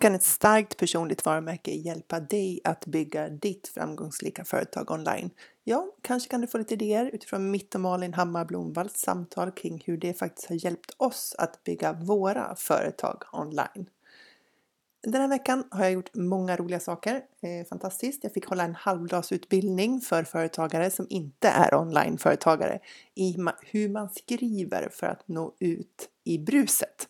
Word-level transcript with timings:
Kan 0.00 0.14
ett 0.14 0.22
starkt 0.22 0.76
personligt 0.76 1.24
varumärke 1.24 1.70
hjälpa 1.70 2.20
dig 2.20 2.60
att 2.64 2.86
bygga 2.86 3.28
ditt 3.28 3.68
framgångsrika 3.68 4.44
företag 4.44 4.90
online? 4.90 5.30
Ja, 5.64 5.86
kanske 6.02 6.30
kan 6.30 6.40
du 6.40 6.46
få 6.46 6.58
lite 6.58 6.74
idéer 6.74 7.10
utifrån 7.12 7.50
mitt 7.50 7.74
och 7.74 7.80
Malin 7.80 8.14
Hammar 8.14 8.44
Blomvalls 8.44 8.96
samtal 8.96 9.50
kring 9.50 9.82
hur 9.86 9.96
det 9.96 10.14
faktiskt 10.14 10.48
har 10.48 10.64
hjälpt 10.64 10.90
oss 10.96 11.34
att 11.38 11.64
bygga 11.64 11.92
våra 11.92 12.56
företag 12.56 13.22
online. 13.32 13.86
Den 15.02 15.20
här 15.20 15.28
veckan 15.28 15.64
har 15.70 15.84
jag 15.84 15.92
gjort 15.92 16.14
många 16.14 16.56
roliga 16.56 16.80
saker. 16.80 17.14
Eh, 17.16 17.66
fantastiskt! 17.68 18.24
Jag 18.24 18.32
fick 18.32 18.46
hålla 18.46 18.64
en 18.64 18.74
halvdagsutbildning 18.74 20.00
för 20.00 20.24
företagare 20.24 20.90
som 20.90 21.06
inte 21.10 21.48
är 21.48 21.74
onlineföretagare 21.74 22.78
i 23.14 23.36
hur 23.62 23.88
man 23.88 24.08
skriver 24.08 24.88
för 24.92 25.06
att 25.06 25.28
nå 25.28 25.54
ut 25.58 26.08
i 26.24 26.38
bruset. 26.38 27.08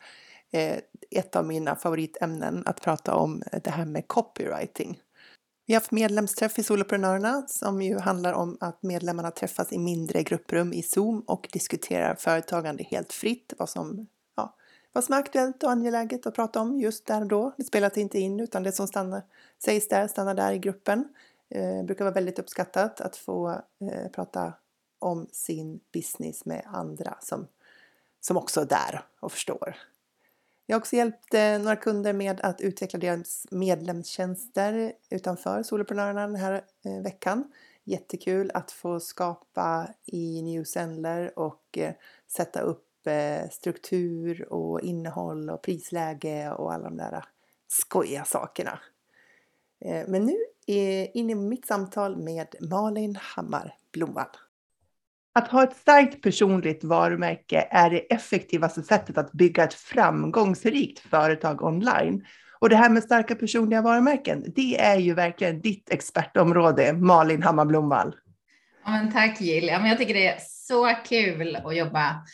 Eh, 0.52 0.76
ett 1.10 1.36
av 1.36 1.46
mina 1.46 1.76
favoritämnen 1.76 2.62
att 2.66 2.80
prata 2.80 3.14
om 3.14 3.42
det 3.62 3.70
här 3.70 3.84
med 3.84 4.08
copywriting. 4.08 5.00
Vi 5.70 5.74
har 5.74 5.80
haft 5.80 5.90
medlemsträff 5.90 6.58
i 6.58 6.62
Soloprenörerna 6.62 7.42
som 7.46 7.82
ju 7.82 7.98
handlar 7.98 8.32
om 8.32 8.56
att 8.60 8.82
medlemmarna 8.82 9.30
träffas 9.30 9.72
i 9.72 9.78
mindre 9.78 10.22
grupprum 10.22 10.72
i 10.72 10.82
Zoom 10.82 11.20
och 11.20 11.48
diskuterar 11.52 12.14
företagande 12.14 12.82
helt 12.82 13.12
fritt. 13.12 13.52
Vad 13.58 13.68
som, 13.68 14.06
ja, 14.36 14.56
vad 14.92 15.04
som 15.04 15.14
är 15.14 15.18
aktuellt 15.18 15.62
och 15.62 15.70
angeläget 15.70 16.26
att 16.26 16.34
prata 16.34 16.60
om 16.60 16.80
just 16.80 17.06
där 17.06 17.20
och 17.20 17.28
då. 17.28 17.52
Det 17.56 17.64
spelas 17.64 17.96
inte 17.96 18.18
in 18.18 18.40
utan 18.40 18.62
det 18.62 18.72
som 18.72 18.86
stannar, 18.86 19.22
sägs 19.64 19.88
där 19.88 20.08
stannar 20.08 20.34
där 20.34 20.52
i 20.52 20.58
gruppen. 20.58 21.08
Eh, 21.50 21.84
brukar 21.84 22.04
vara 22.04 22.14
väldigt 22.14 22.38
uppskattat 22.38 23.00
att 23.00 23.16
få 23.16 23.50
eh, 23.50 24.10
prata 24.12 24.52
om 24.98 25.26
sin 25.32 25.80
business 25.92 26.44
med 26.44 26.62
andra 26.66 27.18
som, 27.20 27.46
som 28.20 28.36
också 28.36 28.60
är 28.60 28.66
där 28.66 29.04
och 29.20 29.32
förstår. 29.32 29.76
Jag 30.70 30.74
har 30.74 30.80
också 30.80 30.96
hjälpt 30.96 31.34
eh, 31.34 31.58
några 31.58 31.76
kunder 31.76 32.12
med 32.12 32.40
att 32.40 32.60
utveckla 32.60 32.98
deras 32.98 33.46
medlemstjänster 33.50 34.92
utanför 35.10 35.62
Soloprenörerna 35.62 36.26
den 36.26 36.36
här 36.36 36.64
eh, 36.84 37.02
veckan. 37.02 37.52
Jättekul 37.84 38.50
att 38.54 38.72
få 38.72 39.00
skapa 39.00 39.88
i 40.06 40.42
Newsendler 40.42 41.38
och 41.38 41.78
eh, 41.78 41.92
sätta 42.26 42.60
upp 42.60 43.06
eh, 43.06 43.50
struktur 43.50 44.52
och 44.52 44.80
innehåll 44.80 45.50
och 45.50 45.62
prisläge 45.62 46.50
och 46.50 46.72
alla 46.72 46.84
de 46.84 46.96
där 46.96 47.24
skojiga 47.68 48.24
sakerna. 48.24 48.78
Eh, 49.80 50.08
men 50.08 50.26
nu 50.26 50.36
eh, 50.66 51.16
in 51.16 51.30
i 51.30 51.34
mitt 51.34 51.66
samtal 51.66 52.16
med 52.16 52.54
Malin 52.60 53.16
Hammar 53.20 53.76
Blomvall. 53.92 54.36
Att 55.32 55.48
ha 55.48 55.62
ett 55.62 55.76
starkt 55.76 56.22
personligt 56.22 56.84
varumärke 56.84 57.68
är 57.70 57.90
det 57.90 57.98
effektivaste 57.98 58.82
sättet 58.82 59.18
att 59.18 59.32
bygga 59.32 59.64
ett 59.64 59.74
framgångsrikt 59.74 60.98
företag 60.98 61.62
online. 61.62 62.26
Och 62.60 62.68
det 62.68 62.76
här 62.76 62.90
med 62.90 63.02
starka 63.02 63.34
personliga 63.34 63.82
varumärken, 63.82 64.44
det 64.56 64.80
är 64.80 64.98
ju 64.98 65.14
verkligen 65.14 65.60
ditt 65.60 65.90
expertområde, 65.90 66.92
Malin 66.92 67.42
Hammar 67.42 67.64
Blomvall. 67.64 68.14
Ja, 68.84 68.90
men 68.90 69.12
tack 69.12 69.40
Jill. 69.40 69.66
Ja, 69.66 69.78
men 69.78 69.88
jag 69.88 69.98
tycker 69.98 70.14
det 70.14 70.26
är 70.26 70.38
så 70.40 70.94
kul 71.04 71.56
att 71.56 71.76
jobba 71.76 72.26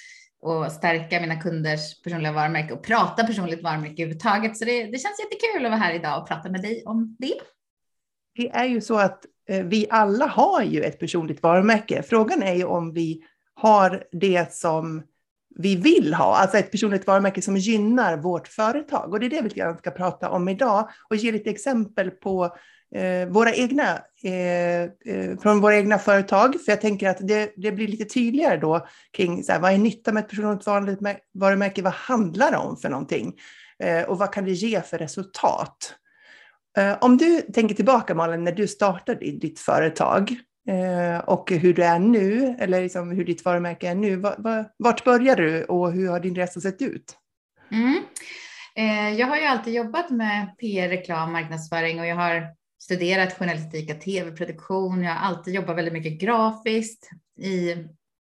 och 0.42 0.72
stärka 0.72 1.20
mina 1.20 1.40
kunders 1.40 2.02
personliga 2.02 2.32
varumärke 2.32 2.74
och 2.74 2.84
prata 2.84 3.24
personligt 3.24 3.62
varumärke 3.62 4.02
överhuvudtaget. 4.02 4.56
Så 4.56 4.64
det, 4.64 4.82
det 4.82 4.98
känns 4.98 5.20
jättekul 5.20 5.66
att 5.66 5.70
vara 5.70 5.80
här 5.80 5.94
idag 5.94 6.22
och 6.22 6.28
prata 6.28 6.50
med 6.50 6.62
dig 6.62 6.82
om 6.86 7.16
det. 7.18 7.40
Det 8.34 8.48
är 8.50 8.64
ju 8.64 8.80
så 8.80 8.98
att 8.98 9.24
Eh, 9.48 9.64
vi 9.64 9.86
alla 9.90 10.26
har 10.26 10.62
ju 10.62 10.82
ett 10.82 10.98
personligt 10.98 11.42
varumärke. 11.42 12.02
Frågan 12.02 12.42
är 12.42 12.54
ju 12.54 12.64
om 12.64 12.92
vi 12.92 13.22
har 13.54 14.04
det 14.12 14.54
som 14.54 15.02
vi 15.58 15.76
vill 15.76 16.14
ha, 16.14 16.36
alltså 16.36 16.58
ett 16.58 16.70
personligt 16.70 17.06
varumärke 17.06 17.42
som 17.42 17.56
gynnar 17.56 18.16
vårt 18.16 18.48
företag. 18.48 19.12
Och 19.12 19.20
det 19.20 19.26
är 19.26 19.30
det 19.30 19.42
vi 19.42 19.50
ska 19.78 19.90
prata 19.90 20.30
om 20.30 20.48
idag 20.48 20.88
och 21.10 21.16
ge 21.16 21.32
lite 21.32 21.50
exempel 21.50 22.10
på 22.10 22.56
eh, 22.94 23.28
våra 23.28 23.54
egna, 23.54 23.98
eh, 24.24 24.82
eh, 24.82 25.38
från 25.42 25.60
våra 25.60 25.76
egna 25.76 25.98
företag. 25.98 26.54
För 26.64 26.72
jag 26.72 26.80
tänker 26.80 27.08
att 27.08 27.18
det, 27.20 27.52
det 27.56 27.72
blir 27.72 27.88
lite 27.88 28.04
tydligare 28.04 28.56
då 28.56 28.86
kring 29.12 29.44
så 29.44 29.52
här, 29.52 29.60
vad 29.60 29.72
är 29.72 29.78
nytta 29.78 30.12
med 30.12 30.24
ett 30.24 30.30
personligt 30.30 30.66
varumärke? 31.34 31.82
Vad 31.82 31.92
handlar 31.92 32.50
det 32.50 32.56
om 32.56 32.76
för 32.76 32.88
någonting? 32.88 33.34
Eh, 33.78 34.02
och 34.02 34.18
vad 34.18 34.32
kan 34.32 34.44
det 34.44 34.52
ge 34.52 34.80
för 34.80 34.98
resultat? 34.98 35.94
Eh, 36.76 36.96
om 37.00 37.16
du 37.16 37.40
tänker 37.40 37.74
tillbaka 37.74 38.14
Malin, 38.14 38.44
när 38.44 38.52
du 38.52 38.68
startade 38.68 39.30
ditt 39.30 39.58
företag 39.58 40.30
eh, 40.68 41.18
och 41.18 41.50
hur 41.50 41.74
du 41.74 41.84
är 41.84 41.98
nu, 41.98 42.56
eller 42.58 42.82
liksom 42.82 43.10
hur 43.10 43.24
ditt 43.24 43.44
varumärke 43.44 43.88
är 43.88 43.94
nu. 43.94 44.16
Vart 44.76 45.04
började 45.04 45.42
du 45.42 45.64
och 45.64 45.92
hur 45.92 46.08
har 46.08 46.20
din 46.20 46.34
resa 46.34 46.60
sett 46.60 46.82
ut? 46.82 47.16
Mm. 47.72 48.02
Eh, 48.76 49.18
jag 49.20 49.26
har 49.26 49.36
ju 49.36 49.44
alltid 49.44 49.74
jobbat 49.74 50.10
med 50.10 50.58
PR, 50.58 50.88
reklam, 50.88 51.32
marknadsföring 51.32 52.00
och 52.00 52.06
jag 52.06 52.16
har 52.16 52.46
studerat 52.82 53.38
journalistik 53.38 53.90
och 53.90 54.00
tv-produktion. 54.00 55.02
Jag 55.02 55.14
har 55.14 55.28
alltid 55.28 55.54
jobbat 55.54 55.76
väldigt 55.76 55.94
mycket 55.94 56.20
grafiskt. 56.20 57.10
I 57.40 57.74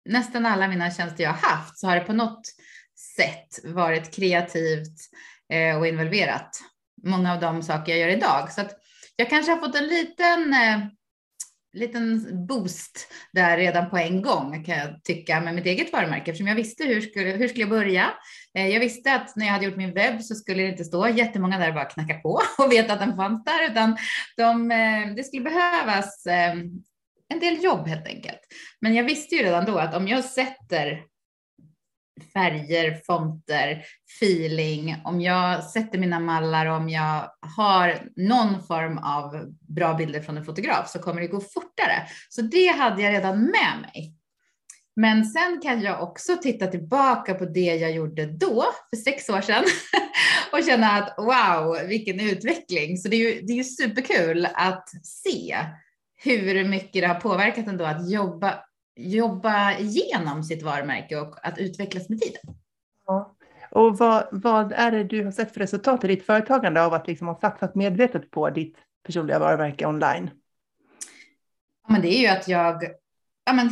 nästan 0.10 0.46
alla 0.46 0.68
mina 0.68 0.92
tjänster 0.92 1.24
jag 1.24 1.32
har 1.32 1.50
haft 1.50 1.78
så 1.78 1.88
har 1.88 1.96
det 1.96 2.02
på 2.02 2.14
något 2.14 2.48
sätt 3.16 3.74
varit 3.74 4.16
kreativt 4.16 4.98
och 5.80 5.88
involverat 5.88 6.50
många 7.04 7.34
av 7.34 7.40
de 7.40 7.64
saker 7.64 7.92
jag 7.92 8.02
gör 8.02 8.18
idag. 8.18 8.52
Så 8.52 8.62
att 8.62 8.72
jag 9.16 9.30
kanske 9.30 9.52
har 9.52 9.60
fått 9.60 9.76
en 9.76 9.88
liten, 9.88 10.54
eh, 10.54 10.80
liten 11.74 12.26
boost 12.48 13.08
där 13.34 13.58
redan 13.58 13.90
på 13.90 13.98
en 13.98 14.22
gång 14.22 14.64
kan 14.64 14.78
jag 14.78 15.04
tycka 15.04 15.42
med 15.42 15.56
mitt 15.56 15.66
eget 15.66 15.94
varumärke 15.94 16.32
eftersom 16.32 16.48
jag 16.48 16.56
visste 16.56 16.84
hur 16.84 17.02
skulle, 17.02 17.30
hur 17.30 17.48
skulle 17.48 17.62
jag 17.62 17.70
börja. 17.70 18.14
Eh, 18.58 18.68
jag 18.68 18.80
visste 18.80 19.14
att 19.14 19.36
när 19.36 19.46
jag 19.46 19.54
hade 19.54 19.66
gjort 19.66 19.78
min 19.78 19.94
webb 19.94 20.22
så 20.22 20.36
skulle 20.36 20.64
det 20.64 20.70
inte 20.70 20.86
stå 20.86 21.08
jättemånga 21.08 21.60
där 21.60 21.68
och 21.68 21.76
bara 21.76 21.86
knacka 21.86 22.14
på 22.14 22.42
och 22.58 22.72
veta 22.72 22.94
att 22.94 23.00
den 23.00 23.16
fanns 23.16 23.44
där 23.44 23.72
utan 23.72 23.98
de, 24.38 24.72
eh, 24.72 25.16
det 25.16 25.24
skulle 25.24 25.44
behövas 25.44 26.26
eh, 26.26 26.54
en 27.30 27.40
del 27.40 27.64
jobb 27.64 27.88
helt 27.88 28.08
enkelt. 28.08 28.40
Men 28.82 28.96
jag 28.96 29.04
visste 29.04 29.36
ju 29.36 29.44
redan 29.44 29.66
då 29.66 29.78
att 29.78 29.96
om 29.96 30.08
jag 30.08 30.24
sätter 30.24 31.04
färger, 32.34 33.02
fonter, 33.06 33.84
feeling, 34.22 34.96
om 35.04 35.22
jag 35.22 35.64
sätter 35.64 35.98
mina 35.98 36.20
mallar, 36.20 36.66
om 36.66 36.90
jag 36.90 37.32
har 37.58 38.10
någon 38.16 38.64
form 38.64 38.98
av 38.98 39.56
bra 39.60 39.94
bilder 39.94 40.22
från 40.22 40.38
en 40.38 40.46
fotograf 40.46 40.90
så 40.90 41.00
kommer 41.00 41.22
det 41.22 41.28
gå 41.28 41.42
fortare. 41.42 42.08
Så 42.30 42.42
det 42.42 42.68
hade 42.68 43.02
jag 43.02 43.14
redan 43.14 43.42
med 43.42 43.82
mig. 43.82 44.16
Men 44.96 45.26
sen 45.26 45.62
kan 45.64 45.82
jag 45.82 46.04
också 46.04 46.38
titta 46.38 46.68
tillbaka 46.68 47.34
på 47.34 47.46
det 47.46 47.76
jag 47.76 47.92
gjorde 47.92 48.26
då, 48.26 48.66
för 48.90 48.98
sex 48.98 49.30
år 49.30 49.42
sedan, 49.42 49.64
och 50.52 50.64
känna 50.66 50.92
att 50.92 51.16
wow, 51.18 51.88
vilken 51.88 52.20
utveckling. 52.20 52.98
Så 52.98 53.08
det 53.08 53.16
är 53.16 53.34
ju, 53.34 53.42
det 53.42 53.54
är 53.54 53.58
ju 53.58 53.64
superkul 53.64 54.48
att 54.54 54.90
se 55.04 55.58
hur 56.24 56.64
mycket 56.64 57.02
det 57.02 57.08
har 57.08 57.20
påverkat 57.20 57.68
ändå 57.68 57.86
att 57.86 58.12
jobba 58.12 58.60
jobba 58.96 59.78
igenom 59.78 60.44
sitt 60.44 60.64
varumärke 60.64 61.18
och 61.18 61.48
att 61.48 61.58
utvecklas 61.58 62.10
med 62.10 62.22
tiden. 62.22 62.42
Ja. 63.06 63.36
Och 63.72 63.98
vad, 63.98 64.28
vad 64.32 64.72
är 64.72 64.92
det 64.92 65.04
du 65.04 65.24
har 65.24 65.32
sett 65.32 65.54
för 65.54 65.60
resultat 65.60 66.04
i 66.04 66.08
ditt 66.08 66.26
företagande 66.26 66.86
av 66.86 66.94
att 66.94 67.08
liksom 67.08 67.28
ha 67.28 67.40
satsat 67.40 67.76
medvetet 67.76 68.32
på 68.32 68.50
ditt 68.50 68.78
personliga 69.04 69.40
varumärke 69.40 69.86
online? 69.86 70.30
Ja, 71.88 71.94
men 71.94 72.02
det 72.02 72.18
är 72.18 72.22
ju 72.22 72.28
att 72.28 72.48
jag 72.48 72.84
Ja, 73.48 73.54
men 73.54 73.72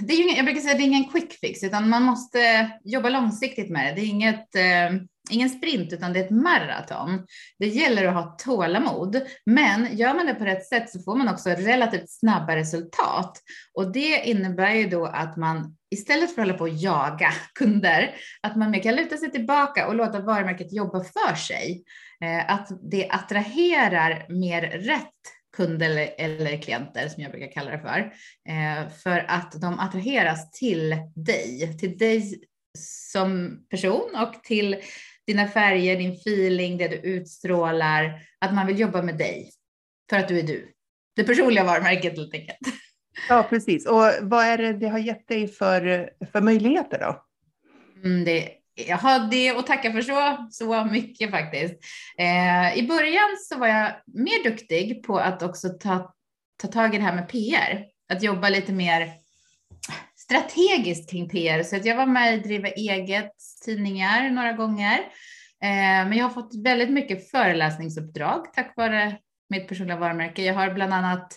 det 0.00 0.12
är 0.12 0.16
ju, 0.16 0.36
jag 0.36 0.44
brukar 0.44 0.60
säga 0.60 0.72
att 0.72 0.78
det 0.78 0.84
är 0.84 0.86
ingen 0.86 1.08
quick 1.08 1.32
fix, 1.32 1.62
utan 1.62 1.88
man 1.88 2.02
måste 2.02 2.70
jobba 2.84 3.08
långsiktigt 3.08 3.70
med 3.70 3.86
det. 3.86 4.00
Det 4.00 4.06
är 4.06 4.08
inget 4.08 4.54
eh, 4.54 5.00
ingen 5.30 5.50
sprint 5.50 5.92
utan 5.92 6.12
det 6.12 6.20
är 6.20 6.24
ett 6.24 6.30
maraton. 6.30 7.26
Det 7.58 7.66
gäller 7.66 8.04
att 8.04 8.14
ha 8.14 8.36
tålamod, 8.38 9.20
men 9.46 9.96
gör 9.96 10.14
man 10.14 10.26
det 10.26 10.34
på 10.34 10.44
rätt 10.44 10.66
sätt 10.66 10.90
så 10.90 11.02
får 11.02 11.16
man 11.16 11.28
också 11.28 11.50
relativt 11.50 12.10
snabba 12.10 12.56
resultat. 12.56 13.38
Och 13.74 13.92
det 13.92 14.22
innebär 14.24 14.74
ju 14.74 14.88
då 14.88 15.06
att 15.06 15.36
man 15.36 15.76
istället 15.90 16.34
för 16.34 16.42
att 16.42 16.48
hålla 16.48 16.58
på 16.58 16.64
och 16.64 16.68
jaga 16.68 17.32
kunder, 17.54 18.14
att 18.42 18.56
man 18.56 18.70
mer 18.70 18.82
kan 18.82 18.96
luta 18.96 19.16
sig 19.16 19.30
tillbaka 19.30 19.88
och 19.88 19.94
låta 19.94 20.20
varumärket 20.20 20.72
jobba 20.72 21.04
för 21.04 21.34
sig. 21.34 21.84
Eh, 22.24 22.50
att 22.50 22.68
det 22.90 23.08
attraherar 23.08 24.26
mer 24.28 24.62
rätt 24.62 25.12
kunder 25.56 26.10
eller, 26.18 26.62
klienter 26.62 27.08
som 27.08 27.22
jag 27.22 27.32
brukar 27.32 27.52
kalla 27.52 27.70
det 27.70 27.78
för. 27.78 27.98
Eh, 28.48 28.88
för 28.88 29.24
att 29.28 29.52
de 29.60 29.78
attraheras 29.78 30.50
till 30.50 30.96
dig, 31.14 31.78
till 31.78 31.98
dig 31.98 32.40
som 33.12 33.60
person 33.70 34.16
och 34.16 34.42
till 34.42 34.76
dina 35.28 35.48
färger, 35.48 35.96
din 35.96 36.12
feeling, 36.12 36.78
det 36.78 36.88
du 36.88 36.96
utstrålar, 36.96 38.20
att 38.38 38.54
man 38.54 38.66
vill 38.66 38.80
jobba 38.80 39.02
med 39.02 39.18
dig 39.18 39.50
för 40.10 40.16
att 40.16 40.28
du 40.28 40.38
är 40.38 40.42
du. 40.42 40.72
Det 41.16 41.24
personliga 41.24 41.64
varumärket 41.64 42.16
helt 42.16 42.34
enkelt. 42.34 42.58
Ja, 43.28 43.46
precis. 43.50 43.86
Och 43.86 44.04
vad 44.20 44.44
är 44.44 44.58
det 44.58 44.72
det 44.72 44.88
har 44.88 44.98
gett 44.98 45.28
dig 45.28 45.48
för, 45.48 46.10
för 46.32 46.40
möjligheter 46.40 46.98
då? 46.98 47.24
Mm, 48.04 48.24
det, 48.24 48.48
jag 48.74 48.96
har 48.96 49.30
det 49.30 49.50
att 49.50 49.66
tacka 49.66 49.92
för 49.92 50.02
så, 50.02 50.48
så 50.50 50.84
mycket 50.84 51.30
faktiskt. 51.30 51.74
Eh, 52.18 52.78
I 52.78 52.86
början 52.88 53.36
så 53.48 53.58
var 53.58 53.66
jag 53.66 53.92
mer 54.06 54.50
duktig 54.50 55.02
på 55.02 55.18
att 55.18 55.42
också 55.42 55.68
ta, 55.68 56.14
ta 56.62 56.68
tag 56.68 56.94
i 56.94 56.98
det 56.98 57.04
här 57.04 57.14
med 57.14 57.28
PR. 57.28 57.84
Att 58.12 58.22
jobba 58.22 58.48
lite 58.48 58.72
mer 58.72 59.12
strategiskt 60.28 61.10
kring 61.10 61.28
PR. 61.28 61.62
Så 61.62 61.76
att 61.76 61.84
jag 61.84 61.96
var 61.96 62.06
med 62.06 62.34
i 62.34 62.38
Driva 62.38 62.68
eget 62.68 63.32
tidningar 63.64 64.30
några 64.30 64.52
gånger. 64.52 64.98
Eh, 65.62 66.08
men 66.08 66.12
jag 66.12 66.24
har 66.24 66.30
fått 66.30 66.64
väldigt 66.64 66.90
mycket 66.90 67.30
föreläsningsuppdrag 67.30 68.52
tack 68.52 68.72
vare 68.76 69.18
mitt 69.50 69.68
personliga 69.68 69.96
varumärke. 69.96 70.42
Jag 70.42 70.54
har 70.54 70.74
bland 70.74 70.94
annat 70.94 71.32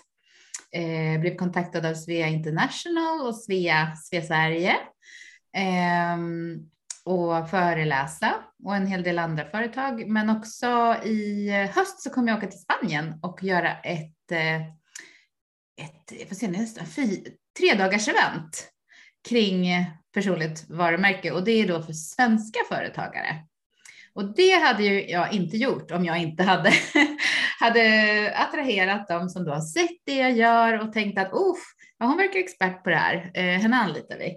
eh, 0.71 1.19
blivit 1.21 1.39
kontaktad 1.39 1.85
av 1.85 1.93
Svea 1.93 2.27
International 2.27 3.27
och 3.27 3.35
Svea, 3.35 3.95
Svea 3.95 4.21
Sverige 4.21 4.71
eh, 5.57 6.17
och 7.05 7.49
föreläsa 7.49 8.33
och 8.63 8.75
en 8.75 8.87
hel 8.87 9.03
del 9.03 9.19
andra 9.19 9.45
företag. 9.45 10.07
Men 10.07 10.29
också 10.29 10.95
i 11.05 11.49
höst 11.75 12.01
så 12.01 12.09
kommer 12.09 12.27
jag 12.27 12.37
åka 12.37 12.47
till 12.47 12.59
Spanien 12.59 13.19
och 13.21 13.43
göra 13.43 13.77
ett, 13.77 14.31
eh, 14.31 14.61
ett 15.81 16.29
får 16.29 16.35
tre 17.59 17.73
dagars 17.77 18.07
event 18.07 18.71
kring 19.29 19.67
personligt 20.13 20.69
varumärke 20.69 21.31
och 21.31 21.43
det 21.43 21.51
är 21.51 21.67
då 21.67 21.81
för 21.83 21.93
svenska 21.93 22.59
företagare. 22.69 23.35
Och 24.13 24.35
det 24.35 24.51
hade 24.51 24.83
ju 24.83 25.09
jag 25.09 25.33
inte 25.33 25.57
gjort 25.57 25.91
om 25.91 26.05
jag 26.05 26.17
inte 26.17 26.43
hade, 26.43 26.71
hade 27.59 28.33
attraherat 28.35 29.07
dem 29.07 29.29
som 29.29 29.45
då 29.45 29.51
har 29.51 29.61
sett 29.61 30.05
det 30.05 30.15
jag 30.15 30.31
gör 30.31 30.79
och 30.79 30.93
tänkt 30.93 31.19
att 31.19 31.33
oh, 31.33 31.57
hon 31.99 32.17
verkar 32.17 32.39
expert 32.39 32.83
på 32.83 32.89
det 32.89 32.95
här, 32.95 33.31
eh, 33.33 33.61
henne 33.61 33.75
anlitar 33.75 34.17
vi. 34.17 34.27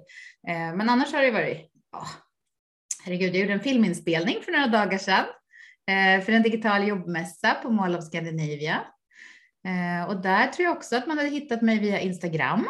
Eh, 0.53 0.75
men 0.77 0.89
annars 0.89 1.13
har 1.13 1.23
det 1.23 1.31
varit, 1.31 1.71
oh, 1.97 2.11
herregud, 3.05 3.35
jag 3.35 3.41
gjorde 3.41 3.53
en 3.53 3.61
filminspelning 3.61 4.37
för 4.45 4.53
några 4.53 4.67
dagar 4.67 4.99
sedan 4.99 5.25
eh, 5.91 6.25
för 6.25 6.33
en 6.33 6.43
digital 6.43 6.89
jobbmässa 6.89 7.55
på 7.55 7.71
Mall 7.71 7.97
of 7.97 8.05
Scandinavia. 8.05 8.81
Eh, 9.67 10.09
och 10.09 10.23
där 10.23 10.47
tror 10.47 10.65
jag 10.65 10.77
också 10.77 10.97
att 10.97 11.07
man 11.07 11.19
hade 11.19 11.31
hittat 11.31 11.63
mig 11.63 11.79
via 11.79 12.01
Instagram. 12.01 12.69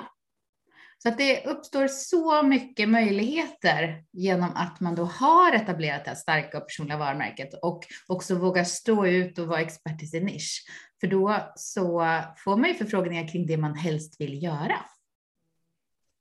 Så 1.05 1.09
att 1.09 1.19
det 1.19 1.47
uppstår 1.47 1.89
så 1.89 2.43
mycket 2.43 2.89
möjligheter 2.89 4.05
genom 4.13 4.51
att 4.55 4.81
man 4.81 4.95
då 4.95 5.05
har 5.05 5.53
etablerat 5.53 6.05
det 6.05 6.11
här 6.11 6.17
starka 6.17 6.59
och 6.59 6.67
personliga 6.67 6.99
varumärket 6.99 7.55
och 7.63 7.85
också 8.07 8.35
vågar 8.35 8.65
stå 8.65 9.07
ut 9.07 9.39
och 9.39 9.47
vara 9.47 9.61
expert 9.61 10.03
i 10.03 10.07
sin 10.07 10.25
nisch. 10.25 10.65
För 11.01 11.07
då 11.07 11.53
så 11.57 12.21
får 12.37 12.57
man 12.57 12.69
ju 12.69 12.75
förfrågningar 12.75 13.29
kring 13.29 13.47
det 13.47 13.57
man 13.57 13.75
helst 13.75 14.21
vill 14.21 14.43
göra. 14.43 14.77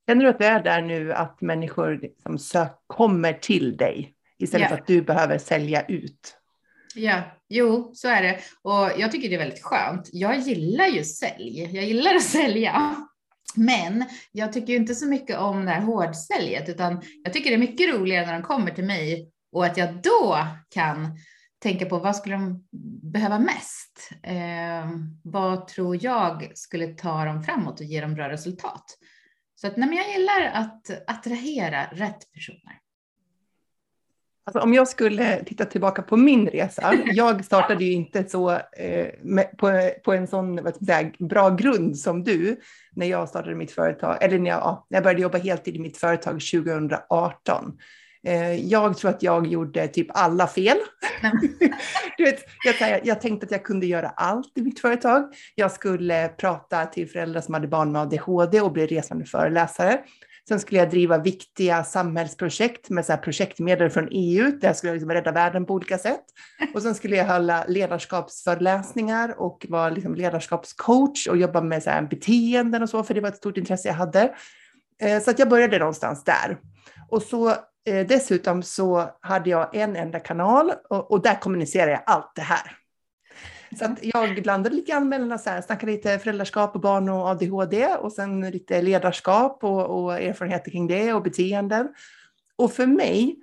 Känner 0.07 0.24
du 0.24 0.30
att 0.30 0.39
det 0.39 0.47
är 0.47 0.63
där 0.63 0.81
nu 0.81 1.13
att 1.13 1.41
människor 1.41 2.00
liksom 2.01 2.39
sök, 2.39 2.83
kommer 2.88 3.33
till 3.33 3.77
dig 3.77 4.13
istället 4.38 4.63
ja. 4.63 4.75
för 4.75 4.81
att 4.81 4.88
du 4.88 5.01
behöver 5.01 5.38
sälja 5.38 5.86
ut? 5.86 6.38
Ja, 6.95 7.21
jo, 7.50 7.91
så 7.94 8.07
är 8.07 8.21
det. 8.21 8.39
Och 8.62 9.00
jag 9.00 9.12
tycker 9.12 9.29
det 9.29 9.36
är 9.36 9.39
väldigt 9.39 9.63
skönt. 9.63 10.09
Jag 10.12 10.39
gillar 10.39 10.88
ju 10.88 11.03
sälj. 11.03 11.75
Jag 11.75 11.86
gillar 11.86 12.15
att 12.15 12.24
sälja. 12.24 12.95
Men 13.55 14.05
jag 14.31 14.53
tycker 14.53 14.75
inte 14.75 14.95
så 14.95 15.07
mycket 15.07 15.38
om 15.38 15.65
det 15.65 15.71
här 15.71 15.81
hårdsäljet, 15.81 16.69
utan 16.69 17.01
jag 17.23 17.33
tycker 17.33 17.50
det 17.50 17.55
är 17.55 17.59
mycket 17.59 17.94
roligare 17.94 18.25
när 18.25 18.33
de 18.33 18.41
kommer 18.41 18.71
till 18.71 18.83
mig 18.85 19.31
och 19.51 19.65
att 19.65 19.77
jag 19.77 20.01
då 20.01 20.47
kan 20.69 21.17
tänka 21.63 21.85
på 21.85 22.00
vad 22.00 22.15
skulle 22.15 22.35
de 22.35 22.67
behöva 23.11 23.39
mest? 23.39 24.09
Eh, 24.23 24.89
vad 25.23 25.67
tror 25.67 26.03
jag 26.03 26.51
skulle 26.55 26.88
ta 26.88 27.25
dem 27.25 27.44
framåt 27.44 27.79
och 27.79 27.85
ge 27.85 28.01
dem 28.01 28.13
bra 28.13 28.29
resultat? 28.29 28.97
Så 29.55 29.67
att, 29.67 29.77
nej, 29.77 29.89
men 29.89 29.97
jag 29.97 30.11
gillar 30.11 30.51
att 30.53 31.09
attrahera 31.09 31.85
rätt 31.91 32.31
personer. 32.33 32.82
Alltså, 34.45 34.60
om 34.60 34.74
jag 34.74 34.88
skulle 34.88 35.44
titta 35.44 35.66
tillbaka 35.66 36.01
på 36.01 36.18
min 36.18 36.48
resa, 36.48 36.94
jag 37.06 37.45
startade 37.45 37.84
ju 37.84 37.92
inte 37.92 38.24
så 38.24 38.51
eh, 38.51 39.07
med, 39.22 39.57
på, 39.57 39.92
på, 40.04 40.13
en 40.13 40.28
sån 40.28 40.74
säga, 40.86 41.12
bra 41.19 41.50
grund 41.50 41.98
som 41.98 42.24
du 42.24 42.60
när 42.95 43.06
jag 43.06 43.30
startade 43.30 43.56
mitt 43.56 43.72
företag, 43.72 44.18
eller 44.22 44.40
när 44.40 44.50
jag, 44.50 44.60
ja, 44.60 44.86
när 44.90 44.98
jag 44.98 45.04
började 45.04 45.22
jobba 45.22 45.38
heltid 45.38 45.75
i 45.75 45.80
mitt 45.80 45.98
företag 45.98 46.34
2018. 46.34 47.78
Eh, 48.28 48.56
jag 48.56 48.98
tror 48.98 49.12
att 49.12 49.24
jag 49.24 49.48
gjorde 49.48 49.88
typ 49.88 50.07
alla 50.10 50.48
fel. 50.48 50.78
du 52.18 52.24
vet, 52.24 52.39
jag, 52.80 53.06
jag 53.06 53.22
tänkte 53.22 53.46
att 53.46 53.51
jag 53.51 53.63
kunde 53.63 53.86
göra 53.86 54.10
allt 54.10 54.57
i 54.57 54.62
mitt 54.62 54.80
företag. 54.80 55.34
Jag 55.56 55.72
skulle 55.72 56.28
prata 56.28 56.86
till 56.86 57.10
föräldrar 57.10 57.42
som 57.42 57.54
hade 57.54 57.68
barn 57.68 57.92
med 57.92 58.01
ADHD 58.01 58.62
och 58.62 58.72
bli 58.72 58.88
resande 58.88 59.25
föreläsare. 59.25 60.00
Sen 60.48 60.60
skulle 60.60 60.80
jag 60.80 60.90
driva 60.90 61.18
viktiga 61.18 61.84
samhällsprojekt 61.84 62.90
med 62.90 63.06
så 63.06 63.12
här 63.12 63.19
projektmedel 63.19 63.90
från 63.90 64.07
EU, 64.12 64.51
där 64.51 64.68
jag 64.68 64.78
skulle 64.78 64.94
liksom 64.94 65.12
rädda 65.12 65.31
världen 65.31 65.66
på 65.66 65.74
olika 65.74 65.98
sätt. 65.98 66.24
Och 66.74 66.81
sen 66.81 66.95
skulle 66.95 67.16
jag 67.16 67.25
hålla 67.25 67.66
ledarskapsföreläsningar 67.68 69.42
och 69.42 69.66
vara 69.69 69.90
liksom 69.90 70.16
ledarskapscoach 70.16 71.28
och 71.28 71.38
jobba 71.38 71.62
med 71.62 71.84
så 71.84 71.90
här 71.90 72.01
beteenden 72.01 72.84
och 72.84 72.90
så, 72.90 73.04
för 73.04 73.13
det 73.13 73.22
var 73.22 73.30
ett 73.30 73.38
stort 73.38 73.57
intresse 73.57 73.88
jag 73.88 73.95
hade. 73.95 74.36
Eh, 75.01 75.22
så 75.22 75.31
att 75.31 75.40
jag 75.40 75.50
började 75.50 75.80
någonstans 75.80 76.24
där. 76.24 76.57
Och 77.10 77.22
så 77.22 77.50
eh, 77.86 78.07
dessutom 78.07 78.63
så 78.63 79.10
hade 79.22 79.50
jag 79.50 79.75
en 79.75 79.96
enda 79.96 80.19
kanal 80.19 80.72
och, 80.89 81.12
och 81.12 81.22
där 81.22 81.39
kommunicerade 81.42 81.92
jag 81.92 82.04
allt 82.06 82.31
det 82.36 82.42
här. 82.42 82.82
Så 83.80 83.86
att 83.86 84.00
jag 84.02 84.44
blandade 84.44 84.75
lite 84.75 84.92
grann 84.92 85.10
mellan 85.10 85.40
så 85.40 85.50
här, 85.50 85.62
snackade 85.62 85.92
lite 85.92 86.20
föräldraskap 86.20 86.75
och 86.75 86.81
barn 86.81 87.10
och 87.10 87.28
ADHD 87.28 87.88
och 87.88 88.12
sen 88.12 88.52
lite 88.52 88.81
ledarskap 88.81 89.64
och, 89.64 90.04
och 90.04 90.14
erfarenheter 90.14 90.72
kring 90.72 90.88
det 90.88 91.14
och 91.14 91.24
beteenden. 91.24 91.88
Och 92.56 92.74
för 92.74 92.86
mig 92.86 93.40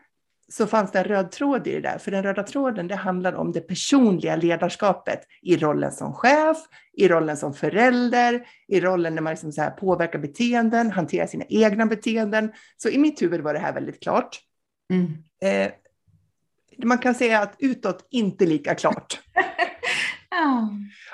så 0.48 0.66
fanns 0.66 0.92
det 0.92 0.98
en 0.98 1.04
röd 1.04 1.30
tråd 1.30 1.66
i 1.66 1.72
det 1.72 1.80
där, 1.80 1.98
för 1.98 2.10
den 2.10 2.22
röda 2.22 2.42
tråden 2.42 2.88
det 2.88 2.94
handlar 2.94 3.32
om 3.32 3.52
det 3.52 3.60
personliga 3.60 4.36
ledarskapet 4.36 5.20
i 5.42 5.56
rollen 5.56 5.92
som 5.92 6.14
chef, 6.14 6.56
i 6.92 7.08
rollen 7.08 7.36
som 7.36 7.54
förälder, 7.54 8.46
i 8.68 8.80
rollen 8.80 9.14
när 9.14 9.22
man 9.22 9.30
liksom 9.30 9.52
så 9.52 9.62
här 9.62 9.70
påverkar 9.70 10.18
beteenden, 10.18 10.90
hanterar 10.90 11.26
sina 11.26 11.44
egna 11.48 11.86
beteenden. 11.86 12.52
Så 12.76 12.88
i 12.88 12.98
mitt 12.98 13.22
huvud 13.22 13.40
var 13.40 13.54
det 13.54 13.60
här 13.60 13.72
väldigt 13.72 14.02
klart. 14.02 14.40
Mm. 14.92 15.12
Eh, 15.42 15.72
man 16.84 16.98
kan 16.98 17.14
säga 17.14 17.40
att 17.40 17.54
utåt 17.58 18.08
inte 18.10 18.46
lika 18.46 18.74
klart. 18.74 19.20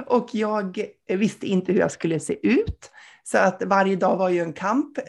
Och 0.06 0.28
jag 0.32 0.86
visste 1.08 1.46
inte 1.46 1.72
hur 1.72 1.80
jag 1.80 1.92
skulle 1.92 2.20
se 2.20 2.46
ut. 2.46 2.90
Så 3.24 3.38
att 3.38 3.62
varje 3.62 3.96
dag 3.96 4.16
var 4.16 4.28
ju 4.28 4.40
en 4.40 4.52
kamp 4.52 4.98
eh, 4.98 5.04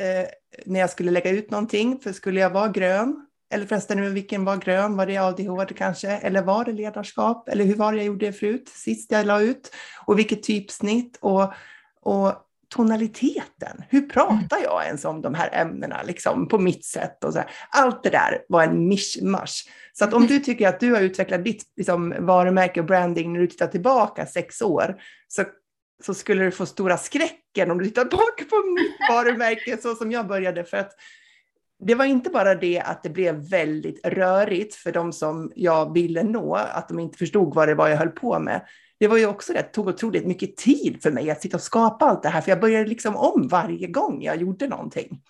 när 0.66 0.80
jag 0.80 0.90
skulle 0.90 1.12
lägga 1.12 1.32
ut 1.32 1.52
någonting. 1.52 2.00
För 2.00 2.14
skulle 2.14 2.40
jag 2.40 2.50
vara 2.50 2.68
grön, 2.68 3.28
eller 3.50 3.66
förresten 3.66 4.14
vilken 4.14 4.46
var 4.46 4.58
grön, 4.58 4.98
var 4.98 5.06
det 5.06 5.18
ADHD 5.18 5.74
kanske? 5.74 6.10
Eller 6.10 6.42
var 6.42 6.66
det 6.66 6.72
ledarskap? 6.72 7.50
Eller 7.50 7.66
hur 7.66 7.76
var 7.76 7.92
det 7.92 7.98
jag 7.98 8.06
gjorde 8.06 8.34
förut, 8.34 8.70
sist 8.70 9.12
jag 9.12 9.26
la 9.26 9.42
ut? 9.42 9.72
Och 10.06 10.20
vilket 10.20 10.44
typsnitt? 10.44 11.18
Och, 11.22 11.54
och 12.02 12.34
tonaliteten. 12.76 13.84
Hur 13.90 14.02
pratar 14.02 14.58
jag 14.64 14.86
ens 14.86 15.06
om 15.06 15.22
de 15.22 15.34
här 15.34 15.50
ämnena 15.54 16.04
liksom, 16.04 16.48
på 16.48 16.60
mitt 16.60 16.86
sätt? 16.86 17.24
Och 17.24 17.34
så 17.34 17.40
här. 17.40 17.50
Allt 17.70 18.04
det 18.04 18.10
där 18.10 18.42
var 18.50 18.64
en 18.64 18.88
mischmasch. 18.88 19.70
Så 19.94 20.04
att 20.04 20.14
om 20.14 20.28
du 20.28 20.40
tycker 20.40 20.68
att 20.68 20.80
du 20.80 20.94
har 20.94 21.02
utvecklat 21.02 21.44
ditt 21.44 21.64
liksom, 21.78 22.16
varumärke 22.20 22.80
och 22.80 22.86
branding 22.86 23.34
när 23.34 23.40
du 23.40 23.48
tittar 23.48 23.68
tillbaka 23.68 24.26
sex 24.26 24.62
år, 24.62 25.02
så, 25.28 25.44
så 26.04 26.14
skulle 26.14 26.44
du 26.44 26.52
få 26.52 26.66
stora 26.66 26.98
skräcken 26.98 27.72
om 27.72 27.78
du 27.78 27.86
tittar 27.86 28.06
tillbaka 28.06 28.44
på 28.50 28.56
mitt 28.56 29.10
varumärke 29.10 29.78
så 29.82 29.96
som 29.96 30.12
jag 30.12 30.28
började. 30.28 30.64
För 30.64 30.78
att 30.78 30.92
det 31.80 31.96
var 31.96 32.06
inte 32.06 32.30
bara 32.30 32.56
det 32.56 32.80
att 32.80 33.04
det 33.04 33.10
blev 33.10 33.50
väldigt 33.50 34.08
rörigt 34.08 34.76
för 34.76 34.92
de 34.92 35.14
som 35.14 35.52
jag 35.56 35.94
ville 35.94 36.24
nå, 36.24 36.56
att 36.56 36.88
de 36.88 37.00
inte 37.00 37.18
förstod 37.18 37.56
vad 37.56 37.68
det 37.68 37.76
var 37.76 37.88
jag 37.88 37.98
höll 37.98 38.10
på 38.10 38.40
med 38.40 38.62
det 39.00 39.08
var 39.08 39.18
ju 39.18 39.26
också 39.26 39.54
det, 39.54 39.60
det 39.60 39.68
tog 39.68 39.88
otroligt 39.88 40.28
mycket 40.28 40.58
tid 40.58 41.02
för 41.04 41.12
mig 41.12 41.32
att 41.32 41.42
sitta 41.42 41.58
och 41.58 41.64
skapa 41.64 42.06
allt 42.06 42.24
det 42.24 42.30
här, 42.30 42.42
för 42.42 42.52
jag 42.52 42.60
började 42.60 42.90
liksom 42.90 43.16
om 43.16 43.48
varje 43.48 43.88
gång 43.88 44.22
jag 44.22 44.38
gjorde 44.38 44.68
någonting. 44.68 45.22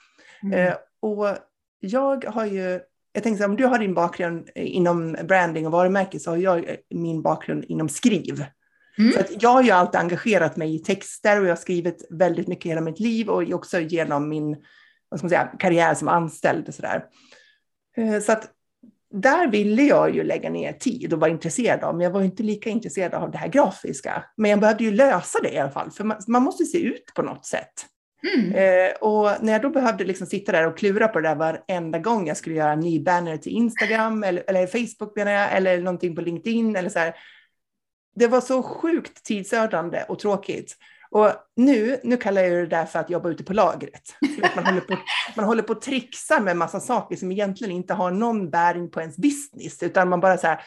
Mm. 0.44 0.68
Eh, 0.68 0.74
och 1.00 1.38
jag 1.80 2.26
har 2.26 2.46
ju, 2.46 2.80
jag 3.14 3.24
tänkte 3.24 3.46
om 3.46 3.56
du 3.56 3.66
har 3.66 3.80
din 3.80 3.94
bakgrund 3.94 4.50
inom 4.56 5.18
branding 5.24 5.66
och 5.66 5.72
varumärke 5.72 6.20
så 6.20 6.30
har 6.30 6.38
jag 6.38 6.76
min 6.90 7.22
bakgrund 7.22 7.66
inom 7.66 7.90
skriv. 7.90 8.46
Mm. 8.98 9.12
Så 9.14 9.20
att 9.20 9.44
jag 9.44 9.50
har 9.50 9.64
ju 9.64 9.72
alltid 9.72 10.00
engagerat 10.00 10.58
mig 10.58 10.76
i 10.76 10.80
texter 10.80 11.40
och 11.40 11.46
jag 11.46 11.52
har 11.52 11.56
skrivit 11.56 12.08
väldigt 12.10 12.48
mycket 12.48 12.72
hela 12.72 12.82
mitt 12.82 13.00
liv 13.00 13.30
och 13.30 13.52
också 13.52 13.80
genom 13.80 14.30
min 14.30 14.58
vad 15.10 15.20
ska 15.20 15.26
man 15.26 15.30
säga, 15.30 15.52
karriär 15.60 15.94
som 15.94 16.08
anställd 16.08 16.68
och 16.68 16.74
sådär. 16.74 17.06
Eh, 17.98 18.20
så 18.20 18.32
att 18.32 18.52
där 19.14 19.48
ville 19.48 19.84
jag 19.84 20.16
ju 20.16 20.24
lägga 20.24 20.50
ner 20.50 20.74
tid 20.74 21.14
och 21.14 21.20
vara 21.20 21.32
intresserad 21.32 21.84
av, 21.84 21.96
men 21.96 22.04
jag 22.04 22.12
var 22.12 22.22
inte 22.22 22.44
lika 22.44 22.70
intresserad 22.70 23.14
av 23.14 23.32
det 23.32 23.38
här 23.38 23.48
grafiska. 23.48 24.24
Men 24.38 24.52
jag 24.52 24.60
behövde 24.60 24.84
ju 24.84 24.92
lösa 24.92 25.40
det 25.42 25.54
i 25.54 25.58
alla 25.58 25.72
fall, 25.72 25.92
för 25.92 26.04
man, 26.04 26.18
man 26.28 26.44
måste 26.44 26.66
se 26.66 26.80
ut 26.80 27.12
på 27.16 27.22
något 27.22 27.46
sätt. 27.46 27.74
Mm. 28.36 28.56
Eh, 28.56 28.96
och 29.02 29.44
när 29.44 29.54
jag 29.54 29.62
då 29.62 29.70
behövde 29.70 30.04
liksom 30.04 30.28
sitta 30.28 30.52
där 30.52 30.68
och 30.68 30.78
klura 30.78 31.08
på 31.08 31.20
det 31.20 31.30
där 31.30 31.36
varenda 31.36 32.00
gång 32.00 32.28
jag 32.28 32.38
skulle 32.38 32.56
göra 32.56 32.72
en 32.72 32.80
ny 32.80 33.00
banner 33.00 33.38
till 33.38 33.52
Instagram 33.52 34.24
eller, 34.24 34.44
eller 34.48 34.68
Facebook 34.68 35.16
menar 35.16 35.32
jag, 35.32 35.54
eller 35.54 35.78
någonting 35.78 36.16
på 36.16 36.22
LinkedIn 36.22 36.76
eller 36.76 36.90
så 36.90 37.00
här. 37.00 37.16
Det 38.16 38.28
var 38.28 38.42
så 38.42 38.64
sjukt 38.64 39.24
tidsödande 39.24 40.04
och 40.08 40.20
tråkigt. 40.20 40.78
Och 41.10 41.32
nu, 41.56 42.00
nu 42.04 42.18
kallar 42.18 42.42
jag 42.42 42.52
det 42.52 42.68
där 42.68 42.86
för 42.86 43.00
att 43.00 43.10
jobba 43.10 43.30
ute 43.30 43.44
på 43.44 43.54
lagret. 43.54 44.16
Man 44.56 44.66
håller 44.66 44.82
på, 44.82 44.98
man 45.36 45.46
håller 45.46 45.64
på 45.64 45.74
att 45.74 45.82
trixa 45.82 46.40
med 46.40 46.58
massa 46.58 46.80
saker 46.80 47.16
som 47.16 47.32
egentligen 47.32 47.76
inte 47.76 47.94
har 47.94 48.12
någon 48.12 48.50
bäring 48.50 48.92
på 48.92 49.02
ens 49.02 49.18
business, 49.18 49.84
utan 49.84 50.10
man 50.10 50.20
bara 50.20 50.38
så 50.38 50.48
här, 50.48 50.62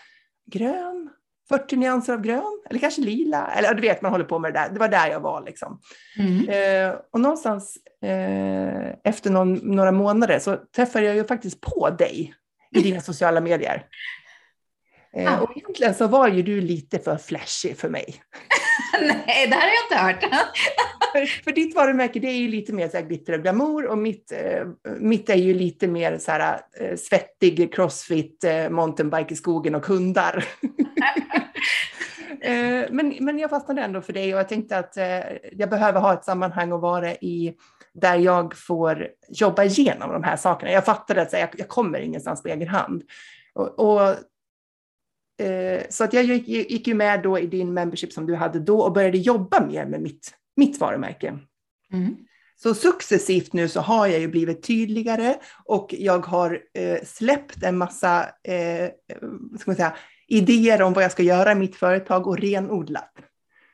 grön, 0.50 1.10
40 1.48 1.76
nyanser 1.76 2.12
av 2.12 2.20
grön, 2.20 2.62
eller 2.70 2.80
kanske 2.80 3.00
lila, 3.00 3.46
eller 3.46 3.74
du 3.74 3.80
vet, 3.80 4.02
man 4.02 4.12
håller 4.12 4.24
på 4.24 4.38
med 4.38 4.52
det 4.52 4.58
där. 4.58 4.70
Det 4.70 4.78
var 4.78 4.88
där 4.88 5.08
jag 5.10 5.20
var 5.20 5.44
liksom. 5.44 5.80
Mm. 6.18 6.48
Eh, 6.48 6.96
och 7.12 7.20
någonstans 7.20 7.78
eh, 8.02 8.94
efter 9.04 9.30
någon, 9.30 9.54
några 9.54 9.92
månader 9.92 10.38
så 10.38 10.56
träffade 10.76 11.06
jag 11.06 11.16
ju 11.16 11.24
faktiskt 11.24 11.60
på 11.60 11.90
dig 11.90 12.34
i 12.76 12.82
dina 12.82 13.00
sociala 13.00 13.40
medier. 13.40 13.86
Eh, 15.12 15.32
ah. 15.32 15.40
Och 15.40 15.56
egentligen 15.56 15.94
så 15.94 16.06
var 16.06 16.28
ju 16.28 16.42
du 16.42 16.60
lite 16.60 16.98
för 16.98 17.16
flashig 17.16 17.78
för 17.78 17.88
mig. 17.88 18.14
Nej, 19.00 19.46
det 19.48 19.54
här 19.54 19.68
har 19.68 20.00
jag 20.00 20.12
inte 20.12 20.26
hört. 20.26 20.44
för, 21.12 21.42
för 21.44 21.52
ditt 21.52 21.74
varumärke 21.74 22.20
det 22.20 22.28
är 22.28 22.36
ju 22.36 22.48
lite 22.48 22.72
mer 22.72 22.88
så 22.88 22.96
här 22.96 23.04
glitter 23.04 23.32
och 23.32 23.42
glamour 23.42 23.86
och 23.86 23.98
mitt, 23.98 24.32
eh, 24.32 24.66
mitt 24.98 25.30
är 25.30 25.34
ju 25.34 25.54
lite 25.54 25.86
mer 25.86 26.18
så 26.18 26.30
här, 26.30 26.60
eh, 26.80 26.96
svettig 26.96 27.74
crossfit, 27.74 28.44
eh, 28.44 28.70
mountainbike 28.70 29.34
i 29.34 29.36
skogen 29.36 29.74
och 29.74 29.86
hundar. 29.86 30.44
Eh, 32.42 32.84
men, 32.90 33.16
men 33.20 33.38
jag 33.38 33.50
fastnade 33.50 33.82
ändå 33.82 34.00
för 34.00 34.12
dig 34.12 34.34
och 34.34 34.40
jag 34.40 34.48
tänkte 34.48 34.78
att 34.78 34.96
eh, 34.96 35.20
jag 35.52 35.70
behöver 35.70 36.00
ha 36.00 36.14
ett 36.14 36.24
sammanhang 36.24 36.72
och 36.72 36.80
vara 36.80 37.14
i 37.14 37.54
där 37.92 38.16
jag 38.16 38.56
får 38.56 39.08
jobba 39.28 39.64
igenom 39.64 40.12
de 40.12 40.24
här 40.24 40.36
sakerna. 40.36 40.72
Jag 40.72 40.84
fattade 40.84 41.22
att 41.22 41.32
jag, 41.32 41.48
jag 41.56 41.68
kommer 41.68 42.00
ingenstans 42.00 42.42
på 42.42 42.48
egen 42.48 42.68
hand. 42.68 43.02
Och, 43.54 43.78
och 43.78 44.14
eh, 45.40 45.82
så 45.90 46.04
att 46.04 46.12
jag 46.12 46.24
gick, 46.24 46.48
gick 46.48 46.86
ju 46.86 46.94
med 46.94 47.22
då 47.22 47.38
i 47.38 47.46
din 47.46 47.74
membership 47.74 48.12
som 48.12 48.26
du 48.26 48.34
hade 48.34 48.60
då 48.60 48.80
och 48.80 48.92
började 48.92 49.18
jobba 49.18 49.66
mer 49.66 49.86
med 49.86 50.00
mitt, 50.00 50.34
mitt 50.56 50.80
varumärke. 50.80 51.38
Mm. 51.92 52.16
Så 52.62 52.74
successivt 52.74 53.52
nu 53.52 53.68
så 53.68 53.80
har 53.80 54.06
jag 54.06 54.20
ju 54.20 54.28
blivit 54.28 54.62
tydligare 54.62 55.34
och 55.64 55.94
jag 55.98 56.26
har 56.26 56.60
eh, 56.74 57.04
släppt 57.04 57.62
en 57.62 57.78
massa 57.78 58.22
eh, 58.44 58.90
ska 59.58 59.70
man 59.70 59.76
säga, 59.76 59.96
idéer 60.28 60.82
om 60.82 60.92
vad 60.92 61.04
jag 61.04 61.12
ska 61.12 61.22
göra 61.22 61.52
i 61.52 61.54
mitt 61.54 61.76
företag 61.76 62.26
och 62.26 62.38
renodlat. 62.38 63.12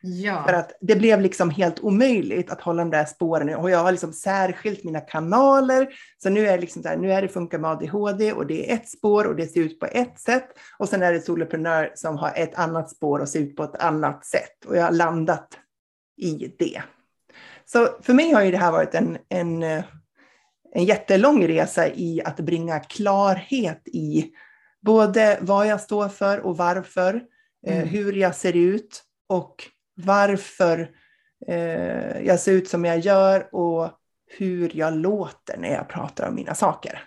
Ja. 0.06 0.44
För 0.46 0.52
att 0.52 0.72
det 0.80 0.96
blev 0.96 1.20
liksom 1.20 1.50
helt 1.50 1.80
omöjligt 1.80 2.50
att 2.50 2.60
hålla 2.60 2.82
de 2.82 2.90
där 2.90 3.04
spåren. 3.04 3.54
Och 3.54 3.70
jag 3.70 3.78
har 3.78 3.92
liksom 3.92 4.12
särskilt 4.12 4.84
mina 4.84 5.00
kanaler. 5.00 5.88
Så 6.22 6.30
nu 6.30 6.46
är, 6.46 6.52
det 6.52 6.60
liksom 6.60 6.82
där, 6.82 6.96
nu 6.96 7.12
är 7.12 7.22
det 7.22 7.28
Funka 7.28 7.58
med 7.58 7.70
ADHD 7.70 8.32
och 8.32 8.46
det 8.46 8.70
är 8.70 8.74
ett 8.74 8.88
spår 8.88 9.24
och 9.24 9.36
det 9.36 9.46
ser 9.46 9.60
ut 9.60 9.80
på 9.80 9.86
ett 9.86 10.20
sätt. 10.20 10.48
Och 10.78 10.88
sen 10.88 11.02
är 11.02 11.12
det 11.12 11.20
Soloprenör 11.20 11.92
som 11.94 12.16
har 12.16 12.32
ett 12.36 12.54
annat 12.54 12.90
spår 12.90 13.18
och 13.18 13.28
ser 13.28 13.40
ut 13.40 13.56
på 13.56 13.64
ett 13.64 13.76
annat 13.76 14.24
sätt. 14.24 14.64
Och 14.66 14.76
jag 14.76 14.84
har 14.84 14.92
landat 14.92 15.48
i 16.16 16.54
det. 16.58 16.82
Så 17.64 17.88
för 18.02 18.12
mig 18.12 18.32
har 18.32 18.42
ju 18.42 18.50
det 18.50 18.58
här 18.58 18.72
varit 18.72 18.94
en, 18.94 19.18
en, 19.28 19.62
en 19.62 20.84
jättelång 20.84 21.48
resa 21.48 21.88
i 21.88 22.22
att 22.24 22.40
bringa 22.40 22.80
klarhet 22.80 23.82
i 23.88 24.30
både 24.80 25.38
vad 25.40 25.66
jag 25.66 25.80
står 25.80 26.08
för 26.08 26.38
och 26.38 26.56
varför, 26.56 27.22
eh, 27.66 27.76
mm. 27.76 27.88
hur 27.88 28.12
jag 28.12 28.34
ser 28.34 28.56
ut 28.56 29.02
och 29.28 29.70
varför 29.96 30.90
eh, 31.48 32.20
jag 32.20 32.40
ser 32.40 32.52
ut 32.52 32.68
som 32.68 32.84
jag 32.84 32.98
gör 32.98 33.54
och 33.54 33.90
hur 34.38 34.76
jag 34.76 34.96
låter 34.96 35.56
när 35.58 35.72
jag 35.72 35.88
pratar 35.88 36.28
om 36.28 36.34
mina 36.34 36.54
saker. 36.54 37.02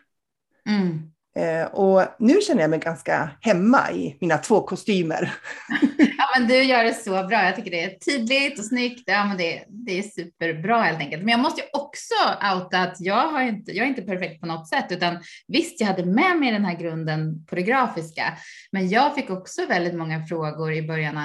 Mm. 0.70 1.12
Eh, 1.36 1.66
och 1.66 2.04
nu 2.20 2.42
känner 2.42 2.62
jag 2.62 2.70
mig 2.70 2.80
ganska 2.80 3.30
hemma 3.42 3.92
i 3.92 4.18
mina 4.22 4.38
två 4.38 4.62
kostymer. 4.62 5.34
ja, 5.98 6.40
men 6.40 6.48
du 6.48 6.64
gör 6.64 6.84
det 6.84 6.94
så 6.94 7.12
bra. 7.12 7.44
Jag 7.44 7.56
tycker 7.56 7.72
det 7.72 7.84
är 7.84 7.98
tydligt 7.98 8.60
och 8.60 8.66
snyggt. 8.66 9.04
Ja, 9.06 9.26
men 9.26 9.38
det, 9.38 9.66
det 9.68 10.00
är 10.00 10.04
superbra 10.04 10.82
helt 10.82 11.00
enkelt. 11.00 11.24
Men 11.24 11.32
jag 11.32 11.40
måste 11.40 11.62
ju 11.62 11.68
också 11.74 12.14
outa 12.54 12.80
att 12.80 12.96
jag, 13.00 13.32
har 13.32 13.42
inte, 13.42 13.72
jag 13.72 13.86
är 13.86 13.90
inte 13.90 14.02
perfekt 14.02 14.42
på 14.42 14.48
något 14.48 14.70
sätt, 14.70 14.86
utan 14.90 15.18
visst, 15.48 15.80
jag 15.80 15.88
hade 15.88 16.06
med 16.06 16.38
mig 16.38 16.52
den 16.52 16.66
här 16.66 16.76
grunden 16.76 17.46
på 17.46 17.56
det 17.56 17.64
grafiska, 17.64 18.38
men 18.72 18.90
jag 18.90 19.16
fick 19.16 19.30
också 19.30 19.66
väldigt 19.66 19.96
många 19.96 20.26
frågor 20.26 20.74
i 20.74 20.88
början 20.88 21.18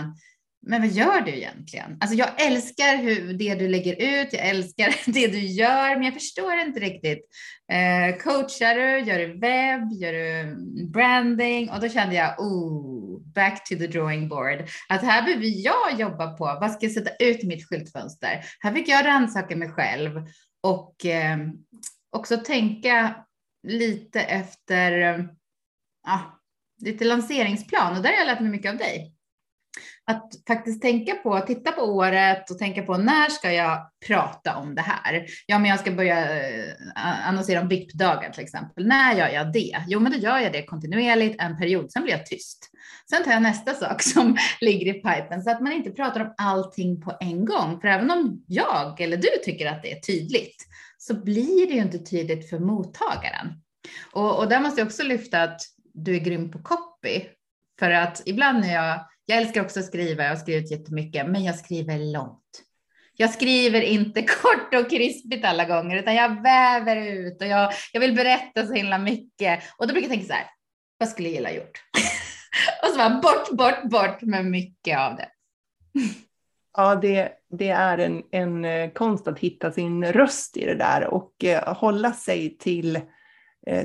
men 0.67 0.81
vad 0.81 0.91
gör 0.91 1.21
du 1.21 1.31
egentligen? 1.31 1.97
Alltså 2.01 2.17
jag 2.17 2.43
älskar 2.47 2.97
hur 2.97 3.33
det 3.33 3.55
du 3.55 3.69
lägger 3.69 3.93
ut, 3.93 4.33
jag 4.33 4.49
älskar 4.49 4.95
det 5.13 5.27
du 5.27 5.39
gör, 5.39 5.95
men 5.95 6.03
jag 6.03 6.15
förstår 6.15 6.59
inte 6.59 6.81
riktigt. 6.81 7.29
Eh, 7.73 8.17
coachar 8.17 8.75
du, 8.75 8.99
gör 8.99 9.19
du 9.19 9.39
webb, 9.39 9.93
gör 9.93 10.13
du 10.13 10.57
branding? 10.87 11.71
Och 11.71 11.81
då 11.81 11.89
kände 11.89 12.15
jag, 12.15 12.41
oh, 12.41 13.21
back 13.35 13.69
to 13.69 13.75
the 13.75 13.87
drawing 13.87 14.29
board. 14.29 14.69
Att 14.89 15.03
här 15.03 15.23
behöver 15.23 15.65
jag 15.65 16.01
jobba 16.01 16.37
på, 16.37 16.45
vad 16.45 16.71
ska 16.71 16.87
jag 16.87 16.93
sätta 16.93 17.25
ut 17.25 17.45
i 17.45 17.47
mitt 17.47 17.69
skyltfönster? 17.69 18.45
Här 18.61 18.73
fick 18.73 18.89
jag 18.89 19.07
rannsaka 19.07 19.57
mig 19.57 19.69
själv 19.69 20.27
och 20.63 21.07
eh, 21.07 21.39
också 22.11 22.37
tänka 22.37 23.15
lite 23.67 24.21
efter, 24.21 25.01
eh, 25.01 25.25
ah, 26.07 26.21
lite 26.81 27.05
lanseringsplan 27.05 27.97
och 27.97 28.03
där 28.03 28.11
har 28.11 28.19
jag 28.19 28.27
lärt 28.27 28.41
mig 28.41 28.51
mycket 28.51 28.73
av 28.73 28.79
dig 28.79 29.14
att 30.07 30.33
faktiskt 30.47 30.83
tänka 30.83 31.15
på, 31.15 31.41
titta 31.41 31.73
på 31.73 31.83
året 31.83 32.51
och 32.51 32.59
tänka 32.59 32.83
på 32.83 32.97
när 32.97 33.31
ska 33.31 33.53
jag 33.53 33.91
prata 34.07 34.57
om 34.57 34.75
det 34.75 34.83
här? 34.83 35.27
Ja, 35.47 35.59
men 35.59 35.71
jag 35.71 35.81
ska 35.81 35.91
börja 35.91 36.47
eh, 36.49 36.73
annonsera 37.29 37.61
om 37.61 37.69
VIP-dagar 37.69 38.31
till 38.31 38.43
exempel. 38.43 38.87
När 38.87 39.15
gör 39.15 39.29
jag 39.29 39.53
det? 39.53 39.85
Jo, 39.87 40.01
men 40.01 40.13
då 40.13 40.19
gör 40.19 40.39
jag 40.39 40.53
det 40.53 40.63
kontinuerligt 40.63 41.43
en 41.43 41.59
period, 41.59 41.93
sen 41.93 42.03
blir 42.03 42.13
jag 42.13 42.27
tyst. 42.27 42.71
Sen 43.11 43.25
tar 43.25 43.33
jag 43.33 43.43
nästa 43.43 43.75
sak 43.75 44.03
som 44.15 44.37
ligger 44.61 44.87
i 44.87 44.93
pipen 44.93 45.43
så 45.43 45.51
att 45.51 45.61
man 45.61 45.73
inte 45.73 45.91
pratar 45.91 46.21
om 46.21 46.35
allting 46.37 47.01
på 47.01 47.17
en 47.21 47.45
gång. 47.45 47.81
För 47.81 47.89
även 47.89 48.11
om 48.11 48.45
jag 48.47 49.01
eller 49.01 49.17
du 49.17 49.29
tycker 49.45 49.67
att 49.67 49.83
det 49.83 49.93
är 49.93 50.01
tydligt 50.01 50.67
så 50.99 51.15
blir 51.15 51.67
det 51.67 51.73
ju 51.73 51.81
inte 51.81 51.99
tydligt 51.99 52.51
för 52.51 52.59
mottagaren. 52.59 53.47
Och, 54.13 54.39
och 54.39 54.49
där 54.49 54.61
måste 54.61 54.81
jag 54.81 54.87
också 54.87 55.03
lyfta 55.03 55.43
att 55.43 55.61
du 55.95 56.15
är 56.15 56.21
grym 56.21 56.51
på 56.51 56.59
copy. 56.59 57.21
För 57.79 57.91
att 57.91 58.23
ibland 58.27 58.61
när 58.61 58.75
jag 58.75 59.01
jag 59.27 59.39
älskar 59.39 59.61
också 59.61 59.81
att 59.81 59.87
skriva, 59.87 60.23
jag 60.23 60.31
har 60.31 60.37
skrivit 60.37 60.71
jättemycket, 60.71 61.27
men 61.27 61.45
jag 61.45 61.59
skriver 61.59 61.99
långt. 61.99 62.63
Jag 63.17 63.31
skriver 63.31 63.81
inte 63.81 64.23
kort 64.43 64.75
och 64.75 64.91
krispigt 64.91 65.45
alla 65.45 65.65
gånger, 65.65 65.97
utan 65.97 66.15
jag 66.15 66.43
väver 66.43 66.97
ut 66.97 67.43
och 67.43 67.49
jag, 67.49 67.73
jag 67.93 68.01
vill 68.01 68.15
berätta 68.15 68.67
så 68.67 68.73
himla 68.73 68.99
mycket. 68.99 69.63
Och 69.79 69.87
då 69.87 69.93
brukar 69.93 70.09
jag 70.09 70.17
tänka 70.17 70.27
så 70.27 70.33
här, 70.33 70.47
vad 70.99 71.09
skulle 71.09 71.29
jag 71.29 71.35
gilla 71.35 71.53
gjort? 71.53 71.83
och 72.83 72.89
så 72.89 72.97
bara 72.97 73.21
bort, 73.21 73.51
bort, 73.51 73.91
bort 73.91 74.23
med 74.23 74.45
mycket 74.45 74.99
av 74.99 75.17
det. 75.17 75.29
Ja, 76.77 76.95
det, 76.95 77.33
det 77.51 77.69
är 77.69 77.99
en, 77.99 78.23
en 78.31 78.65
eh, 78.65 78.91
konst 78.91 79.29
att 79.29 79.39
hitta 79.39 79.73
sin 79.73 80.05
röst 80.05 80.57
i 80.57 80.67
det 80.67 80.75
där 80.75 81.05
och 81.05 81.45
eh, 81.45 81.75
hålla 81.75 82.13
sig 82.13 82.59
till 82.59 82.97
Eh, 82.97 83.03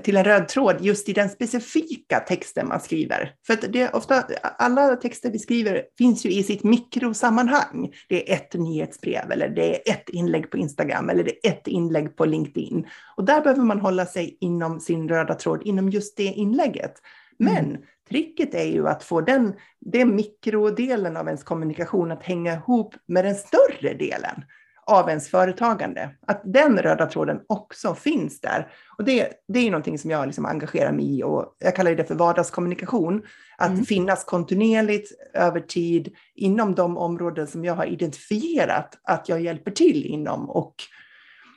till 0.03 0.17
en 0.17 0.23
röd 0.23 0.47
tråd 0.47 0.77
just 0.81 1.09
i 1.09 1.13
den 1.13 1.29
specifika 1.29 2.19
texten 2.19 2.67
man 2.67 2.79
skriver. 2.79 3.33
För 3.47 3.53
att 3.53 3.73
det 3.73 3.89
ofta, 3.93 4.23
alla 4.41 4.95
texter 4.95 5.31
vi 5.31 5.39
skriver 5.39 5.83
finns 5.97 6.25
ju 6.25 6.31
i 6.31 6.43
sitt 6.43 6.63
mikrosammanhang. 6.63 7.93
Det 8.09 8.31
är 8.31 8.35
ett 8.35 8.53
nyhetsbrev 8.53 9.31
eller 9.31 9.49
det 9.49 9.75
är 9.75 9.93
ett 9.93 10.09
inlägg 10.09 10.51
på 10.51 10.57
Instagram 10.57 11.09
eller 11.09 11.23
det 11.23 11.47
är 11.47 11.51
ett 11.51 11.67
inlägg 11.67 12.15
på 12.15 12.25
LinkedIn. 12.25 12.87
Och 13.15 13.25
där 13.25 13.41
behöver 13.41 13.63
man 13.63 13.79
hålla 13.79 14.05
sig 14.05 14.37
inom 14.41 14.79
sin 14.79 15.09
röda 15.09 15.33
tråd, 15.33 15.61
inom 15.65 15.89
just 15.89 16.17
det 16.17 16.23
inlägget. 16.23 16.93
Men 17.37 17.65
mm. 17.65 17.81
tricket 18.09 18.53
är 18.53 18.65
ju 18.65 18.87
att 18.87 19.03
få 19.03 19.21
den, 19.21 19.53
den 19.79 20.15
mikrodelen 20.15 21.17
av 21.17 21.25
ens 21.27 21.43
kommunikation 21.43 22.11
att 22.11 22.23
hänga 22.23 22.53
ihop 22.53 22.95
med 23.05 23.25
den 23.25 23.35
större 23.35 23.93
delen 23.93 24.43
av 24.89 25.09
ens 25.09 25.29
företagande. 25.29 26.09
Att 26.27 26.41
den 26.45 26.77
röda 26.77 27.05
tråden 27.05 27.39
också 27.47 27.95
finns 27.95 28.41
där. 28.41 28.67
Och 28.97 29.03
det, 29.03 29.29
det 29.47 29.59
är 29.59 29.71
någonting 29.71 29.99
som 29.99 30.11
jag 30.11 30.25
liksom 30.25 30.45
engagerar 30.45 30.91
mig 30.91 31.17
i 31.17 31.23
och 31.23 31.55
jag 31.59 31.75
kallar 31.75 31.95
det 31.95 32.03
för 32.03 32.15
vardagskommunikation. 32.15 33.21
Att 33.57 33.69
mm. 33.69 33.85
finnas 33.85 34.23
kontinuerligt 34.23 35.11
över 35.33 35.59
tid 35.59 36.15
inom 36.35 36.75
de 36.75 36.97
områden 36.97 37.47
som 37.47 37.65
jag 37.65 37.73
har 37.73 37.85
identifierat 37.85 38.99
att 39.03 39.29
jag 39.29 39.41
hjälper 39.41 39.71
till 39.71 40.05
inom. 40.05 40.49
Och 40.49 40.75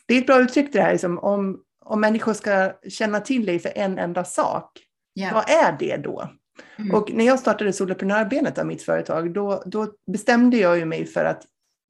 det 0.06 0.14
är 0.14 0.18
ett 0.18 0.26
bra 0.26 0.40
uttryck 0.40 0.72
det 0.72 0.80
här, 0.80 0.92
liksom, 0.92 1.18
om, 1.18 1.60
om 1.84 2.00
människor 2.00 2.32
ska 2.32 2.72
känna 2.88 3.20
till 3.20 3.46
dig 3.46 3.58
för 3.58 3.72
en 3.74 3.98
enda 3.98 4.24
sak, 4.24 4.70
yeah. 5.20 5.34
vad 5.34 5.50
är 5.50 5.76
det 5.78 5.96
då? 5.96 6.30
Mm. 6.78 6.94
Och 6.94 7.12
när 7.12 7.24
jag 7.24 7.38
startade 7.38 7.72
soloprenörbenet 7.72 8.58
av 8.58 8.66
mitt 8.66 8.82
företag, 8.82 9.34
då, 9.34 9.62
då 9.66 9.88
bestämde 10.12 10.56
jag 10.56 10.78
ju 10.78 10.84
mig 10.84 11.06
för 11.06 11.24
att 11.24 11.42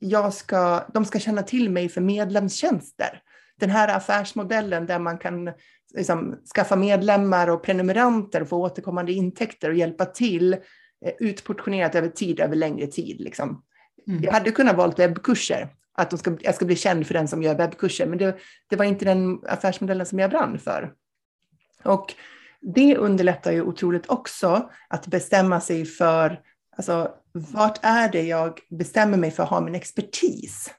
jag 0.02 0.35
ska, 0.35 0.85
de 0.94 1.04
ska 1.04 1.18
känna 1.18 1.42
till 1.42 1.71
mig 1.71 1.88
för 1.88 2.00
medlemstjänster. 2.00 3.23
Den 3.61 3.71
här 3.71 3.97
affärsmodellen 3.97 4.87
där 4.87 4.99
man 4.99 5.18
kan 5.18 5.52
liksom, 5.94 6.37
skaffa 6.54 6.76
medlemmar 6.76 7.49
och 7.49 7.62
prenumeranter 7.62 8.42
och 8.42 8.49
få 8.49 8.56
återkommande 8.56 9.12
intäkter 9.12 9.68
och 9.68 9.75
hjälpa 9.75 10.04
till 10.04 10.52
eh, 10.52 11.12
utportionerat 11.21 11.94
över 11.94 12.09
tid, 12.09 12.40
över 12.40 12.56
längre 12.56 12.87
tid. 12.87 13.21
Liksom. 13.21 13.62
Mm. 14.09 14.23
Jag 14.23 14.32
hade 14.32 14.50
kunnat 14.50 14.76
valt 14.76 14.99
webbkurser, 14.99 15.68
att 15.94 16.11
de 16.11 16.18
ska, 16.18 16.37
jag 16.40 16.54
ska 16.54 16.64
bli 16.64 16.76
känd 16.76 17.06
för 17.06 17.14
den 17.14 17.28
som 17.28 17.42
gör 17.42 17.54
webbkurser, 17.54 18.06
men 18.06 18.18
det, 18.18 18.37
det 18.71 18.76
var 18.76 18.85
inte 18.85 19.04
den 19.04 19.40
affärsmodellen 19.47 20.06
som 20.06 20.18
jag 20.18 20.30
brann 20.30 20.59
för. 20.59 20.92
Och 21.82 22.14
det 22.61 22.97
underlättar 22.97 23.52
ju 23.52 23.62
otroligt 23.62 24.11
också 24.11 24.71
att 24.88 25.06
bestämma 25.06 25.61
sig 25.61 25.85
för 25.85 26.40
Alltså, 26.76 27.11
vart 27.33 27.79
är 27.83 28.09
det 28.09 28.23
jag 28.23 28.61
bestämmer 28.71 29.19
mig 29.19 29.31
för 29.31 29.43
att 29.43 29.49
ha 29.49 29.61
min 29.61 29.75
expertis? 29.75 30.75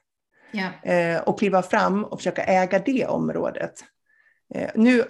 Ja. 0.52 0.90
Eh, 0.90 1.20
och 1.20 1.38
kliva 1.38 1.62
fram 1.62 2.04
och 2.04 2.18
försöka 2.20 2.44
äga 2.44 2.78
det 2.78 3.06
området. 3.06 3.74
Eh, 4.54 4.70
nu 4.74 5.04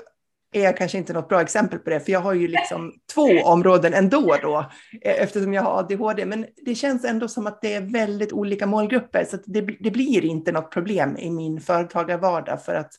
är 0.54 0.64
jag 0.64 0.76
kanske 0.76 0.98
inte 0.98 1.12
något 1.12 1.28
bra 1.28 1.40
exempel 1.40 1.78
på 1.78 1.90
det, 1.90 2.00
för 2.00 2.12
jag 2.12 2.20
har 2.20 2.34
ju 2.34 2.48
liksom 2.48 2.92
två 3.14 3.28
områden 3.44 3.94
ändå 3.94 4.36
då, 4.42 4.58
eh, 5.02 5.22
eftersom 5.22 5.54
jag 5.54 5.62
har 5.62 5.78
ADHD. 5.78 6.26
Men 6.26 6.46
det 6.64 6.74
känns 6.74 7.04
ändå 7.04 7.28
som 7.28 7.46
att 7.46 7.60
det 7.60 7.74
är 7.74 7.80
väldigt 7.80 8.32
olika 8.32 8.66
målgrupper, 8.66 9.24
så 9.24 9.36
det, 9.44 9.60
det, 9.60 9.90
blir 9.90 10.24
inte 10.24 10.52
något 10.52 10.70
problem 10.70 11.16
i 11.16 11.30
min 11.30 11.60
företagarvardag 11.60 12.64
för 12.64 12.74
att 12.74 12.92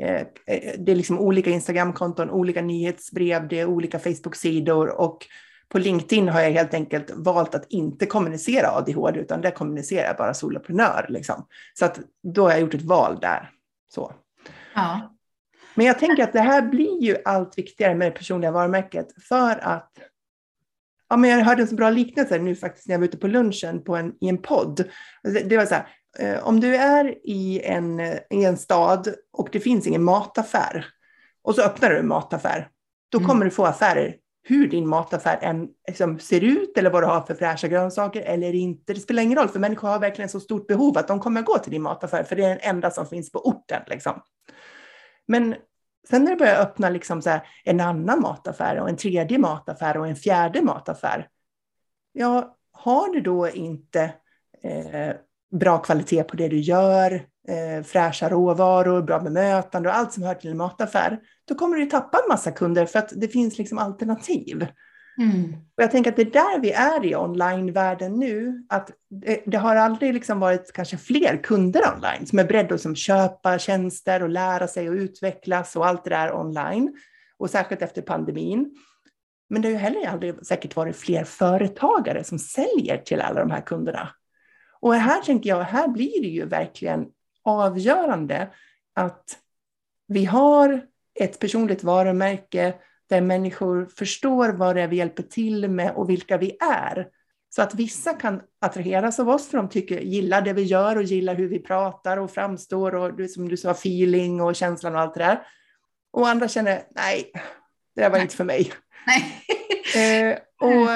eh, 0.00 0.20
eh, 0.46 0.74
det 0.78 0.92
är 0.92 0.96
liksom 0.96 1.18
olika 1.18 1.50
Instagramkonton, 1.50 2.30
olika 2.30 2.62
nyhetsbrev, 2.62 3.48
det 3.48 3.60
är 3.60 3.66
olika 3.66 3.98
Facebook-sidor 3.98 4.88
och 4.88 5.26
på 5.68 5.78
LinkedIn 5.78 6.28
har 6.28 6.40
jag 6.40 6.50
helt 6.50 6.74
enkelt 6.74 7.10
valt 7.14 7.54
att 7.54 7.66
inte 7.68 8.06
kommunicera 8.06 8.70
ADHD, 8.70 9.20
utan 9.20 9.40
där 9.40 9.50
kommunicerar 9.50 10.06
jag 10.06 10.16
bara 10.16 10.34
soloprenör. 10.34 11.06
Liksom. 11.08 11.46
Så 11.74 11.84
att 11.84 12.00
då 12.22 12.42
har 12.42 12.50
jag 12.50 12.60
gjort 12.60 12.74
ett 12.74 12.82
val 12.82 13.18
där. 13.20 13.50
Så. 13.94 14.12
Ja. 14.74 15.16
Men 15.74 15.86
jag 15.86 15.98
tänker 15.98 16.22
att 16.22 16.32
det 16.32 16.40
här 16.40 16.62
blir 16.62 17.02
ju 17.02 17.16
allt 17.24 17.58
viktigare 17.58 17.94
med 17.94 18.12
det 18.12 18.16
personliga 18.16 18.50
varumärket 18.50 19.08
för 19.28 19.64
att 19.64 19.92
Ja, 21.08 21.16
men 21.16 21.30
jag 21.30 21.44
hörde 21.44 21.62
en 21.62 21.68
så 21.68 21.74
bra 21.74 21.90
liknelse 21.90 22.38
nu 22.38 22.56
faktiskt 22.56 22.88
när 22.88 22.94
jag 22.94 22.98
var 22.98 23.06
ute 23.06 23.16
på 23.16 23.26
lunchen 23.26 23.84
på 23.84 23.96
en, 23.96 24.14
i 24.20 24.28
en 24.28 24.38
podd. 24.38 24.84
Det 25.44 25.56
var 25.56 25.66
så 25.66 25.74
här, 25.74 25.88
eh, 26.18 26.46
om 26.46 26.60
du 26.60 26.76
är 26.76 27.14
i 27.24 27.60
en, 27.64 28.00
i 28.30 28.44
en 28.44 28.56
stad 28.56 29.08
och 29.32 29.48
det 29.52 29.60
finns 29.60 29.86
ingen 29.86 30.04
mataffär 30.04 30.86
och 31.42 31.54
så 31.54 31.62
öppnar 31.62 31.90
du 31.90 31.98
en 31.98 32.08
mataffär, 32.08 32.68
då 33.08 33.18
mm. 33.18 33.28
kommer 33.28 33.44
du 33.44 33.50
få 33.50 33.64
affärer 33.64 34.16
hur 34.48 34.68
din 34.68 34.88
mataffär 34.88 35.38
än 35.42 35.68
liksom, 35.88 36.18
ser 36.18 36.44
ut 36.44 36.78
eller 36.78 36.90
vad 36.90 37.02
du 37.02 37.06
har 37.06 37.20
för 37.20 37.34
fräscha 37.34 37.68
grönsaker 37.68 38.22
eller 38.22 38.54
inte. 38.54 38.94
Det 38.94 39.00
spelar 39.00 39.22
ingen 39.22 39.38
roll, 39.38 39.48
för 39.48 39.58
människor 39.58 39.88
har 39.88 39.98
verkligen 39.98 40.28
så 40.28 40.40
stort 40.40 40.66
behov 40.66 40.98
att 40.98 41.08
de 41.08 41.20
kommer 41.20 41.42
gå 41.42 41.58
till 41.58 41.72
din 41.72 41.82
mataffär, 41.82 42.22
för 42.22 42.36
det 42.36 42.44
är 42.44 42.48
den 42.48 42.58
enda 42.60 42.90
som 42.90 43.06
finns 43.06 43.32
på 43.32 43.48
orten. 43.48 43.82
Liksom. 43.86 44.22
Men 45.28 45.54
sen 46.08 46.24
när 46.24 46.30
det 46.30 46.36
börjar 46.36 46.60
öppna 46.60 46.90
liksom 46.90 47.22
så 47.22 47.30
här, 47.30 47.46
en 47.64 47.80
annan 47.80 48.20
mataffär 48.20 48.80
och 48.80 48.88
en 48.88 48.96
tredje 48.96 49.38
mataffär 49.38 49.96
och 49.96 50.06
en 50.06 50.16
fjärde 50.16 50.62
mataffär, 50.62 51.28
ja, 52.12 52.56
har 52.72 53.12
du 53.12 53.20
då 53.20 53.48
inte 53.48 54.12
eh, 54.62 55.16
bra 55.50 55.78
kvalitet 55.78 56.22
på 56.22 56.36
det 56.36 56.48
du 56.48 56.58
gör, 56.58 57.26
eh, 57.48 57.84
fräscha 57.84 58.28
råvaror, 58.28 59.02
bra 59.02 59.18
bemötande 59.18 59.88
och 59.88 59.94
allt 59.94 60.12
som 60.12 60.22
hör 60.22 60.34
till 60.34 60.50
en 60.50 60.56
mataffär, 60.56 61.18
då 61.48 61.54
kommer 61.54 61.76
du 61.76 61.86
tappa 61.86 62.18
en 62.18 62.28
massa 62.28 62.50
kunder 62.50 62.86
för 62.86 62.98
att 62.98 63.12
det 63.16 63.28
finns 63.28 63.58
liksom 63.58 63.78
alternativ. 63.78 64.66
Mm. 65.18 65.52
Och 65.52 65.82
jag 65.82 65.90
tänker 65.90 66.10
att 66.10 66.16
det 66.16 66.22
är 66.22 66.30
där 66.30 66.60
vi 66.60 66.72
är 66.72 67.04
i 67.04 67.16
onlinevärlden 67.16 68.12
nu, 68.12 68.64
att 68.68 68.90
det, 69.10 69.42
det, 69.46 69.56
har 69.56 69.76
aldrig 69.76 70.14
liksom 70.14 70.40
varit 70.40 70.72
kanske 70.72 70.96
fler 70.96 71.42
kunder 71.42 71.80
online 71.94 72.26
som 72.26 72.38
är 72.38 72.44
beredda 72.44 72.66
att 72.66 72.70
liksom 72.70 72.94
köpa 72.94 73.58
tjänster 73.58 74.22
och 74.22 74.28
lära 74.28 74.68
sig 74.68 74.88
och 74.88 74.94
utvecklas 74.94 75.76
och 75.76 75.86
allt 75.86 76.04
det 76.04 76.10
där 76.10 76.34
online. 76.34 76.96
Och 77.38 77.50
särskilt 77.50 77.82
efter 77.82 78.02
pandemin. 78.02 78.74
Men 79.48 79.62
det 79.62 79.68
har 79.68 79.72
ju 79.72 79.78
heller 79.78 80.08
aldrig 80.08 80.46
säkert 80.46 80.76
varit 80.76 80.96
fler 80.96 81.24
företagare 81.24 82.24
som 82.24 82.38
säljer 82.38 82.98
till 82.98 83.20
alla 83.20 83.40
de 83.40 83.50
här 83.50 83.60
kunderna. 83.60 84.08
Och 84.80 84.94
här 84.94 85.22
tänker 85.22 85.50
jag, 85.50 85.62
här 85.62 85.88
blir 85.88 86.22
det 86.22 86.28
ju 86.28 86.46
verkligen 86.46 87.06
avgörande 87.46 88.48
att 88.94 89.38
vi 90.08 90.24
har 90.24 90.86
ett 91.20 91.38
personligt 91.38 91.84
varumärke 91.84 92.74
där 93.08 93.20
människor 93.20 93.86
förstår 93.96 94.48
vad 94.48 94.76
det 94.76 94.82
är 94.82 94.88
vi 94.88 94.96
hjälper 94.96 95.22
till 95.22 95.70
med 95.70 95.94
och 95.94 96.10
vilka 96.10 96.36
vi 96.36 96.56
är. 96.60 97.08
Så 97.48 97.62
att 97.62 97.74
vissa 97.74 98.12
kan 98.12 98.42
attraheras 98.60 99.20
av 99.20 99.28
oss 99.28 99.48
för 99.48 99.56
de 99.56 99.68
tycker, 99.68 100.00
gillar 100.00 100.42
det 100.42 100.52
vi 100.52 100.62
gör 100.62 100.96
och 100.96 101.02
gillar 101.02 101.34
hur 101.34 101.48
vi 101.48 101.58
pratar 101.58 102.16
och 102.16 102.30
framstår 102.30 102.94
och 102.94 103.30
som 103.30 103.48
du 103.48 103.56
sa, 103.56 103.70
feeling 103.70 104.40
och 104.40 104.56
känslan 104.56 104.94
och 104.94 105.00
allt 105.00 105.14
det 105.14 105.20
där. 105.20 105.46
Och 106.10 106.28
andra 106.28 106.48
känner, 106.48 106.82
nej, 106.90 107.30
det 107.94 108.00
där 108.00 108.10
var 108.10 108.16
nej. 108.16 108.22
inte 108.22 108.36
för 108.36 108.44
mig. 108.44 108.72
eh, 109.96 110.38
och 110.60 110.88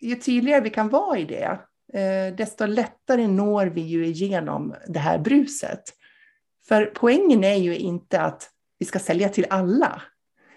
ju 0.00 0.14
tydligare 0.14 0.60
vi 0.60 0.70
kan 0.70 0.88
vara 0.88 1.18
i 1.18 1.24
det, 1.24 1.58
desto 2.36 2.66
lättare 2.66 3.26
når 3.26 3.66
vi 3.66 3.80
ju 3.80 4.06
igenom 4.06 4.74
det 4.86 4.98
här 4.98 5.18
bruset. 5.18 5.82
För 6.68 6.92
poängen 6.94 7.44
är 7.44 7.56
ju 7.56 7.76
inte 7.76 8.20
att 8.20 8.50
vi 8.78 8.86
ska 8.86 8.98
sälja 8.98 9.28
till 9.28 9.46
alla, 9.50 10.02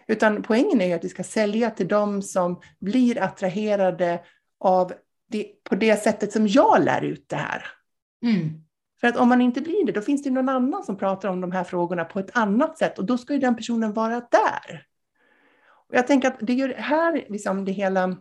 utan 0.07 0.41
poängen 0.41 0.81
är 0.81 0.85
ju 0.85 0.93
att 0.93 1.03
vi 1.03 1.09
ska 1.09 1.23
sälja 1.23 1.69
till 1.69 1.87
dem 1.87 2.21
som 2.21 2.61
blir 2.79 3.21
attraherade 3.21 4.19
av 4.59 4.93
det, 5.29 5.63
på 5.63 5.75
det 5.75 6.03
sättet 6.03 6.31
som 6.31 6.47
jag 6.47 6.83
lär 6.83 7.01
ut 7.01 7.29
det 7.29 7.35
här. 7.35 7.65
Mm. 8.23 8.49
För 9.01 9.07
att 9.07 9.17
om 9.17 9.29
man 9.29 9.41
inte 9.41 9.61
blir 9.61 9.85
det, 9.85 9.91
då 9.91 10.01
finns 10.01 10.23
det 10.23 10.29
någon 10.29 10.49
annan 10.49 10.83
som 10.83 10.97
pratar 10.97 11.29
om 11.29 11.41
de 11.41 11.51
här 11.51 11.63
frågorna 11.63 12.05
på 12.05 12.19
ett 12.19 12.37
annat 12.37 12.77
sätt 12.77 12.99
och 12.99 13.05
då 13.05 13.17
ska 13.17 13.33
ju 13.33 13.39
den 13.39 13.55
personen 13.55 13.93
vara 13.93 14.15
där. 14.15 14.85
Och 15.89 15.95
jag 15.95 16.07
tänker 16.07 16.27
att 16.27 16.37
det 16.39 16.61
är 16.61 16.73
här 16.73 17.25
liksom 17.29 17.65
det 17.65 17.71
hela 17.71 18.17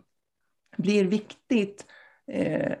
blir 0.77 1.03
viktigt 1.05 1.85
eh, 2.31 2.73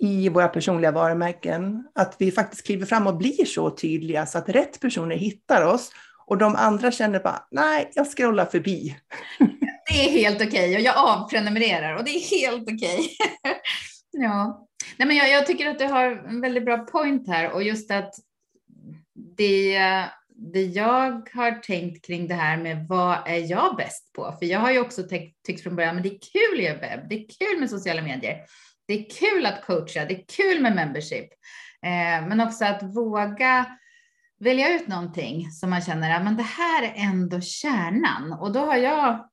i 0.00 0.28
våra 0.28 0.48
personliga 0.48 0.92
varumärken, 0.92 1.88
att 1.94 2.16
vi 2.18 2.30
faktiskt 2.30 2.66
kliver 2.66 2.86
fram 2.86 3.06
och 3.06 3.16
blir 3.16 3.44
så 3.44 3.70
tydliga 3.70 4.26
så 4.26 4.38
att 4.38 4.48
rätt 4.48 4.80
personer 4.80 5.16
hittar 5.16 5.66
oss 5.66 5.90
och 6.26 6.38
de 6.38 6.56
andra 6.56 6.90
känner 6.90 7.20
bara, 7.20 7.46
nej, 7.50 7.90
jag 7.94 8.06
scrollar 8.16 8.44
förbi. 8.44 8.96
Det 9.90 10.08
är 10.08 10.10
helt 10.10 10.36
okej 10.36 10.48
okay. 10.48 10.74
och 10.74 10.80
jag 10.80 10.96
avprenumererar 10.96 11.96
och 11.96 12.04
det 12.04 12.10
är 12.10 12.40
helt 12.40 12.62
okej. 12.62 12.98
Okay. 12.98 13.56
ja. 14.24 14.68
Nej, 14.96 15.08
men 15.08 15.16
jag, 15.16 15.30
jag, 15.30 15.46
tycker 15.46 15.70
att 15.70 15.78
du 15.78 15.84
har 15.84 16.10
en 16.28 16.40
väldigt 16.40 16.64
bra 16.64 16.78
point 16.78 17.28
här 17.28 17.52
och 17.52 17.62
just 17.62 17.90
att 17.90 18.14
det, 19.36 19.78
det 20.28 20.62
jag 20.62 21.28
har 21.34 21.62
tänkt 21.62 22.06
kring 22.06 22.28
det 22.28 22.34
här 22.34 22.56
med 22.56 22.86
vad 22.88 23.18
är 23.26 23.50
jag 23.50 23.76
bäst 23.76 24.12
på? 24.12 24.34
För 24.38 24.46
jag 24.46 24.60
har 24.60 24.72
ju 24.72 24.80
också 24.80 25.02
tyckt 25.46 25.62
från 25.62 25.76
början, 25.76 25.94
men 25.94 26.02
det 26.02 26.08
är 26.08 26.18
kul 26.32 26.58
att 26.58 26.64
göra 26.64 26.78
webb, 26.78 27.08
det 27.08 27.14
är 27.14 27.26
kul 27.38 27.60
med 27.60 27.70
sociala 27.70 28.02
medier, 28.02 28.36
det 28.88 28.94
är 28.94 29.10
kul 29.10 29.46
att 29.46 29.66
coacha, 29.66 30.04
det 30.04 30.14
är 30.14 30.24
kul 30.36 30.62
med 30.62 30.74
membership, 30.74 31.32
eh, 31.82 32.28
men 32.28 32.40
också 32.40 32.64
att 32.64 32.82
våga 32.82 33.66
välja 34.40 34.74
ut 34.74 34.88
någonting 34.88 35.50
som 35.50 35.70
man 35.70 35.80
känner 35.80 36.26
att 36.26 36.36
det 36.36 36.42
här 36.42 36.82
är 36.82 36.92
ändå 36.96 37.40
kärnan. 37.40 38.32
Och 38.32 38.52
då 38.52 38.60
har 38.60 38.76
jag 38.76 39.28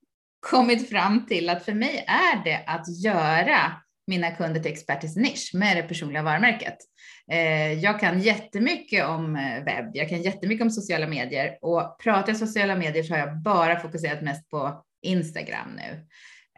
kommit 0.49 0.89
fram 0.89 1.25
till 1.25 1.49
att 1.49 1.65
för 1.65 1.73
mig 1.73 2.05
är 2.07 2.43
det 2.43 2.63
att 2.67 3.03
göra 3.03 3.71
mina 4.07 4.31
kunder 4.31 4.61
till 4.61 4.71
expertis 4.71 5.13
sin 5.13 5.23
nisch 5.23 5.51
med 5.53 5.77
det 5.77 5.83
personliga 5.83 6.23
varumärket. 6.23 6.77
Eh, 7.31 7.73
jag 7.73 7.99
kan 7.99 8.21
jättemycket 8.21 9.05
om 9.05 9.35
eh, 9.35 9.63
webb, 9.63 9.91
jag 9.93 10.09
kan 10.09 10.21
jättemycket 10.21 10.63
om 10.63 10.71
sociala 10.71 11.07
medier 11.07 11.57
och 11.61 11.97
pratar 12.03 12.27
jag 12.27 12.37
sociala 12.37 12.75
medier 12.75 13.03
så 13.03 13.13
har 13.13 13.19
jag 13.19 13.41
bara 13.41 13.79
fokuserat 13.79 14.21
mest 14.21 14.49
på 14.49 14.83
Instagram 15.01 15.69
nu. 15.75 16.05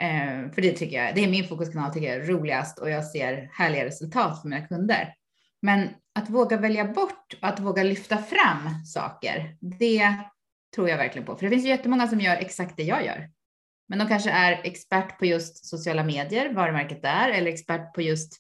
Eh, 0.01 0.51
för 0.51 0.61
det 0.61 0.71
tycker 0.71 1.03
jag, 1.03 1.15
det 1.15 1.23
är 1.23 1.29
min 1.29 1.47
fokuskanal, 1.47 1.93
tycker 1.93 2.07
jag 2.07 2.15
är 2.15 2.27
roligast 2.27 2.79
och 2.79 2.89
jag 2.89 3.05
ser 3.05 3.49
härliga 3.53 3.85
resultat 3.85 4.41
för 4.41 4.49
mina 4.49 4.67
kunder. 4.67 5.13
Men 5.61 5.89
att 6.15 6.29
våga 6.29 6.57
välja 6.57 6.85
bort 6.85 7.33
och 7.41 7.47
att 7.47 7.59
våga 7.59 7.83
lyfta 7.83 8.17
fram 8.17 8.85
saker, 8.85 9.57
det 9.79 10.13
tror 10.75 10.89
jag 10.89 10.97
verkligen 10.97 11.25
på. 11.25 11.35
För 11.35 11.45
det 11.45 11.49
finns 11.49 11.65
ju 11.65 11.69
jättemånga 11.69 12.07
som 12.07 12.21
gör 12.21 12.35
exakt 12.35 12.77
det 12.77 12.83
jag 12.83 13.05
gör. 13.05 13.29
Men 13.89 13.99
de 13.99 14.07
kanske 14.07 14.29
är 14.29 14.61
expert 14.63 15.19
på 15.19 15.25
just 15.25 15.65
sociala 15.65 16.03
medier, 16.03 16.53
varumärket 16.53 17.01
där, 17.01 17.29
eller 17.29 17.51
expert 17.51 17.93
på 17.93 18.01
just 18.01 18.33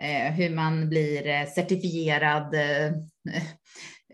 eh, 0.00 0.32
hur 0.32 0.50
man 0.50 0.88
blir 0.88 1.26
eh, 1.26 1.46
certifierad 1.46 2.54
eh, 2.54 2.92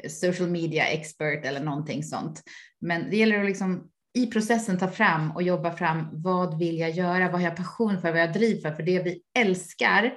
social 0.08 0.50
media 0.50 0.86
expert 0.86 1.44
eller 1.44 1.60
någonting 1.60 2.02
sånt. 2.02 2.42
Men 2.80 3.10
det 3.10 3.16
gäller 3.16 3.40
att 3.40 3.46
liksom 3.46 3.91
i 4.14 4.26
processen 4.26 4.78
ta 4.78 4.88
fram 4.88 5.30
och 5.30 5.42
jobba 5.42 5.72
fram 5.72 6.08
vad 6.12 6.58
vill 6.58 6.78
jag 6.78 6.90
göra, 6.90 7.30
vad 7.30 7.40
har 7.40 7.48
jag 7.48 7.56
passion 7.56 8.00
för, 8.00 8.10
vad 8.10 8.20
jag 8.20 8.32
driv 8.32 8.60
för, 8.60 8.72
för 8.72 8.82
det 8.82 9.02
vi 9.02 9.22
älskar 9.38 10.12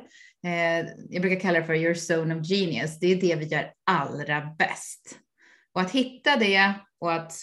Eh, 0.46 0.88
jag 1.10 1.22
brukar 1.22 1.40
kalla 1.40 1.60
det 1.60 1.66
för 1.66 1.74
your 1.74 1.94
zone 1.94 2.36
of 2.36 2.48
genius. 2.48 3.00
Det 3.00 3.08
är 3.08 3.16
det 3.16 3.36
vi 3.36 3.46
gör 3.46 3.72
allra 3.84 4.42
bäst. 4.58 5.18
Och 5.74 5.82
att 5.82 5.92
hitta 5.92 6.36
det 6.36 6.74
och 7.00 7.14
att 7.14 7.34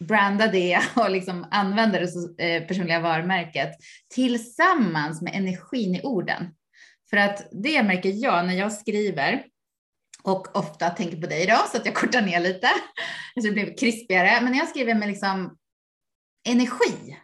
branda 0.00 0.46
det 0.46 0.80
och 0.96 1.10
liksom 1.10 1.46
använda 1.50 1.98
det 1.98 2.44
eh, 2.44 2.66
personliga 2.66 3.00
varumärket 3.00 3.70
tillsammans 4.14 5.22
med 5.22 5.34
energin 5.34 5.94
i 5.94 6.02
orden. 6.02 6.54
För 7.10 7.16
att 7.16 7.48
det 7.52 7.82
märker 7.82 8.10
jag 8.10 8.46
när 8.46 8.54
jag 8.54 8.72
skriver 8.72 9.44
och 10.22 10.56
ofta 10.56 10.90
tänker 10.90 11.20
på 11.20 11.26
dig 11.26 11.46
då 11.46 11.56
så 11.72 11.76
att 11.76 11.86
jag 11.86 11.94
kortar 11.94 12.22
ner 12.22 12.40
lite 12.40 12.68
så 13.34 13.40
det 13.40 13.50
blir 13.50 13.76
krispigare. 13.76 14.40
Men 14.42 14.52
när 14.52 14.58
jag 14.58 14.68
skriver 14.68 14.94
med 14.94 15.08
liksom 15.08 15.56
energi 16.44 17.18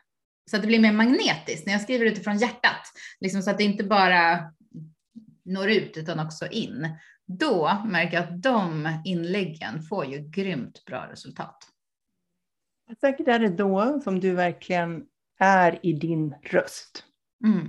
så 0.51 0.57
att 0.57 0.63
det 0.63 0.69
blir 0.69 0.81
mer 0.81 0.93
magnetiskt 0.93 1.67
när 1.67 1.73
jag 1.73 1.83
skriver 1.83 2.07
utifrån 2.07 2.39
hjärtat, 2.39 2.93
liksom 3.21 3.43
så 3.43 3.51
att 3.51 3.59
det 3.59 3.65
inte 3.65 3.85
bara 3.85 4.53
når 5.45 5.71
ut 5.71 5.97
utan 5.97 6.21
också 6.21 6.47
in, 6.47 6.89
då 7.27 7.83
märker 7.87 8.17
jag 8.17 8.25
att 8.25 8.43
de 8.43 8.89
inläggen 9.05 9.83
får 9.83 10.07
ju 10.07 10.19
grymt 10.19 10.85
bra 10.85 11.09
resultat. 11.11 11.57
Säkert 13.01 13.29
är 13.29 13.39
det 13.39 13.49
då 13.49 14.01
som 14.05 14.21
du 14.21 14.35
verkligen 14.35 15.05
är 15.39 15.87
i 15.87 15.93
din 15.93 16.35
röst. 16.43 17.05
Mm. 17.45 17.69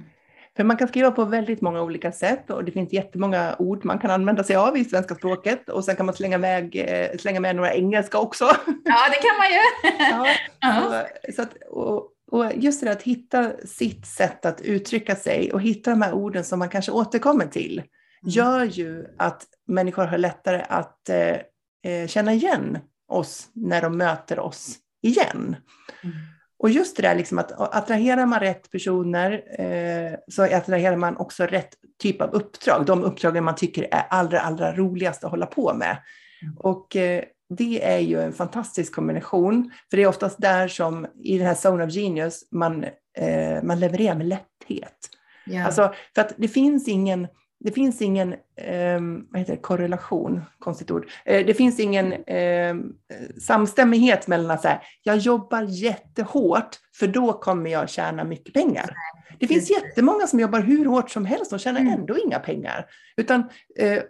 För 0.56 0.64
man 0.64 0.78
kan 0.78 0.88
skriva 0.88 1.12
på 1.12 1.26
väldigt 1.26 1.62
många 1.62 1.82
olika 1.82 2.12
sätt 2.12 2.50
och 2.50 2.64
det 2.64 2.72
finns 2.72 2.94
jättemånga 2.94 3.56
ord 3.60 3.86
man 3.86 4.00
kan 4.00 4.12
använda 4.12 4.44
sig 4.44 4.56
av 4.56 4.78
i 4.78 4.86
svenska 4.86 5.16
språket 5.16 5.70
och 5.70 5.86
sen 5.86 5.96
kan 5.96 6.06
man 6.06 6.16
slänga 6.16 6.38
med, 6.38 6.76
eh, 6.76 7.18
slänga 7.18 7.40
med 7.40 7.56
några 7.56 7.74
engelska 7.74 8.18
också. 8.18 8.46
Ja, 8.86 8.98
det 9.10 9.18
kan 9.22 9.38
man 9.38 9.48
ju. 9.52 9.60
ja, 10.62 11.06
så, 11.26 11.34
så 11.34 11.42
att, 11.42 11.56
och, 11.70 12.12
och 12.32 12.52
just 12.56 12.82
det 12.82 12.92
att 12.92 13.02
hitta 13.02 13.52
sitt 13.66 14.06
sätt 14.06 14.46
att 14.46 14.62
uttrycka 14.62 15.16
sig 15.16 15.54
och 15.54 15.62
hitta 15.62 15.90
de 15.90 16.02
här 16.02 16.14
orden 16.14 16.44
som 16.44 16.60
man 16.60 16.70
kanske 16.70 16.92
återkommer 16.92 17.48
till 17.48 17.80
mm. 17.80 17.90
gör 18.24 18.64
ju 18.64 19.06
att 19.18 19.44
människor 19.68 20.06
har 20.06 20.18
lättare 20.18 20.66
att 20.70 21.10
eh, 21.10 21.38
eh, 21.92 22.08
känna 22.08 22.34
igen 22.34 22.78
oss 23.08 23.50
när 23.54 23.82
de 23.82 23.98
möter 23.98 24.40
oss 24.40 24.78
igen. 25.02 25.56
Mm. 26.04 26.16
Och 26.66 26.72
just 26.72 26.96
det 26.96 27.02
där 27.02 27.16
liksom 27.16 27.40
att 27.40 27.76
attraherar 27.76 28.26
man 28.26 28.40
rätt 28.40 28.72
personer 28.72 29.44
eh, 29.60 30.14
så 30.28 30.44
attraherar 30.44 30.96
man 30.96 31.18
också 31.18 31.46
rätt 31.46 31.70
typ 32.02 32.22
av 32.22 32.30
uppdrag. 32.30 32.86
De 32.86 33.04
uppdragen 33.04 33.44
man 33.44 33.56
tycker 33.56 33.88
är 33.92 34.06
allra, 34.10 34.40
allra 34.40 34.76
roligast 34.76 35.24
att 35.24 35.32
hålla 35.32 35.46
på 35.46 35.74
med. 35.74 35.98
Mm. 36.42 36.58
Och 36.58 36.96
eh, 36.96 37.24
det 37.58 37.86
är 37.86 38.00
ju 38.00 38.22
en 38.22 38.34
fantastisk 38.34 38.96
kombination. 38.96 39.72
För 39.90 39.98
det 39.98 40.04
är 40.04 40.08
oftast 40.08 40.42
där 40.42 40.68
som 40.68 41.08
i 41.24 41.38
den 41.38 41.48
här 41.48 41.70
Zone 41.70 41.86
of 41.86 41.92
Genius 41.92 42.52
man, 42.52 42.84
eh, 43.18 43.64
man 43.64 43.80
levererar 43.80 44.16
med 44.16 44.28
lätthet. 44.28 44.98
Yeah. 45.48 45.66
Alltså, 45.66 45.94
för 46.16 46.22
att 46.22 46.34
det 46.38 46.48
finns 46.48 46.88
ingen 46.88 47.28
det 47.66 47.72
finns 47.72 48.02
ingen 48.02 48.34
eh, 48.56 49.02
vad 49.30 49.40
heter 49.40 49.56
det, 49.56 49.62
korrelation, 49.62 50.42
konstigt 50.60 50.92
ord. 50.92 51.10
Eh, 51.26 51.46
det 51.46 51.54
finns 51.54 51.80
ingen 51.80 52.14
eh, 52.14 52.76
samstämmighet 53.42 54.28
mellan 54.28 54.52
att 54.52 54.62
säga, 54.62 54.82
jag 55.04 55.18
jobbar 55.18 55.62
jättehårt 55.62 56.80
för 57.00 57.08
då 57.08 57.34
kommer 57.34 57.70
jag 57.70 57.90
tjäna 57.90 58.24
mycket 58.24 58.54
pengar. 58.54 58.96
Det 59.40 59.48
finns 59.48 59.72
jättemånga 59.72 60.28
som 60.28 60.40
jobbar 60.40 60.60
hur 60.60 60.86
hårt 60.86 61.12
som 61.12 61.26
helst 61.26 61.54
och 61.54 61.60
tjänar 61.60 61.82
mm. 61.82 61.94
ändå 61.94 62.18
inga 62.18 62.40
pengar. 62.40 62.86
Utan 63.18 63.50
eh, 63.80 64.02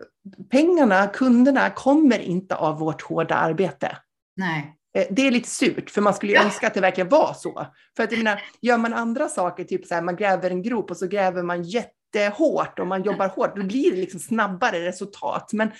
pengarna, 0.51 1.07
kunderna, 1.07 1.69
kommer 1.69 2.19
inte 2.19 2.55
av 2.55 2.79
vårt 2.79 3.01
hårda 3.01 3.35
arbete. 3.35 3.97
Nej. 4.35 4.75
Eh, 4.97 5.05
det 5.09 5.27
är 5.27 5.31
lite 5.31 5.49
surt, 5.49 5.89
för 5.89 6.01
man 6.01 6.13
skulle 6.13 6.31
ju 6.31 6.37
önska 6.37 6.67
att 6.67 6.73
det 6.73 6.81
verkligen 6.81 7.09
var 7.09 7.33
så. 7.33 7.67
För 7.97 8.03
att 8.03 8.11
jag 8.11 8.17
menar, 8.17 8.41
gör 8.61 8.77
man 8.77 8.93
andra 8.93 9.29
saker, 9.29 9.63
typ 9.63 9.85
så 9.85 9.95
här, 9.95 10.01
man 10.01 10.15
gräver 10.15 10.49
en 10.49 10.61
grop 10.61 10.91
och 10.91 10.97
så 10.97 11.07
gräver 11.07 11.43
man 11.43 11.63
jätte 11.63 11.91
jättehårt 12.15 12.79
och 12.79 12.87
man 12.87 13.03
jobbar 13.03 13.27
hårt, 13.27 13.55
då 13.55 13.63
blir 13.63 13.91
det 13.91 13.97
liksom 13.97 14.19
snabbare 14.19 14.85
resultat. 14.85 15.53
Men 15.53 15.71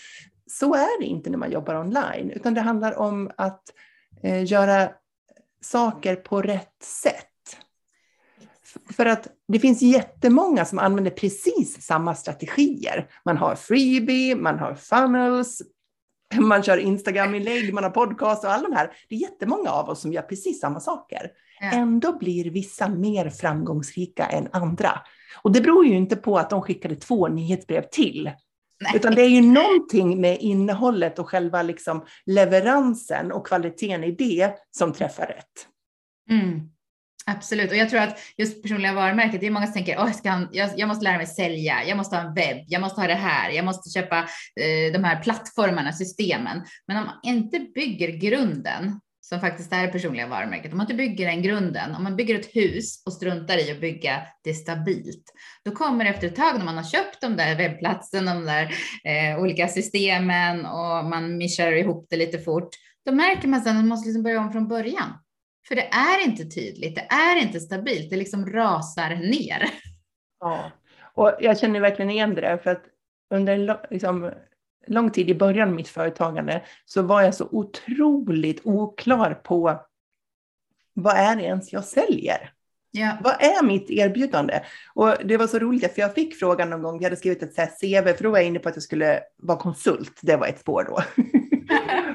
så 0.48 0.74
är 0.76 1.00
det 1.02 1.06
inte 1.06 1.30
när 1.30 1.38
man 1.38 1.52
jobbar 1.52 1.76
online, 1.76 2.32
utan 2.32 2.54
det 2.54 2.62
handlar 2.62 3.00
om 3.00 3.32
att 3.38 3.64
eh, 4.24 4.52
göra 4.52 4.90
saker 5.62 6.16
på 6.16 6.42
rätt 6.42 6.84
sätt. 6.84 7.32
För 8.96 9.06
att 9.06 9.28
det 9.48 9.60
finns 9.60 9.82
jättemånga 9.82 10.66
som 10.66 10.80
använder 10.80 11.12
precis 11.12 11.82
samma 11.82 12.16
strategier. 12.16 13.10
Man 13.26 13.38
har 13.38 13.56
freebie, 13.56 14.36
man 14.36 14.60
har 14.60 14.76
funnels, 14.76 15.62
man 16.40 16.64
kör 16.64 16.78
Instagram-inlägg, 16.78 17.74
man 17.74 17.84
har 17.84 17.92
podcast 17.92 18.44
och 18.44 18.52
alla 18.52 18.68
de 18.68 18.76
här. 18.76 18.92
Det 19.10 19.16
är 19.16 19.20
jättemånga 19.20 19.70
av 19.70 19.90
oss 19.90 20.02
som 20.02 20.14
gör 20.14 20.22
precis 20.22 20.60
samma 20.60 20.80
saker. 20.80 21.32
Ja. 21.60 21.72
Ändå 21.72 22.18
blir 22.18 22.52
vissa 22.52 22.90
mer 22.90 23.30
framgångsrika 23.30 24.26
än 24.26 24.48
andra. 24.52 25.02
Och 25.36 25.52
det 25.52 25.62
beror 25.62 25.86
ju 25.86 25.96
inte 25.96 26.16
på 26.16 26.38
att 26.38 26.50
de 26.50 26.62
skickade 26.62 26.96
två 26.96 27.28
nyhetsbrev 27.28 27.82
till. 27.92 28.32
Nej. 28.84 28.92
Utan 28.96 29.16
det 29.16 29.22
är 29.22 29.30
ju 29.30 29.42
någonting 29.42 30.22
med 30.22 30.38
innehållet 30.40 31.20
och 31.20 31.30
själva 31.30 31.62
liksom 31.62 32.06
leveransen 32.26 33.32
och 33.32 33.48
kvaliteten 33.48 34.04
i 34.04 34.12
det 34.12 34.56
som 34.72 34.94
träffar 34.94 35.26
rätt. 35.28 35.68
Mm. 36.30 36.70
Absolut, 37.28 37.72
och 37.72 37.78
jag 37.78 37.90
tror 37.90 38.00
att 38.00 38.20
just 38.38 38.64
personliga 38.64 38.94
varumärket, 38.94 39.42
det 39.42 39.48
är 39.48 39.52
många 39.52 39.66
som 39.66 39.74
tänker, 39.74 39.98
oh, 39.98 40.06
jag, 40.06 40.16
ska, 40.16 40.48
jag, 40.52 40.70
jag, 40.78 40.88
måste 40.88 41.04
lära 41.04 41.18
mig 41.18 41.28
sälja, 41.28 41.84
jag 41.88 41.98
måste 41.98 42.16
ha 42.16 42.24
en 42.24 42.34
webb, 42.34 42.66
jag 42.68 42.82
måste 42.82 43.02
ha 43.02 43.08
det 43.08 43.14
här, 43.14 43.50
jag 43.50 43.66
måste 43.66 43.90
köpa 43.90 44.18
eh, 44.20 44.94
de 44.94 45.04
här 45.04 45.24
plattformarna, 45.24 45.92
systemen. 45.92 46.66
Men 46.88 46.98
om 46.98 47.06
man 47.06 47.20
inte 47.24 47.60
bygger 47.60 48.08
grunden 48.08 49.00
som 49.30 49.40
faktiskt 49.40 49.74
är 49.74 49.82
det 49.82 49.92
personliga 49.92 50.28
varumärket. 50.28 50.72
Om 50.72 50.78
man 50.78 50.84
inte 50.86 50.96
bygger 50.96 51.26
den 51.28 51.42
grunden, 51.42 51.96
om 51.96 52.04
man 52.04 52.16
bygger 52.16 52.40
ett 52.40 52.56
hus 52.56 53.04
och 53.06 53.14
struntar 53.14 53.58
i 53.58 53.72
att 53.72 53.82
bygga 53.82 54.22
det 54.44 54.54
stabilt, 54.54 55.34
då 55.66 55.72
kommer 55.72 56.04
det 56.04 56.10
efter 56.10 56.28
ett 56.28 56.36
tag 56.36 56.58
när 56.58 56.66
man 56.66 56.78
har 56.78 56.84
köpt 56.84 57.22
de 57.22 57.38
där 57.38 57.56
webbplatsen, 57.56 58.26
de 58.26 58.46
där 58.46 58.64
eh, 59.04 59.40
olika 59.42 59.68
systemen 59.68 60.66
och 60.66 61.06
man 61.06 61.38
mischar 61.38 61.72
ihop 61.72 62.08
det 62.10 62.18
lite 62.18 62.40
fort, 62.40 62.70
då 63.06 63.12
märker 63.12 63.48
man 63.48 63.62
sen 63.62 63.70
att 63.70 63.76
man 63.76 63.88
måste 63.88 64.08
liksom 64.08 64.24
börja 64.24 64.40
om 64.40 64.52
från 64.52 64.68
början. 64.68 65.14
För 65.68 65.76
det 65.76 65.88
är 65.88 66.26
inte 66.26 66.46
tydligt, 66.46 66.96
det 66.96 67.08
är 67.10 67.42
inte 67.42 67.60
stabilt, 67.60 68.10
det 68.10 68.16
liksom 68.16 68.50
rasar 68.50 69.10
ner. 69.10 69.70
Ja, 70.40 70.72
och 71.14 71.38
jag 71.40 71.60
känner 71.60 71.80
verkligen 71.80 72.12
igen 72.12 72.36
det 72.36 72.42
där, 72.42 72.58
för 72.58 72.70
att 72.70 72.84
under 73.34 73.88
liksom, 73.92 74.32
lång 74.88 75.12
tid 75.12 75.30
i 75.30 75.36
början 75.36 75.70
av 75.70 75.76
mitt 75.76 75.88
företagande 75.88 76.62
så 76.86 77.02
var 77.02 77.22
jag 77.22 77.36
så 77.36 77.48
otroligt 77.52 78.62
oklar 78.64 79.34
på 79.34 79.80
vad 80.94 81.18
är 81.18 81.36
det 81.36 81.44
ens 81.44 81.74
jag 81.74 81.84
säljer? 81.84 82.52
Ja. 82.92 83.18
Vad 83.24 83.34
är 83.34 83.64
mitt 83.64 83.90
erbjudande? 83.90 84.62
Och 84.94 85.16
det 85.26 85.38
var 85.38 85.48
så 85.48 85.60
roligt, 85.60 85.94
för 85.94 86.02
jag 86.02 86.14
fick 86.14 86.36
frågan 86.36 86.70
någon 86.70 86.82
gång, 86.82 86.96
jag 86.96 87.04
hade 87.04 87.16
skrivit 87.16 87.44
ett 87.44 87.54
så 87.54 87.62
CV, 87.62 88.14
för 88.18 88.24
då 88.24 88.32
var 88.32 88.38
jag 88.38 88.48
inne 88.48 88.60
på 88.60 88.70
att 88.70 88.76
jag 88.76 88.84
skulle 88.84 89.20
vara 89.38 89.58
konsult, 89.58 90.20
det 90.22 90.36
var 90.36 90.48
ett 90.48 90.60
spår 90.60 90.84
då. 90.90 91.04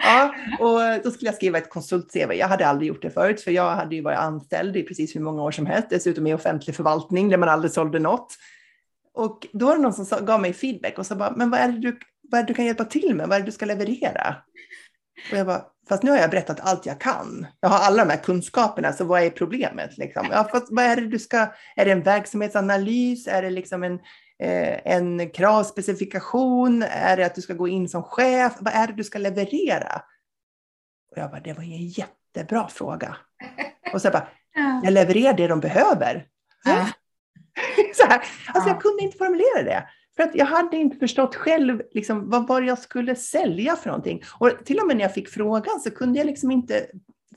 ja, 0.01 0.35
och 0.61 1.03
då 1.05 1.11
skulle 1.11 1.29
jag 1.29 1.35
skriva 1.35 1.59
ett 1.59 1.71
konsult-CV. 1.71 2.33
Jag 2.33 2.49
hade 2.49 2.67
aldrig 2.67 2.89
gjort 2.89 3.03
det 3.03 3.11
förut, 3.11 3.41
för 3.41 3.51
jag 3.51 3.71
hade 3.71 3.97
ju 3.97 4.03
varit 4.03 4.19
anställd 4.19 4.77
i 4.77 4.83
precis 4.83 5.17
hur 5.17 5.21
många 5.21 5.43
år 5.43 5.51
som 5.51 5.67
helst, 5.67 5.91
dessutom 5.91 6.27
i 6.27 6.35
offentlig 6.35 6.77
förvaltning 6.77 7.29
där 7.29 7.37
man 7.37 7.49
aldrig 7.49 7.73
sålde 7.73 7.99
något. 7.99 8.37
Och 9.15 9.47
då 9.53 9.67
var 9.67 9.77
det 9.77 9.83
någon 9.83 9.93
som 9.93 10.27
gav 10.27 10.41
mig 10.41 10.53
feedback 10.53 10.99
och 10.99 11.07
sa 11.07 11.15
bara, 11.15 11.35
men 11.37 11.51
vad 11.51 11.61
är 11.61 11.69
det 11.69 11.79
du 11.79 11.99
vad 12.31 12.39
är 12.39 12.43
det 12.43 12.47
du 12.47 12.55
kan 12.55 12.65
hjälpa 12.65 12.85
till 12.85 13.15
med? 13.15 13.29
Vad 13.29 13.37
är 13.37 13.41
det 13.41 13.47
du 13.47 13.53
ska 13.53 13.67
leverera? 13.67 14.37
Och 15.33 15.39
jag 15.39 15.47
bara, 15.47 15.65
fast 15.89 16.03
nu 16.03 16.11
har 16.11 16.19
jag 16.19 16.31
berättat 16.31 16.61
allt 16.61 16.87
jag 16.87 17.01
kan. 17.01 17.47
Jag 17.61 17.69
har 17.69 17.79
alla 17.79 18.05
de 18.05 18.11
här 18.11 18.23
kunskaperna, 18.23 18.93
så 18.93 19.05
vad 19.05 19.23
är 19.23 19.31
problemet? 19.31 19.99
Liksom? 19.99 20.27
Ja, 20.31 20.49
fast 20.53 20.67
vad 20.71 20.85
är 20.85 20.97
det 20.97 21.07
du 21.07 21.19
ska, 21.19 21.53
är 21.77 21.85
det 21.85 21.91
en 21.91 22.03
verksamhetsanalys? 22.03 23.27
Är 23.27 23.43
det 23.43 23.51
liksom 23.51 23.83
en, 23.83 23.95
eh, 24.43 24.81
en 24.85 25.31
kravspecifikation? 25.31 26.83
Är 26.83 27.17
det 27.17 27.27
att 27.27 27.35
du 27.35 27.43
ska 27.43 27.55
gå 27.55 27.69
in 27.69 27.89
som 27.89 28.03
chef? 28.03 28.53
Vad 28.59 28.75
är 28.75 28.87
det 28.87 28.93
du 28.93 29.05
ska 29.05 29.19
leverera? 29.19 30.03
Och 31.11 31.19
jag 31.19 31.31
bara, 31.31 31.41
det 31.41 31.53
var 31.53 31.63
en 31.63 31.87
jättebra 31.87 32.69
fråga. 32.69 33.17
Och 33.93 34.01
så 34.01 34.07
jag 34.07 34.13
bara, 34.13 34.29
jag 34.83 34.93
levererar 34.93 35.35
det 35.35 35.47
de 35.47 35.61
behöver. 35.61 36.27
Ja. 36.65 36.89
Så 37.95 38.07
här. 38.07 38.23
Alltså 38.47 38.71
jag 38.71 38.83
kunde 38.83 39.03
inte 39.03 39.19
formulera 39.19 39.63
det. 39.63 39.89
För 40.21 40.29
att 40.29 40.35
jag 40.35 40.47
hade 40.47 40.77
inte 40.77 40.97
förstått 40.97 41.35
själv 41.35 41.83
liksom, 41.93 42.31
vad 42.31 42.49
var 42.49 42.63
jag 42.63 42.79
skulle 42.79 43.15
sälja 43.15 43.77
för 43.77 43.87
någonting. 43.91 44.23
Och 44.39 44.51
till 44.65 44.79
och 44.79 44.87
med 44.87 44.97
när 44.97 45.05
jag 45.05 45.15
fick 45.15 45.29
frågan 45.29 45.81
så 45.81 45.91
kunde 45.91 46.19
jag 46.19 46.27
liksom 46.27 46.51
inte 46.51 46.87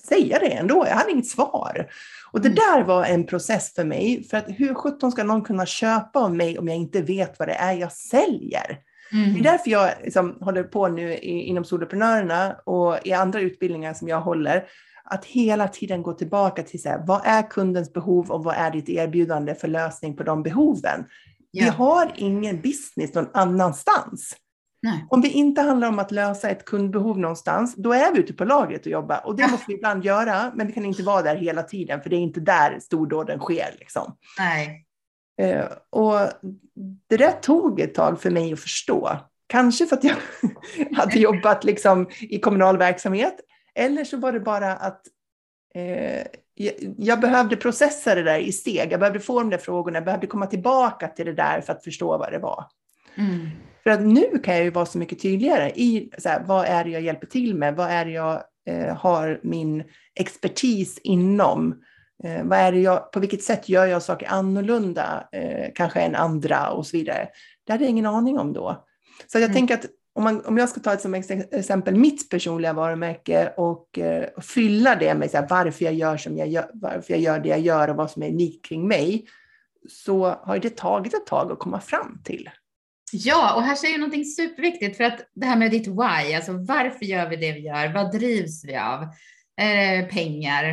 säga 0.08 0.40
det 0.40 0.48
ändå. 0.48 0.86
Jag 0.88 0.96
hade 0.96 1.12
inget 1.12 1.28
svar. 1.28 1.88
Och 2.32 2.42
det 2.42 2.48
mm. 2.48 2.56
där 2.56 2.84
var 2.84 3.06
en 3.06 3.26
process 3.26 3.74
för 3.74 3.84
mig. 3.84 4.24
För 4.24 4.38
att 4.38 4.46
hur 4.48 4.74
sjutton 4.74 5.12
ska 5.12 5.24
någon 5.24 5.42
kunna 5.42 5.66
köpa 5.66 6.20
av 6.20 6.36
mig 6.36 6.60
om 6.60 6.68
jag 6.68 6.78
inte 6.78 7.02
vet 7.02 7.40
vad 7.40 7.48
det 7.48 7.54
är 7.54 7.74
jag 7.74 7.92
säljer? 7.92 8.80
Mm. 9.12 9.34
Det 9.34 9.40
är 9.40 9.44
därför 9.44 9.72
jag 9.72 9.90
liksom 10.04 10.38
håller 10.42 10.64
på 10.64 10.88
nu 10.88 11.18
inom 11.18 11.66
Soloprenörerna 11.66 12.56
och 12.66 12.98
i 13.04 13.14
andra 13.14 13.40
utbildningar 13.40 13.94
som 13.94 14.08
jag 14.08 14.22
håller, 14.22 14.66
att 15.04 15.26
hela 15.26 15.68
tiden 15.68 16.04
gå 16.04 16.14
tillbaka 16.14 16.64
till 16.64 16.82
så 16.82 16.90
här, 16.90 17.04
vad 17.08 17.22
är 17.24 17.50
kundens 17.50 17.94
behov 17.94 18.32
och 18.32 18.44
vad 18.44 18.56
är 18.56 18.72
ditt 18.72 18.90
erbjudande 18.90 19.56
för 19.56 19.68
lösning 19.68 20.16
på 20.16 20.24
de 20.24 20.44
behoven? 20.44 21.06
Ja. 21.56 21.64
Vi 21.64 21.70
har 21.70 22.12
ingen 22.16 22.62
business 22.62 23.14
någon 23.14 23.30
annanstans. 23.34 24.36
Nej. 24.82 25.06
Om 25.10 25.22
det 25.22 25.30
inte 25.30 25.62
handlar 25.62 25.88
om 25.88 26.00
att 26.00 26.12
lösa 26.12 26.50
ett 26.50 26.66
kundbehov 26.66 27.20
någonstans, 27.20 27.76
då 27.76 27.94
är 27.94 28.14
vi 28.14 28.20
ute 28.20 28.34
på 28.34 28.46
lagret 28.46 28.86
och 28.86 28.92
jobbar. 28.92 29.22
Och 29.26 29.36
det 29.36 29.48
måste 29.48 29.66
vi 29.68 29.74
ibland 29.74 30.06
göra, 30.06 30.52
men 30.56 30.68
vi 30.68 30.74
kan 30.74 30.86
inte 30.86 31.04
vara 31.04 31.22
där 31.22 31.36
hela 31.36 31.64
tiden, 31.64 32.02
för 32.02 32.10
det 32.10 32.16
är 32.16 32.20
inte 32.20 32.40
där 32.40 32.80
stordåden 32.80 33.40
sker. 33.40 33.76
Liksom. 33.80 34.18
Nej. 34.40 34.86
Uh, 35.42 35.66
och 35.90 36.20
det 37.10 37.18
där 37.18 37.32
tog 37.32 37.80
ett 37.80 37.94
tag 37.94 38.22
för 38.22 38.30
mig 38.32 38.54
att 38.54 38.60
förstå. 38.60 39.18
Kanske 39.48 39.86
för 39.86 39.96
att 39.96 40.04
jag 40.04 40.18
hade 40.98 41.20
jobbat 41.20 41.64
liksom 41.64 42.10
i 42.20 42.40
kommunal 42.40 42.78
verksamhet, 42.78 43.36
eller 43.76 44.04
så 44.04 44.18
var 44.18 44.32
det 44.32 44.40
bara 44.40 44.74
att 44.74 45.02
uh, 45.78 46.24
jag 46.98 47.20
behövde 47.20 47.56
processa 47.56 48.16
det 48.16 48.24
där 48.24 48.40
i 48.40 48.52
steg. 48.52 48.92
Jag 48.92 49.00
behövde 49.00 49.20
få 49.20 49.40
de 49.40 49.50
där 49.50 49.58
frågorna, 49.58 49.98
jag 49.98 50.06
behövde 50.06 50.28
komma 50.28 50.46
tillbaka 50.46 51.08
till 51.08 51.26
det 51.26 51.34
där 51.34 51.62
för 51.62 51.74
att 51.74 51.84
förstå 51.84 52.18
vad 52.18 52.32
det 52.32 52.40
var. 52.40 52.66
Mm. 53.16 53.50
För 53.84 53.90
att 53.90 54.02
nu 54.02 54.40
kan 54.44 54.56
jag 54.56 54.64
ju 54.64 54.70
vara 54.70 54.86
så 54.86 54.98
mycket 54.98 55.22
tydligare 55.22 55.72
i 55.76 56.10
så 56.18 56.30
här, 56.30 56.44
vad 56.46 56.66
är 56.66 56.84
det 56.84 56.90
jag 56.90 57.02
hjälper 57.02 57.28
till 57.28 57.56
med? 57.56 57.76
Vad 57.76 57.90
är 57.90 58.06
det 58.06 58.12
jag 58.12 58.44
eh, 58.68 58.96
har 58.96 59.40
min 59.44 59.84
expertis 60.16 61.00
inom? 61.04 61.82
Eh, 62.24 62.44
vad 62.44 62.60
är 62.60 62.72
det 62.72 62.80
jag, 62.80 63.12
på 63.12 63.20
vilket 63.20 63.44
sätt 63.44 63.70
gör 63.70 63.86
jag 63.86 64.04
saker 64.04 64.28
annorlunda 64.28 65.28
eh, 65.32 65.72
kanske 65.76 66.00
än 66.00 66.16
andra 66.16 66.72
och 66.72 66.88
så 66.88 66.98
vidare? 66.98 67.30
Det 67.66 67.72
hade 67.72 67.84
jag 67.84 67.92
ingen 67.92 68.06
aning 68.06 68.40
om 68.40 68.54
då. 68.54 68.86
Så 69.28 69.38
jag 69.38 69.44
mm. 69.44 69.54
tänker 69.54 69.74
att 69.74 69.86
om, 70.16 70.24
man, 70.24 70.46
om 70.46 70.58
jag 70.58 70.70
ska 70.70 70.80
ta 70.80 70.94
ett 70.94 71.02
som 71.02 71.14
exempel 71.14 71.96
mitt 71.96 72.30
personliga 72.30 72.74
varumärke 72.74 73.54
och 73.58 74.00
eh, 74.00 74.42
fylla 74.42 74.96
det 74.96 75.16
med 75.16 75.32
så 75.32 75.38
här, 75.38 75.48
varför 75.50 75.86
jag 75.86 75.94
gör 75.94 76.18
som 76.18 76.38
jag 76.38 76.48
gör, 76.48 76.70
varför 76.74 77.14
jag 77.14 77.22
gör 77.22 77.40
det 77.40 77.50
jag 77.50 77.60
gör 77.60 77.88
och 77.88 77.96
vad 77.96 78.12
som 78.12 78.24
är 78.24 78.30
unikt 78.30 78.66
kring 78.66 78.88
mig, 78.88 79.26
så 79.90 80.26
har 80.26 80.60
det 80.60 80.78
tagit 80.78 81.14
ett 81.14 81.26
tag 81.26 81.52
att 81.52 81.60
komma 81.60 81.82
fram 81.82 82.22
till. 82.24 82.50
Ja, 83.12 83.56
och 83.56 83.64
här 83.64 83.76
säger 83.76 83.94
du 83.94 84.00
någonting 84.00 84.26
superviktigt 84.26 84.98
för 84.98 85.04
att 85.04 85.20
det 85.34 85.46
här 85.46 85.58
med 85.58 85.72
ditt 85.72 85.88
why, 85.88 86.34
alltså 86.36 86.52
varför 86.52 87.06
gör 87.06 87.30
vi 87.30 87.36
det 87.36 87.52
vi 87.52 87.60
gör? 87.60 87.94
Vad 87.94 88.12
drivs 88.12 88.66
vi 88.66 88.76
av? 88.76 89.04
Eh, 89.62 90.08
pengar, 90.08 90.64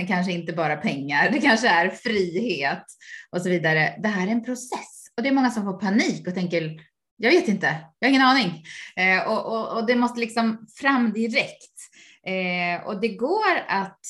eh, 0.00 0.06
kanske 0.06 0.32
inte 0.32 0.52
bara 0.52 0.76
pengar, 0.76 1.30
det 1.30 1.40
kanske 1.40 1.68
är 1.68 1.88
frihet 1.88 2.84
och 3.30 3.42
så 3.42 3.48
vidare. 3.48 3.94
Det 4.02 4.08
här 4.08 4.26
är 4.26 4.30
en 4.30 4.44
process 4.44 5.04
och 5.16 5.22
det 5.22 5.28
är 5.28 5.32
många 5.32 5.50
som 5.50 5.64
får 5.64 5.80
panik 5.80 6.28
och 6.28 6.34
tänker, 6.34 6.80
jag 7.16 7.30
vet 7.30 7.48
inte, 7.48 7.76
jag 7.98 8.08
har 8.08 8.10
ingen 8.10 8.26
aning. 8.26 8.64
Eh, 8.96 9.28
och, 9.28 9.46
och, 9.46 9.76
och, 9.76 9.86
det 9.86 9.96
måste 9.96 10.20
liksom 10.20 10.66
fram 10.80 11.12
direkt. 11.12 11.80
Eh, 12.26 12.86
och 12.86 13.00
det 13.00 13.08
går 13.08 13.58
att, 13.68 14.00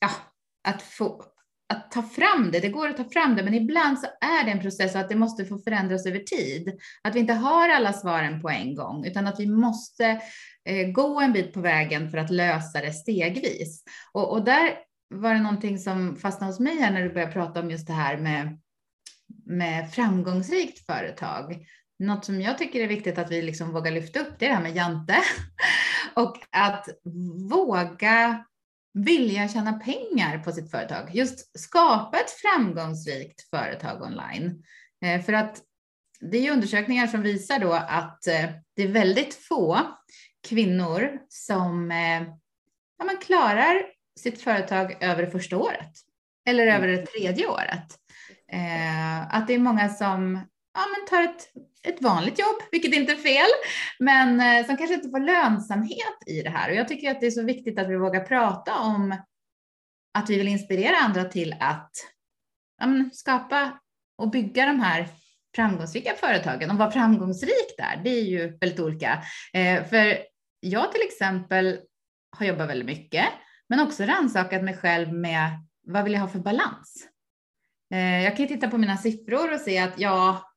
ja, 0.00 0.10
att 0.68 0.82
få, 0.82 1.24
att 1.68 1.90
ta 1.90 2.02
fram 2.02 2.50
det. 2.50 2.60
Det 2.60 2.68
går 2.68 2.88
att 2.88 2.96
ta 2.96 3.04
fram 3.04 3.36
det, 3.36 3.42
men 3.42 3.54
ibland 3.54 3.98
så 3.98 4.06
är 4.06 4.44
det 4.44 4.50
en 4.50 4.60
process 4.60 4.94
och 4.94 5.00
att 5.00 5.08
det 5.08 5.14
måste 5.14 5.44
få 5.44 5.58
förändras 5.58 6.06
över 6.06 6.18
tid. 6.18 6.80
Att 7.02 7.14
vi 7.14 7.20
inte 7.20 7.32
har 7.32 7.68
alla 7.68 7.92
svaren 7.92 8.42
på 8.42 8.50
en 8.50 8.74
gång, 8.74 9.04
utan 9.06 9.26
att 9.26 9.40
vi 9.40 9.46
måste 9.46 10.20
eh, 10.64 10.88
gå 10.92 11.20
en 11.20 11.32
bit 11.32 11.52
på 11.52 11.60
vägen 11.60 12.10
för 12.10 12.18
att 12.18 12.30
lösa 12.30 12.80
det 12.80 12.92
stegvis. 12.92 13.84
Och, 14.12 14.32
och 14.32 14.44
där 14.44 14.74
var 15.14 15.34
det 15.34 15.40
någonting 15.40 15.78
som 15.78 16.16
fastnade 16.16 16.52
hos 16.52 16.60
mig 16.60 16.80
här 16.80 16.90
när 16.90 17.02
du 17.02 17.12
började 17.12 17.32
prata 17.32 17.60
om 17.60 17.70
just 17.70 17.86
det 17.86 17.92
här 17.92 18.16
med, 18.16 18.58
med 19.46 19.92
framgångsrikt 19.92 20.86
företag. 20.86 21.66
Något 22.02 22.24
som 22.24 22.40
jag 22.40 22.58
tycker 22.58 22.80
är 22.80 22.88
viktigt 22.88 23.18
att 23.18 23.30
vi 23.30 23.42
liksom 23.42 23.72
vågar 23.72 23.92
lyfta 23.92 24.20
upp, 24.20 24.38
det 24.38 24.44
är 24.44 24.48
det 24.48 24.54
här 24.54 24.62
med 24.62 24.76
Jante. 24.76 25.16
Och 26.14 26.38
att 26.50 26.88
våga 27.50 28.44
vilja 28.94 29.48
tjäna 29.48 29.72
pengar 29.72 30.38
på 30.38 30.52
sitt 30.52 30.70
företag. 30.70 31.10
Just 31.12 31.58
skapa 31.60 32.18
ett 32.18 32.30
framgångsrikt 32.30 33.50
företag 33.50 34.02
online. 34.02 34.64
Eh, 35.04 35.22
för 35.22 35.32
att 35.32 35.62
det 36.20 36.46
är 36.46 36.52
undersökningar 36.52 37.06
som 37.06 37.22
visar 37.22 37.58
då 37.58 37.72
att 37.72 38.26
eh, 38.26 38.50
det 38.76 38.82
är 38.82 38.88
väldigt 38.88 39.34
få 39.34 39.80
kvinnor 40.48 41.18
som 41.28 41.90
eh, 41.90 42.22
ja, 42.98 43.04
man 43.04 43.16
klarar 43.16 43.82
sitt 44.20 44.42
företag 44.42 44.96
över 45.00 45.22
det 45.22 45.30
första 45.30 45.56
året 45.56 45.92
eller 46.48 46.66
över 46.66 46.88
det 46.88 47.06
tredje 47.06 47.46
året. 47.46 47.98
Att 49.30 49.46
det 49.46 49.54
är 49.54 49.58
många 49.58 49.88
som 49.88 50.40
ja, 50.74 50.80
men 50.96 51.06
tar 51.08 51.22
ett, 51.22 51.48
ett 51.88 52.02
vanligt 52.02 52.38
jobb, 52.38 52.56
vilket 52.70 52.94
inte 52.94 53.12
är 53.12 53.16
fel, 53.16 53.48
men 53.98 54.40
eh, 54.40 54.66
som 54.66 54.76
kanske 54.76 54.94
inte 54.94 55.10
får 55.10 55.20
lönsamhet 55.20 56.16
i 56.26 56.42
det 56.42 56.50
här. 56.50 56.70
Och 56.70 56.76
jag 56.76 56.88
tycker 56.88 57.10
att 57.10 57.20
det 57.20 57.26
är 57.26 57.30
så 57.30 57.42
viktigt 57.42 57.78
att 57.78 57.88
vi 57.88 57.96
vågar 57.96 58.24
prata 58.24 58.78
om 58.78 59.16
att 60.14 60.30
vi 60.30 60.38
vill 60.38 60.48
inspirera 60.48 60.96
andra 60.96 61.24
till 61.24 61.56
att 61.60 61.90
ja, 62.80 62.86
men, 62.86 63.10
skapa 63.12 63.80
och 64.18 64.30
bygga 64.30 64.66
de 64.66 64.80
här 64.80 65.08
framgångsrika 65.56 66.14
företagen. 66.14 66.70
Och 66.70 66.76
vad 66.76 66.92
framgångsrikt 66.92 67.78
är, 67.78 68.00
det 68.04 68.10
är 68.10 68.24
ju 68.24 68.58
väldigt 68.58 68.80
olika. 68.80 69.22
Eh, 69.52 69.84
för 69.84 70.18
jag 70.60 70.92
till 70.92 71.02
exempel 71.02 71.80
har 72.36 72.46
jobbat 72.46 72.68
väldigt 72.68 72.86
mycket, 72.86 73.26
men 73.68 73.80
också 73.80 74.04
rannsakat 74.04 74.64
mig 74.64 74.76
själv 74.76 75.12
med 75.12 75.48
vad 75.86 76.04
vill 76.04 76.12
jag 76.12 76.20
ha 76.20 76.28
för 76.28 76.38
balans? 76.38 77.08
Eh, 77.92 78.24
jag 78.24 78.36
kan 78.36 78.48
titta 78.48 78.68
på 78.68 78.78
mina 78.78 78.96
siffror 78.96 79.52
och 79.52 79.60
se 79.60 79.78
att 79.78 79.98
ja, 79.98 80.51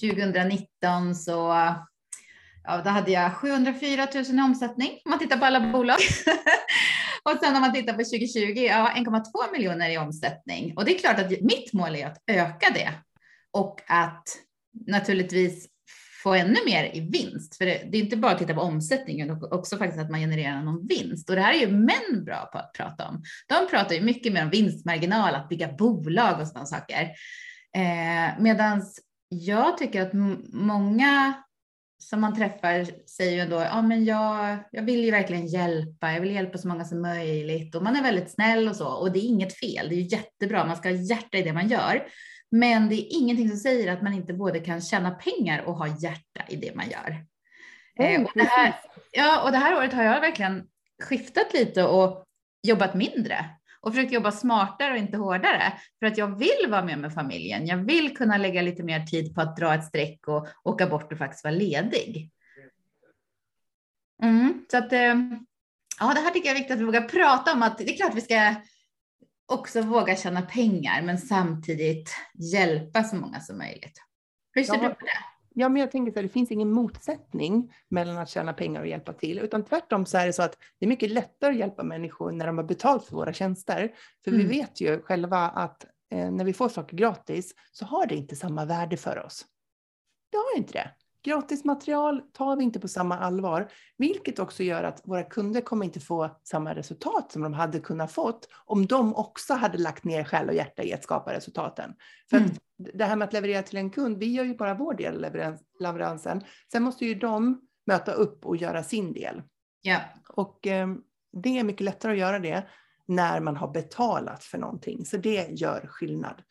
2019 0.00 1.14
så 1.14 1.32
ja, 2.64 2.82
då 2.84 2.90
hade 2.90 3.10
jag 3.10 3.34
704 3.34 4.08
000 4.14 4.24
i 4.24 4.42
omsättning 4.42 4.90
om 5.04 5.10
man 5.10 5.18
tittar 5.18 5.36
på 5.36 5.44
alla 5.44 5.72
bolag. 5.72 5.98
och 7.22 7.38
sen 7.42 7.56
om 7.56 7.60
man 7.60 7.72
tittar 7.72 7.92
på 7.92 7.98
2020, 7.98 8.40
ja 8.40 8.92
1,2 8.96 9.52
miljoner 9.52 9.90
i 9.90 9.98
omsättning. 9.98 10.76
Och 10.76 10.84
det 10.84 10.94
är 10.94 10.98
klart 10.98 11.18
att 11.18 11.30
mitt 11.30 11.72
mål 11.72 11.96
är 11.96 12.06
att 12.06 12.22
öka 12.26 12.70
det 12.74 12.92
och 13.52 13.80
att 13.86 14.28
naturligtvis 14.86 15.68
få 16.22 16.34
ännu 16.34 16.56
mer 16.66 16.96
i 16.96 17.00
vinst. 17.00 17.56
För 17.56 17.64
det, 17.64 17.82
det, 17.90 17.98
är 17.98 18.02
inte 18.02 18.16
bara 18.16 18.32
att 18.32 18.38
titta 18.38 18.54
på 18.54 18.60
omsättningen, 18.60 19.30
utan 19.30 19.52
också 19.52 19.78
faktiskt 19.78 20.02
att 20.02 20.10
man 20.10 20.20
genererar 20.20 20.62
någon 20.62 20.86
vinst. 20.86 21.30
Och 21.30 21.36
det 21.36 21.42
här 21.42 21.54
är 21.54 21.58
ju 21.60 21.72
män 21.72 22.24
bra 22.24 22.48
på 22.52 22.58
att 22.58 22.72
prata 22.72 23.08
om. 23.08 23.22
De 23.48 23.68
pratar 23.70 23.94
ju 23.94 24.00
mycket 24.00 24.32
mer 24.32 24.42
om 24.42 24.50
vinstmarginal, 24.50 25.34
att 25.34 25.48
bygga 25.48 25.72
bolag 25.72 26.40
och 26.40 26.48
sådana 26.48 26.66
saker. 26.66 27.02
Eh, 27.76 28.40
Medan 28.40 28.82
jag 29.32 29.78
tycker 29.78 30.02
att 30.02 30.12
många 30.52 31.34
som 31.98 32.20
man 32.20 32.36
träffar 32.36 32.86
säger 33.08 33.32
ju 33.32 33.40
ändå, 33.40 33.56
ja 33.60 33.82
men 33.82 34.04
jag, 34.04 34.58
jag 34.70 34.82
vill 34.82 35.04
ju 35.04 35.10
verkligen 35.10 35.46
hjälpa, 35.46 36.12
jag 36.12 36.20
vill 36.20 36.34
hjälpa 36.34 36.58
så 36.58 36.68
många 36.68 36.84
som 36.84 37.02
möjligt. 37.02 37.74
Och 37.74 37.82
man 37.82 37.96
är 37.96 38.02
väldigt 38.02 38.30
snäll 38.30 38.68
och 38.68 38.76
så. 38.76 38.88
Och 38.88 39.12
det 39.12 39.18
är 39.18 39.28
inget 39.28 39.58
fel, 39.58 39.88
det 39.88 39.94
är 39.94 40.12
jättebra, 40.12 40.64
man 40.64 40.76
ska 40.76 40.88
ha 40.88 40.96
hjärta 40.96 41.38
i 41.38 41.42
det 41.42 41.52
man 41.52 41.68
gör. 41.68 42.06
Men 42.50 42.88
det 42.88 42.94
är 42.94 43.18
ingenting 43.20 43.48
som 43.48 43.58
säger 43.58 43.92
att 43.92 44.02
man 44.02 44.12
inte 44.12 44.34
både 44.34 44.60
kan 44.60 44.80
tjäna 44.80 45.10
pengar 45.10 45.62
och 45.62 45.74
ha 45.74 45.86
hjärta 45.86 46.44
i 46.48 46.56
det 46.56 46.74
man 46.74 46.90
gör. 46.90 47.24
Mm, 47.98 48.24
och 48.24 48.32
det 48.34 48.44
här, 48.44 48.74
ja, 49.12 49.42
och 49.42 49.52
det 49.52 49.58
här 49.58 49.76
året 49.76 49.92
har 49.92 50.02
jag 50.02 50.20
verkligen 50.20 50.66
skiftat 51.02 51.54
lite 51.54 51.84
och 51.84 52.24
jobbat 52.62 52.94
mindre 52.94 53.44
och 53.82 53.94
försökt 53.94 54.12
jobba 54.12 54.32
smartare 54.32 54.92
och 54.92 54.98
inte 54.98 55.16
hårdare 55.16 55.72
för 55.98 56.06
att 56.06 56.18
jag 56.18 56.38
vill 56.38 56.66
vara 56.68 56.84
med 56.84 56.98
med 56.98 57.14
familjen. 57.14 57.66
Jag 57.66 57.76
vill 57.76 58.16
kunna 58.16 58.36
lägga 58.36 58.62
lite 58.62 58.82
mer 58.82 59.06
tid 59.06 59.34
på 59.34 59.40
att 59.40 59.56
dra 59.56 59.74
ett 59.74 59.84
streck 59.84 60.28
och 60.28 60.46
åka 60.64 60.86
bort 60.86 61.12
och 61.12 61.18
faktiskt 61.18 61.44
vara 61.44 61.54
ledig. 61.54 62.30
Mm, 64.22 64.64
så 64.70 64.78
att, 64.78 64.92
eh, 64.92 65.14
ja, 66.00 66.14
det 66.14 66.20
här 66.20 66.30
tycker 66.30 66.48
jag 66.48 66.56
är 66.56 66.60
viktigt 66.60 66.74
att 66.74 66.80
vi 66.80 66.84
vågar 66.84 67.08
prata 67.08 67.52
om 67.52 67.62
att 67.62 67.78
det 67.78 67.90
är 67.90 67.96
klart 67.96 68.14
vi 68.14 68.20
ska 68.20 68.54
också 69.46 69.82
våga 69.82 70.16
tjäna 70.16 70.42
pengar, 70.42 71.02
men 71.02 71.18
samtidigt 71.18 72.14
hjälpa 72.52 73.04
så 73.04 73.16
många 73.16 73.40
som 73.40 73.58
möjligt. 73.58 74.02
Hur 74.52 74.64
ser 74.64 74.72
du 74.72 74.88
på 74.88 75.04
det? 75.04 75.31
Ja, 75.54 75.68
men 75.68 75.80
jag 75.80 75.90
tänker 75.90 76.12
så 76.12 76.18
här, 76.18 76.22
det 76.22 76.28
finns 76.28 76.50
ingen 76.50 76.72
motsättning 76.72 77.74
mellan 77.88 78.18
att 78.18 78.28
tjäna 78.28 78.52
pengar 78.52 78.80
och 78.80 78.86
hjälpa 78.86 79.12
till, 79.12 79.38
utan 79.38 79.64
tvärtom 79.64 80.06
så 80.06 80.18
är 80.18 80.26
det 80.26 80.32
så 80.32 80.42
att 80.42 80.58
det 80.78 80.86
är 80.86 80.88
mycket 80.88 81.10
lättare 81.10 81.50
att 81.50 81.58
hjälpa 81.58 81.82
människor 81.82 82.32
när 82.32 82.46
de 82.46 82.58
har 82.58 82.64
betalt 82.64 83.04
för 83.04 83.16
våra 83.16 83.32
tjänster. 83.32 83.94
För 84.24 84.30
mm. 84.30 84.42
vi 84.42 84.58
vet 84.58 84.80
ju 84.80 85.02
själva 85.02 85.38
att 85.38 85.84
eh, 86.10 86.30
när 86.30 86.44
vi 86.44 86.52
får 86.52 86.68
saker 86.68 86.96
gratis 86.96 87.54
så 87.72 87.84
har 87.84 88.06
det 88.06 88.14
inte 88.14 88.36
samma 88.36 88.64
värde 88.64 88.96
för 88.96 89.24
oss. 89.26 89.46
Det 90.30 90.36
har 90.36 90.58
inte 90.58 90.72
det. 90.72 90.90
Gratismaterial 91.24 92.22
tar 92.32 92.56
vi 92.56 92.64
inte 92.64 92.80
på 92.80 92.88
samma 92.88 93.18
allvar, 93.18 93.68
vilket 93.98 94.38
också 94.38 94.62
gör 94.62 94.84
att 94.84 95.00
våra 95.04 95.22
kunder 95.22 95.60
kommer 95.60 95.84
inte 95.84 96.00
få 96.00 96.40
samma 96.44 96.74
resultat 96.74 97.32
som 97.32 97.42
de 97.42 97.52
hade 97.52 97.80
kunnat 97.80 98.12
fått 98.12 98.48
om 98.64 98.86
de 98.86 99.14
också 99.14 99.54
hade 99.54 99.78
lagt 99.78 100.04
ner 100.04 100.24
själ 100.24 100.48
och 100.48 100.54
hjärta 100.54 100.82
i 100.82 100.92
att 100.92 101.02
skapa 101.02 101.32
resultaten. 101.32 101.94
För 102.30 102.36
mm. 102.36 102.50
det 102.76 103.04
här 103.04 103.16
med 103.16 103.26
att 103.28 103.32
leverera 103.32 103.62
till 103.62 103.78
en 103.78 103.90
kund, 103.90 104.18
vi 104.18 104.32
gör 104.32 104.44
ju 104.44 104.54
bara 104.56 104.74
vår 104.74 104.94
del 104.94 105.24
av 105.24 105.58
leveransen. 105.80 106.44
Sen 106.72 106.82
måste 106.82 107.06
ju 107.06 107.14
de 107.14 107.60
möta 107.86 108.12
upp 108.12 108.46
och 108.46 108.56
göra 108.56 108.82
sin 108.82 109.12
del. 109.12 109.42
Ja. 109.82 110.00
Och 110.28 110.66
eh, 110.66 110.88
det 111.32 111.58
är 111.58 111.64
mycket 111.64 111.84
lättare 111.84 112.12
att 112.12 112.18
göra 112.18 112.38
det 112.38 112.66
när 113.06 113.40
man 113.40 113.56
har 113.56 113.68
betalat 113.68 114.44
för 114.44 114.58
någonting, 114.58 115.04
så 115.04 115.16
det 115.16 115.48
gör 115.50 115.86
skillnad. 115.86 116.42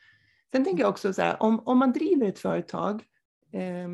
Sen 0.52 0.66
tänker 0.66 0.84
jag 0.84 0.90
också 0.90 1.14
så 1.14 1.22
här, 1.22 1.44
om, 1.44 1.60
om 1.60 1.78
man 1.78 1.92
driver 1.92 2.28
ett 2.28 2.40
företag 2.40 3.04
eh, 3.54 3.90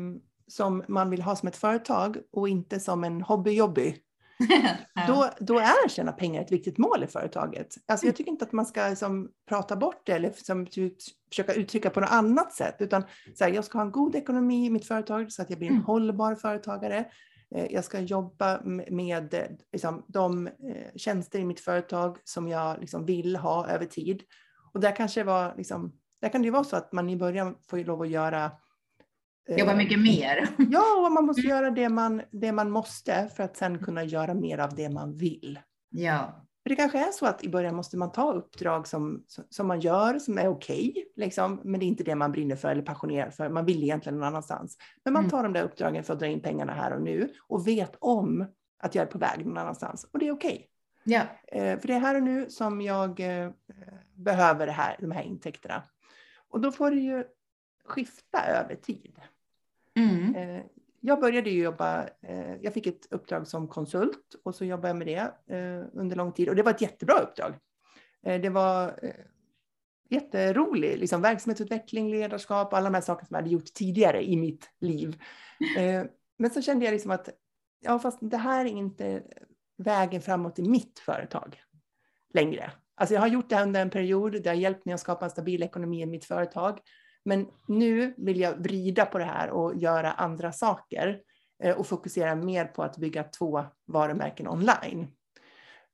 som 0.48 0.84
man 0.88 1.10
vill 1.10 1.22
ha 1.22 1.36
som 1.36 1.48
ett 1.48 1.56
företag 1.56 2.16
och 2.32 2.48
inte 2.48 2.80
som 2.80 3.04
en 3.04 3.22
hobbyjobby, 3.22 3.96
då, 5.06 5.30
då 5.40 5.58
är 5.58 5.84
att 5.84 5.90
tjäna 5.90 6.12
pengar 6.12 6.42
ett 6.42 6.52
viktigt 6.52 6.78
mål 6.78 7.04
i 7.04 7.06
företaget. 7.06 7.74
Alltså 7.86 8.06
jag 8.06 8.16
tycker 8.16 8.30
inte 8.30 8.44
att 8.44 8.52
man 8.52 8.66
ska 8.66 8.88
liksom, 8.88 9.30
prata 9.48 9.76
bort 9.76 10.02
det 10.06 10.12
eller 10.12 10.28
liksom, 10.28 10.66
försöka 11.30 11.54
uttrycka 11.54 11.90
på 11.90 12.00
något 12.00 12.10
annat 12.10 12.52
sätt, 12.52 12.76
utan 12.78 13.02
så 13.34 13.44
här, 13.44 13.50
jag 13.52 13.64
ska 13.64 13.78
ha 13.78 13.84
en 13.84 13.92
god 13.92 14.14
ekonomi 14.14 14.66
i 14.66 14.70
mitt 14.70 14.86
företag 14.86 15.32
så 15.32 15.42
att 15.42 15.50
jag 15.50 15.58
blir 15.58 15.68
en 15.68 15.74
mm. 15.74 15.84
hållbar 15.84 16.34
företagare. 16.34 17.04
Eh, 17.54 17.66
jag 17.70 17.84
ska 17.84 18.00
jobba 18.00 18.60
med 18.90 19.56
liksom, 19.72 20.04
de 20.08 20.46
eh, 20.46 20.52
tjänster 20.96 21.38
i 21.38 21.44
mitt 21.44 21.60
företag 21.60 22.18
som 22.24 22.48
jag 22.48 22.80
liksom, 22.80 23.04
vill 23.04 23.36
ha 23.36 23.68
över 23.68 23.86
tid. 23.86 24.22
Och 24.72 24.80
där, 24.80 24.96
kanske 24.96 25.24
var, 25.24 25.54
liksom, 25.56 25.92
där 26.20 26.28
kan 26.28 26.42
det 26.42 26.46
ju 26.46 26.52
vara 26.52 26.64
så 26.64 26.76
att 26.76 26.92
man 26.92 27.10
i 27.10 27.16
början 27.16 27.56
får 27.70 27.78
lov 27.78 28.02
att 28.02 28.08
göra 28.08 28.50
Jobba 29.48 29.74
mycket 29.74 29.96
eh, 29.96 30.02
mer. 30.02 30.48
Ja, 30.70 31.06
och 31.06 31.12
man 31.12 31.24
måste 31.26 31.42
mm. 31.42 31.50
göra 31.50 31.70
det 31.70 31.88
man, 31.88 32.22
det 32.30 32.52
man 32.52 32.70
måste 32.70 33.30
för 33.36 33.42
att 33.42 33.56
sen 33.56 33.78
kunna 33.78 34.04
göra 34.04 34.34
mer 34.34 34.58
av 34.58 34.74
det 34.74 34.88
man 34.88 35.14
vill. 35.14 35.58
Ja. 35.90 36.44
För 36.62 36.70
det 36.70 36.76
kanske 36.76 36.98
är 36.98 37.12
så 37.12 37.26
att 37.26 37.44
i 37.44 37.48
början 37.48 37.76
måste 37.76 37.96
man 37.96 38.12
ta 38.12 38.32
uppdrag 38.32 38.86
som, 38.88 39.24
som 39.50 39.66
man 39.66 39.80
gör, 39.80 40.18
som 40.18 40.38
är 40.38 40.48
okej, 40.48 40.90
okay, 40.90 41.04
liksom, 41.16 41.60
men 41.64 41.80
det 41.80 41.86
är 41.86 41.88
inte 41.88 42.04
det 42.04 42.14
man 42.14 42.32
brinner 42.32 42.56
för 42.56 42.68
eller 42.68 42.82
passionerar 42.82 43.30
för. 43.30 43.48
Man 43.48 43.64
vill 43.64 43.82
egentligen 43.82 44.18
någon 44.18 44.28
annanstans. 44.28 44.76
Men 45.04 45.12
man 45.12 45.22
mm. 45.22 45.30
tar 45.30 45.38
mm. 45.38 45.52
de 45.52 45.58
där 45.58 45.66
uppdragen 45.66 46.04
för 46.04 46.12
att 46.12 46.18
dra 46.18 46.26
in 46.26 46.42
pengarna 46.42 46.72
här 46.72 46.92
och 46.92 47.02
nu 47.02 47.32
och 47.48 47.66
vet 47.66 47.96
om 47.98 48.46
att 48.78 48.94
jag 48.94 49.02
är 49.02 49.06
på 49.06 49.18
väg 49.18 49.46
någon 49.46 49.58
annanstans 49.58 50.08
och 50.12 50.18
det 50.18 50.28
är 50.28 50.32
okej. 50.32 50.50
Okay. 50.50 50.66
Ja. 51.04 51.22
Eh, 51.52 51.78
för 51.78 51.88
det 51.88 51.94
är 51.94 52.00
här 52.00 52.14
och 52.14 52.22
nu 52.22 52.50
som 52.50 52.80
jag 52.80 53.20
eh, 53.20 53.50
behöver 54.14 54.66
det 54.66 54.72
här, 54.72 54.96
de 55.00 55.10
här 55.10 55.22
intäkterna. 55.22 55.82
Och 56.50 56.60
då 56.60 56.72
får 56.72 56.90
det 56.90 57.00
ju 57.00 57.24
skifta 57.84 58.44
över 58.46 58.74
tid. 58.74 59.20
Mm. 59.98 60.34
Eh, 60.34 60.62
jag 61.00 61.20
började 61.20 61.50
jobba, 61.50 62.08
eh, 62.22 62.56
jag 62.60 62.74
fick 62.74 62.86
ett 62.86 63.12
uppdrag 63.12 63.46
som 63.46 63.68
konsult 63.68 64.34
och 64.44 64.54
så 64.54 64.64
jobbade 64.64 64.88
jag 64.88 64.96
med 64.96 65.06
det 65.06 65.54
eh, 65.56 65.84
under 65.92 66.16
lång 66.16 66.32
tid 66.32 66.48
och 66.48 66.56
det 66.56 66.62
var 66.62 66.70
ett 66.70 66.80
jättebra 66.80 67.18
uppdrag. 67.18 67.54
Det 68.22 68.48
var 68.48 69.00
jätterolig. 70.10 70.98
Liksom 70.98 71.22
verksamhetsutveckling, 71.22 72.10
ledarskap, 72.10 72.72
alla 72.72 72.84
de 72.84 72.94
här 72.94 73.00
sakerna 73.00 73.26
som 73.26 73.34
jag 73.34 73.42
hade 73.42 73.50
gjort 73.50 73.74
tidigare 73.74 74.28
i 74.28 74.36
mitt 74.36 74.70
liv. 74.80 75.22
Men 76.38 76.50
så 76.50 76.62
kände 76.62 76.84
jag 76.84 76.92
liksom 76.92 77.10
att 77.10 77.28
ja, 77.80 77.98
fast 77.98 78.18
det 78.20 78.36
här 78.36 78.64
är 78.64 78.68
inte 78.68 79.22
vägen 79.76 80.20
framåt 80.20 80.58
i 80.58 80.62
mitt 80.62 80.98
företag 80.98 81.60
längre. 82.34 82.72
Alltså 82.94 83.14
jag 83.14 83.20
har 83.20 83.28
gjort 83.28 83.48
det 83.48 83.56
här 83.56 83.62
under 83.62 83.82
en 83.82 83.90
period, 83.90 84.42
det 84.42 84.48
har 84.48 84.56
hjälpt 84.56 84.84
mig 84.84 84.94
att 84.94 85.00
skapa 85.00 85.24
en 85.24 85.30
stabil 85.30 85.62
ekonomi 85.62 86.02
i 86.02 86.06
mitt 86.06 86.24
företag. 86.24 86.80
Men 87.28 87.46
nu 87.66 88.14
vill 88.16 88.40
jag 88.40 88.56
vrida 88.56 89.06
på 89.06 89.18
det 89.18 89.24
här 89.24 89.50
och 89.50 89.76
göra 89.76 90.12
andra 90.12 90.52
saker 90.52 91.20
eh, 91.62 91.76
och 91.76 91.86
fokusera 91.86 92.34
mer 92.34 92.64
på 92.64 92.82
att 92.82 92.96
bygga 92.96 93.24
två 93.24 93.64
varumärken 93.86 94.48
online. 94.48 95.06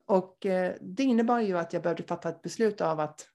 Och 0.06 0.46
eh, 0.46 0.74
det 0.80 1.02
innebar 1.02 1.40
ju 1.40 1.58
att 1.58 1.72
jag 1.72 1.82
behövde 1.82 2.02
fatta 2.02 2.28
ett 2.28 2.42
beslut 2.42 2.80
av 2.80 3.00
att 3.00 3.28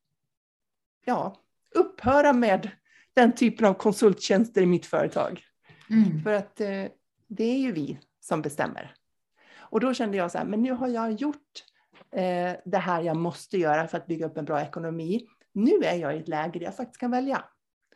ja, 1.06 1.36
upphöra 1.76 2.34
med 2.34 2.70
den 3.14 3.32
typen 3.36 3.66
av 3.66 3.74
konsulttjänster 3.74 4.62
i 4.62 4.66
mitt 4.66 4.86
företag. 4.86 5.42
Mm. 5.90 6.24
För 6.24 6.34
att 6.34 6.62
eh, 6.62 6.86
det 7.28 7.44
är 7.44 7.60
ju 7.60 7.72
vi 7.72 8.00
som 8.20 8.42
bestämmer. 8.42 8.96
Och 9.58 9.80
då 9.80 9.94
kände 9.94 10.18
jag 10.18 10.32
så 10.32 10.38
här, 10.38 10.46
men 10.46 10.62
nu 10.62 10.72
har 10.72 10.88
jag 10.88 11.12
gjort 11.12 11.66
det 12.66 12.78
här 12.78 13.02
jag 13.02 13.18
måste 13.18 13.58
göra 13.58 13.88
för 13.88 13.98
att 13.98 14.08
bygga 14.08 14.26
upp 14.26 14.38
en 14.38 14.46
bra 14.46 14.62
ekonomi. 14.62 15.28
Nu 15.54 15.72
är 15.84 15.96
jag 15.96 16.16
i 16.16 16.20
ett 16.20 16.28
läge 16.28 16.60
där 16.60 16.66
jag 16.66 16.76
faktiskt 16.76 17.00
kan 17.00 17.12
välja. 17.12 17.44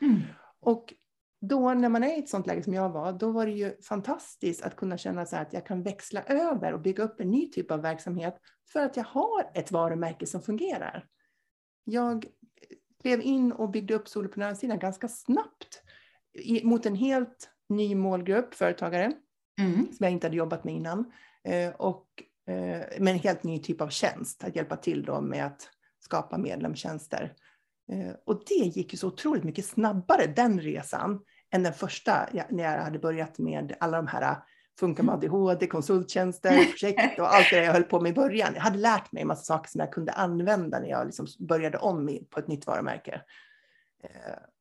Mm. 0.01 0.21
Och 0.59 0.93
då 1.41 1.73
när 1.73 1.89
man 1.89 2.03
är 2.03 2.15
i 2.15 2.19
ett 2.19 2.29
sånt 2.29 2.47
läge 2.47 2.63
som 2.63 2.73
jag 2.73 2.89
var, 2.89 3.13
då 3.13 3.31
var 3.31 3.45
det 3.45 3.51
ju 3.51 3.81
fantastiskt 3.81 4.63
att 4.63 4.75
kunna 4.75 4.97
känna 4.97 5.25
så 5.25 5.35
att 5.35 5.53
jag 5.53 5.65
kan 5.65 5.83
växla 5.83 6.23
över 6.23 6.73
och 6.73 6.81
bygga 6.81 7.03
upp 7.03 7.19
en 7.19 7.31
ny 7.31 7.51
typ 7.51 7.71
av 7.71 7.81
verksamhet 7.81 8.37
för 8.73 8.79
att 8.79 8.97
jag 8.97 9.03
har 9.03 9.51
ett 9.53 9.71
varumärke 9.71 10.25
som 10.25 10.41
fungerar. 10.41 11.05
Jag 11.83 12.25
klev 13.01 13.21
in 13.21 13.51
och 13.51 13.69
byggde 13.69 13.93
upp 13.93 14.07
soloprenörssidan 14.07 14.79
ganska 14.79 15.07
snabbt 15.07 15.81
mot 16.63 16.85
en 16.85 16.95
helt 16.95 17.49
ny 17.69 17.95
målgrupp 17.95 18.53
företagare 18.53 19.13
mm. 19.59 19.75
som 19.75 19.97
jag 19.99 20.11
inte 20.11 20.27
hade 20.27 20.37
jobbat 20.37 20.63
med 20.63 20.73
innan. 20.73 21.11
Eh, 21.43 21.69
och, 21.69 22.07
eh, 22.47 22.99
med 22.99 23.13
en 23.13 23.19
helt 23.19 23.43
ny 23.43 23.59
typ 23.59 23.81
av 23.81 23.89
tjänst, 23.89 24.43
att 24.43 24.55
hjälpa 24.55 24.75
till 24.75 25.05
då 25.05 25.21
med 25.21 25.45
att 25.45 25.69
skapa 25.99 26.37
medlemstjänster. 26.37 27.35
Eh, 27.91 28.15
och 28.25 28.43
det 28.47 28.65
gick 28.65 28.93
ju 28.93 28.97
så 28.97 29.07
otroligt 29.07 29.43
mycket 29.43 29.65
snabbare, 29.65 30.27
den 30.27 30.59
resan, 30.59 31.19
än 31.51 31.63
den 31.63 31.73
första 31.73 32.29
när 32.49 32.63
jag 32.63 32.83
hade 32.83 32.99
börjat 32.99 33.39
med 33.39 33.75
alla 33.79 33.97
de 33.97 34.07
här 34.07 34.37
Funka 34.79 35.03
med 35.03 35.15
ADHD, 35.15 35.67
konsulttjänster, 35.67 36.65
projekt 36.71 37.19
och 37.19 37.33
allt 37.33 37.49
det 37.49 37.63
jag 37.63 37.73
höll 37.73 37.83
på 37.83 38.01
med 38.01 38.09
i 38.09 38.13
början. 38.13 38.53
Jag 38.55 38.61
hade 38.61 38.77
lärt 38.77 39.11
mig 39.11 39.21
en 39.21 39.27
massa 39.27 39.43
saker 39.43 39.69
som 39.69 39.79
jag 39.79 39.93
kunde 39.93 40.11
använda 40.11 40.79
när 40.79 40.87
jag 40.87 41.05
liksom 41.05 41.27
började 41.39 41.77
om 41.77 42.19
på 42.29 42.39
ett 42.39 42.47
nytt 42.47 42.67
varumärke. 42.67 43.21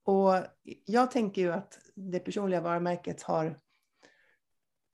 Och 0.05 0.35
jag 0.85 1.11
tänker 1.11 1.43
ju 1.43 1.53
att 1.53 1.79
det 1.95 2.19
personliga 2.19 2.61
varumärket 2.61 3.23
har 3.23 3.57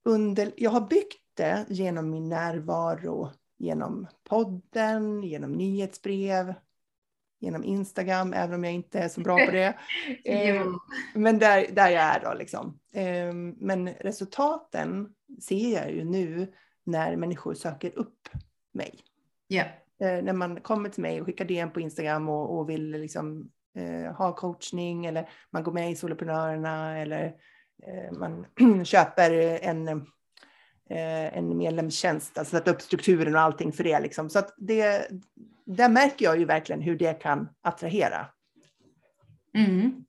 under, 0.04 0.52
jag 0.56 0.70
har 0.70 0.80
byggt 0.80 1.22
det 1.34 1.66
genom 1.68 2.10
min 2.10 2.28
närvaro, 2.28 3.30
genom 3.58 4.06
podden, 4.28 5.22
genom 5.22 5.52
nyhetsbrev, 5.52 6.54
genom 7.40 7.64
Instagram, 7.64 8.32
även 8.32 8.54
om 8.54 8.64
jag 8.64 8.72
inte 8.72 8.98
är 8.98 9.08
så 9.08 9.20
bra 9.20 9.46
på 9.46 9.52
det. 9.52 9.78
eh, 10.24 10.66
men 11.14 11.38
där, 11.38 11.66
där 11.72 11.88
jag 11.88 12.02
är 12.02 12.20
då 12.20 12.34
liksom. 12.34 12.78
Eh, 12.94 13.32
men 13.56 13.88
resultaten 13.88 15.08
ser 15.42 15.74
jag 15.74 15.92
ju 15.92 16.04
nu 16.04 16.52
när 16.84 17.16
människor 17.16 17.54
söker 17.54 17.98
upp 17.98 18.28
mig. 18.72 18.94
Yeah. 19.48 19.68
När 20.00 20.32
man 20.32 20.60
kommer 20.60 20.88
till 20.88 21.02
mig 21.02 21.20
och 21.20 21.26
skickar 21.26 21.44
DM 21.44 21.72
på 21.72 21.80
Instagram 21.80 22.28
och, 22.28 22.58
och 22.58 22.70
vill 22.70 22.90
liksom, 22.90 23.50
eh, 23.76 24.12
ha 24.12 24.32
coachning 24.32 25.06
eller 25.06 25.28
man 25.50 25.62
går 25.62 25.72
med 25.72 25.90
i 25.90 25.96
Soloprenörerna 25.96 26.98
eller 26.98 27.34
eh, 27.86 28.18
man 28.18 28.46
köper 28.84 29.30
en 29.62 30.06
Eh, 30.90 31.38
en 31.38 31.56
medlemstjänst, 31.56 32.38
alltså 32.38 32.56
sätta 32.56 32.70
upp 32.70 32.82
strukturen 32.82 33.34
och 33.34 33.40
allting 33.40 33.72
för 33.72 33.84
det. 33.84 34.00
Liksom. 34.00 34.30
Så 34.30 34.38
att 34.38 34.54
det, 34.56 35.08
där 35.66 35.88
märker 35.88 36.24
jag 36.24 36.38
ju 36.38 36.44
verkligen 36.44 36.82
hur 36.82 36.98
det 36.98 37.22
kan 37.22 37.48
attrahera. 37.62 38.26
Mm. 39.56 40.04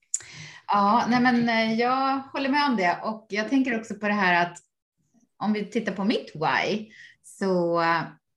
Ja, 0.67 1.05
nej 1.09 1.21
men 1.21 1.49
eh, 1.49 1.79
jag 1.79 2.19
håller 2.19 2.49
med 2.49 2.69
om 2.69 2.75
det 2.75 2.97
och 3.03 3.25
jag 3.29 3.49
tänker 3.49 3.79
också 3.79 3.95
på 3.95 4.07
det 4.07 4.13
här 4.13 4.45
att 4.45 4.57
om 5.37 5.53
vi 5.53 5.65
tittar 5.65 5.93
på 5.93 6.03
mitt 6.03 6.31
why 6.35 6.91
så 7.23 7.79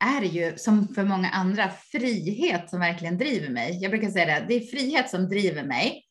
är 0.03 0.21
det 0.21 0.27
ju 0.27 0.57
som 0.57 0.89
för 0.89 1.05
många 1.05 1.29
andra 1.29 1.69
frihet 1.69 2.71
som 2.71 2.81
verkligen 2.81 3.19
driver 3.19 3.49
mig. 3.49 3.79
Jag 3.83 3.91
brukar 3.91 4.11
säga 4.11 4.27
det, 4.27 4.47
det 4.49 4.55
är 4.55 4.61
frihet 4.61 5.11
som 5.11 5.29
driver 5.29 5.65
mig. 5.65 6.02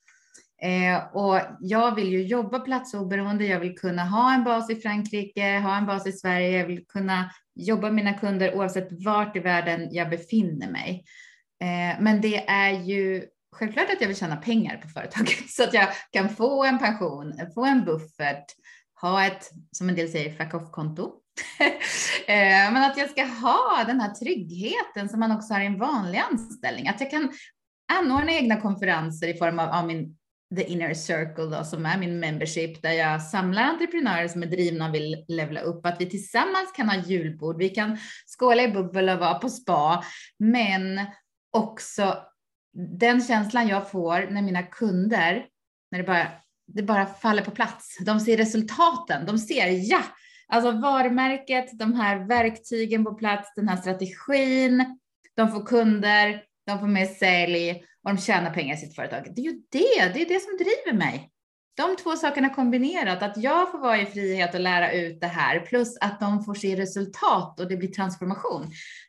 Eh, 0.64 1.16
och 1.16 1.40
jag 1.60 1.96
vill 1.96 2.10
ju 2.10 2.24
jobba 2.24 2.60
platsoberoende. 2.60 3.46
Jag 3.46 3.60
vill 3.60 3.78
kunna 3.78 4.06
ha 4.06 4.34
en 4.34 4.44
bas 4.44 4.70
i 4.70 4.76
Frankrike, 4.76 5.60
ha 5.60 5.78
en 5.78 5.86
bas 5.86 6.08
i 6.08 6.12
Sverige. 6.12 6.58
Jag 6.60 6.68
vill 6.68 6.86
kunna 6.88 7.32
jobba 7.56 7.82
med 7.82 7.94
mina 7.94 8.14
kunder 8.14 8.56
oavsett 8.56 8.88
vart 9.06 9.36
i 9.36 9.40
världen 9.40 9.88
jag 9.92 10.10
befinner 10.10 10.72
mig. 10.72 11.04
Eh, 11.62 12.02
men 12.02 12.22
det 12.22 12.50
är 12.50 12.72
ju 12.72 13.26
självklart 13.56 13.90
att 13.90 14.02
jag 14.02 14.08
vill 14.08 14.18
tjäna 14.18 14.36
pengar 14.36 14.78
på 14.78 14.88
företaget 14.88 15.50
så 15.50 15.64
att 15.64 15.74
jag 15.74 15.88
kan 16.12 16.30
få 16.30 16.64
en 16.64 16.80
pension, 16.80 17.34
få 17.54 17.66
en 17.66 17.86
buffert, 17.86 18.46
ha 19.02 19.26
ett, 19.26 19.50
som 19.72 19.90
en 19.90 19.96
del 19.96 20.10
säger, 20.10 20.34
fuck 20.34 20.54
off-konto. 20.54 21.12
eh, 22.28 22.72
men 22.74 22.78
att 22.78 22.98
jag 22.98 23.10
ska 23.10 23.24
ha 23.24 23.84
den 23.88 24.02
här 24.02 24.14
tryggheten 24.14 25.10
som 25.10 25.20
man 25.20 25.32
också 25.32 25.54
har 25.54 25.62
i 25.62 25.66
en 25.66 25.80
vanlig 25.80 26.22
anställning. 26.32 26.88
Att 26.88 27.02
jag 27.02 27.12
kan 27.12 27.32
anordna 27.94 28.32
egna 28.32 28.62
konferenser 28.62 29.28
i 29.28 29.38
form 29.38 29.60
av, 29.60 29.70
av 29.70 29.88
min 29.88 30.18
The 30.56 30.64
Inner 30.64 30.94
Circle 30.94 31.58
då, 31.58 31.64
som 31.64 31.86
är 31.86 31.98
min 31.98 32.20
membership 32.20 32.82
där 32.82 32.92
jag 32.92 33.22
samlar 33.22 33.64
entreprenörer 33.64 34.28
som 34.28 34.44
är 34.44 34.48
drivna 34.48 34.88
och 34.88 34.96
vill 34.96 35.26
levla 35.28 35.62
upp. 35.62 35.86
Att 35.86 36.02
vi 36.02 36.06
tillsammans 36.06 36.72
kan 36.76 36.90
ha 36.90 36.96
julbord, 36.96 37.58
vi 37.58 37.70
kan 37.70 37.98
skåla 38.38 38.64
i 38.64 38.68
bubbel 38.68 39.10
och 39.10 39.20
vara 39.20 39.34
på 39.34 39.50
spa, 39.50 40.04
men 40.40 41.06
också 41.52 42.18
den 43.00 43.22
känslan 43.22 43.68
jag 43.68 43.92
får 43.92 44.28
när 44.32 44.42
mina 44.42 44.64
kunder, 44.64 45.46
när 45.92 46.00
det 46.00 46.06
bara, 46.06 46.28
det 46.68 46.84
bara 46.84 47.06
faller 47.06 47.44
på 47.44 47.52
plats. 47.52 47.98
De 48.06 48.20
ser 48.20 48.38
resultaten, 48.38 49.26
de 49.26 49.38
ser 49.38 49.92
ja, 49.92 50.02
alltså 50.48 50.72
varumärket, 50.72 51.80
de 51.80 51.94
här 51.94 52.28
verktygen 52.28 53.04
på 53.04 53.14
plats, 53.14 53.54
den 53.56 53.68
här 53.68 53.78
strategin, 53.78 55.00
de 55.36 55.52
får 55.52 55.66
kunder, 55.66 56.44
de 56.66 56.80
får 56.80 56.88
mer 56.88 57.06
sälj 57.06 57.84
och 58.04 58.16
de 58.16 58.18
tjänar 58.22 58.54
pengar 58.54 58.76
i 58.76 58.78
sitt 58.78 58.96
företag. 58.96 59.34
Det 59.36 59.42
är 59.42 59.46
ju 59.46 59.62
det, 59.70 60.14
det 60.14 60.22
är 60.22 60.28
det 60.28 60.40
som 60.40 60.58
driver 60.58 60.94
mig. 60.98 61.32
De 61.78 61.96
två 61.96 62.16
sakerna 62.16 62.50
kombinerat, 62.50 63.24
att 63.24 63.38
jag 63.38 63.72
får 63.72 63.80
vara 63.80 64.02
i 64.02 64.06
frihet 64.06 64.54
och 64.54 64.60
lära 64.60 64.92
ut 64.92 65.22
det 65.22 65.28
här, 65.28 65.60
plus 65.60 65.98
att 66.02 66.20
de 66.20 66.44
får 66.44 66.54
se 66.54 66.76
resultat 66.76 67.60
och 67.60 67.68
det 67.68 67.78
blir 67.78 67.92
transformation. 67.92 68.66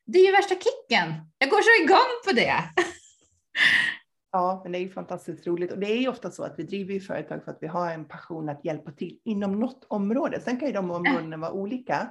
Det 0.07 0.19
är 0.19 0.27
ju 0.27 0.33
värsta 0.33 0.55
kicken. 0.55 1.13
Jag 1.39 1.51
går 1.51 1.61
så 1.61 1.85
igång 1.85 2.11
på 2.27 2.33
det. 2.33 2.55
Ja, 4.33 4.61
men 4.63 4.73
det 4.73 4.79
är 4.79 4.81
ju 4.81 4.91
fantastiskt 4.91 5.47
roligt 5.47 5.73
och 5.73 5.79
det 5.79 5.93
är 5.93 5.97
ju 5.97 6.09
ofta 6.09 6.31
så 6.31 6.43
att 6.45 6.55
vi 6.59 6.63
driver 6.63 6.95
ju 6.95 7.01
företag 7.01 7.45
för 7.45 7.51
att 7.51 7.59
vi 7.61 7.67
har 7.67 7.91
en 7.91 8.05
passion 8.09 8.49
att 8.49 8.65
hjälpa 8.65 8.93
till 8.93 9.19
inom 9.25 9.61
något 9.61 9.85
område. 9.89 10.41
Sen 10.41 10.59
kan 10.59 10.69
ju 10.69 10.75
de 10.75 10.91
områdena 10.91 11.37
vara 11.37 11.53
olika. 11.53 12.09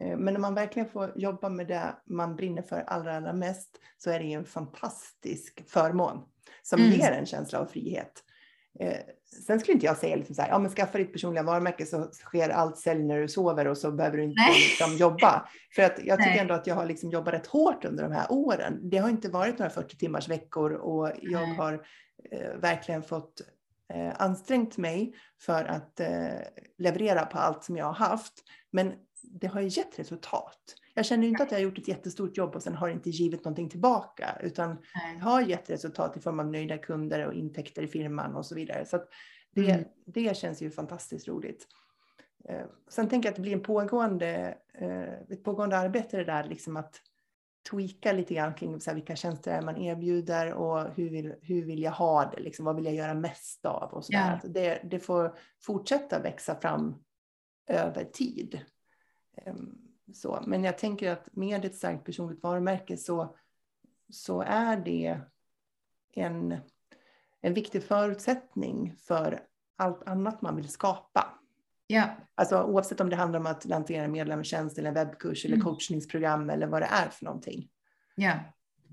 Eh, 0.00 0.16
men 0.16 0.34
när 0.34 0.40
man 0.40 0.54
verkligen 0.54 0.88
får 0.88 1.12
jobba 1.16 1.48
med 1.48 1.66
det 1.66 1.96
man 2.06 2.36
brinner 2.36 2.62
för 2.62 2.84
allra, 2.86 3.16
allra 3.16 3.32
mest 3.32 3.78
så 3.98 4.10
är 4.10 4.18
det 4.18 4.24
ju 4.24 4.32
en 4.32 4.44
fantastisk 4.44 5.70
förmån 5.70 6.22
som 6.62 6.80
mm. 6.80 6.92
ger 6.92 7.12
en 7.12 7.26
känsla 7.26 7.58
av 7.58 7.66
frihet. 7.66 8.22
Eh, 8.80 8.98
sen 9.46 9.60
skulle 9.60 9.74
inte 9.74 9.86
jag 9.86 9.96
säga 9.96 10.16
liksom 10.16 10.34
så 10.34 10.42
här, 10.42 10.48
ja 10.48 10.58
men 10.58 10.70
skaffa 10.70 10.98
ditt 10.98 11.12
personliga 11.12 11.42
varumärke 11.42 11.86
så 11.86 12.10
sker 12.12 12.48
allt 12.48 12.78
sälj 12.78 13.04
när 13.04 13.20
du 13.20 13.28
sover 13.28 13.66
och 13.66 13.78
så 13.78 13.92
behöver 13.92 14.16
du 14.16 14.24
inte 14.24 14.42
liksom 14.54 14.96
jobba. 14.96 15.48
För 15.74 15.82
att 15.82 15.98
jag 16.04 16.18
tycker 16.18 16.30
Nej. 16.30 16.38
ändå 16.38 16.54
att 16.54 16.66
jag 16.66 16.74
har 16.74 16.86
liksom 16.86 17.10
jobbat 17.10 17.34
rätt 17.34 17.46
hårt 17.46 17.84
under 17.84 18.04
de 18.04 18.12
här 18.12 18.26
åren. 18.32 18.80
Det 18.82 18.98
har 18.98 19.08
inte 19.08 19.28
varit 19.28 19.58
några 19.58 19.70
40 19.70 19.96
timmars 19.96 20.28
veckor 20.28 20.72
och 20.72 21.12
jag 21.22 21.46
har 21.46 21.86
eh, 22.32 22.60
verkligen 22.60 23.02
fått 23.02 23.40
eh, 23.94 24.12
ansträngt 24.18 24.76
mig 24.76 25.14
för 25.40 25.64
att 25.64 26.00
eh, 26.00 26.40
leverera 26.78 27.26
på 27.26 27.38
allt 27.38 27.64
som 27.64 27.76
jag 27.76 27.86
har 27.86 28.08
haft. 28.08 28.34
Men 28.70 28.92
det 29.30 29.46
har 29.46 29.60
ju 29.60 29.68
gett 29.68 29.98
resultat. 29.98 30.74
Jag 30.94 31.06
känner 31.06 31.28
inte 31.28 31.42
att 31.42 31.50
jag 31.50 31.58
har 31.58 31.62
gjort 31.62 31.78
ett 31.78 31.88
jättestort 31.88 32.36
jobb 32.36 32.54
och 32.54 32.62
sen 32.62 32.74
har 32.74 32.88
inte 32.88 33.10
givit 33.10 33.44
någonting 33.44 33.68
tillbaka, 33.68 34.38
utan 34.42 34.76
det 35.14 35.24
har 35.24 35.40
gett 35.40 35.70
resultat 35.70 36.16
i 36.16 36.20
form 36.20 36.40
av 36.40 36.46
nöjda 36.46 36.78
kunder 36.78 37.26
och 37.26 37.34
intäkter 37.34 37.82
i 37.82 37.88
firman 37.88 38.34
och 38.34 38.46
så 38.46 38.54
vidare. 38.54 38.84
Så 38.84 39.04
det, 39.54 39.70
mm. 39.70 39.84
det 40.06 40.36
känns 40.36 40.62
ju 40.62 40.70
fantastiskt 40.70 41.28
roligt. 41.28 41.66
Eh, 42.48 42.66
sen 42.88 43.08
tänker 43.08 43.26
jag 43.26 43.30
att 43.32 43.36
det 43.36 43.42
blir 43.42 43.52
en 43.52 43.62
pågående, 43.62 44.58
eh, 44.74 45.12
ett 45.30 45.44
pågående 45.44 45.78
arbete 45.78 46.16
det 46.16 46.24
där, 46.24 46.44
liksom 46.44 46.76
att 46.76 47.00
tweaka 47.70 48.12
lite 48.12 48.34
grann 48.34 48.54
kring 48.54 48.80
så 48.80 48.90
här, 48.90 48.94
vilka 48.94 49.16
tjänster 49.16 49.62
man 49.62 49.76
erbjuder 49.76 50.52
och 50.52 50.94
hur 50.94 51.10
vill, 51.10 51.34
hur 51.42 51.64
vill 51.64 51.82
jag 51.82 51.92
ha 51.92 52.30
det, 52.30 52.40
liksom, 52.40 52.64
vad 52.64 52.76
vill 52.76 52.84
jag 52.84 52.94
göra 52.94 53.14
mest 53.14 53.66
av 53.66 53.90
och 53.92 54.04
så 54.04 54.12
yeah. 54.12 54.40
det, 54.44 54.80
det 54.84 54.98
får 54.98 55.38
fortsätta 55.62 56.22
växa 56.22 56.60
fram 56.60 56.94
över 57.66 58.04
tid. 58.04 58.60
Ehm, 59.36 59.78
så. 60.14 60.44
Men 60.46 60.64
jag 60.64 60.78
tänker 60.78 61.10
att 61.12 61.28
med 61.36 61.64
ett 61.64 61.74
starkt 61.74 62.04
personligt 62.04 62.42
varumärke 62.42 62.96
så, 62.96 63.36
så 64.10 64.40
är 64.42 64.76
det 64.76 65.20
en... 66.14 66.56
en 67.40 67.54
viktig 67.54 67.82
förutsättning 67.82 68.94
för 68.98 69.42
allt 69.76 70.08
annat 70.08 70.42
man 70.42 70.56
vill 70.56 70.68
skapa. 70.68 71.38
Ja. 71.86 72.04
Alltså 72.34 72.62
oavsett 72.62 73.00
om 73.00 73.10
det 73.10 73.16
handlar 73.16 73.40
om 73.40 73.46
att 73.46 73.64
lansera 73.64 74.04
en 74.04 74.12
medlemstjänst 74.12 74.78
eller 74.78 74.88
en 74.88 74.94
webbkurs 74.94 75.44
eller 75.44 75.54
Mm. 75.56 75.64
coachningsprogram 75.66 76.50
eller 76.50 76.66
vad 76.66 76.82
det 76.82 76.88
är 76.92 77.08
för 77.08 77.24
någonting. 77.24 77.68
Ja. 78.14 78.32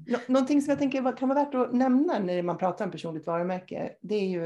Nå- 0.07 0.17
Någonting 0.27 0.61
som 0.61 0.69
jag 0.69 0.79
tänker 0.79 1.17
kan 1.17 1.29
vara 1.29 1.43
värt 1.45 1.55
att 1.55 1.73
nämna 1.73 2.19
när 2.19 2.41
man 2.41 2.57
pratar 2.57 2.85
om 2.85 2.91
personligt 2.91 3.27
varumärke, 3.27 3.95
det 4.01 4.15
är 4.15 4.27
ju 4.27 4.45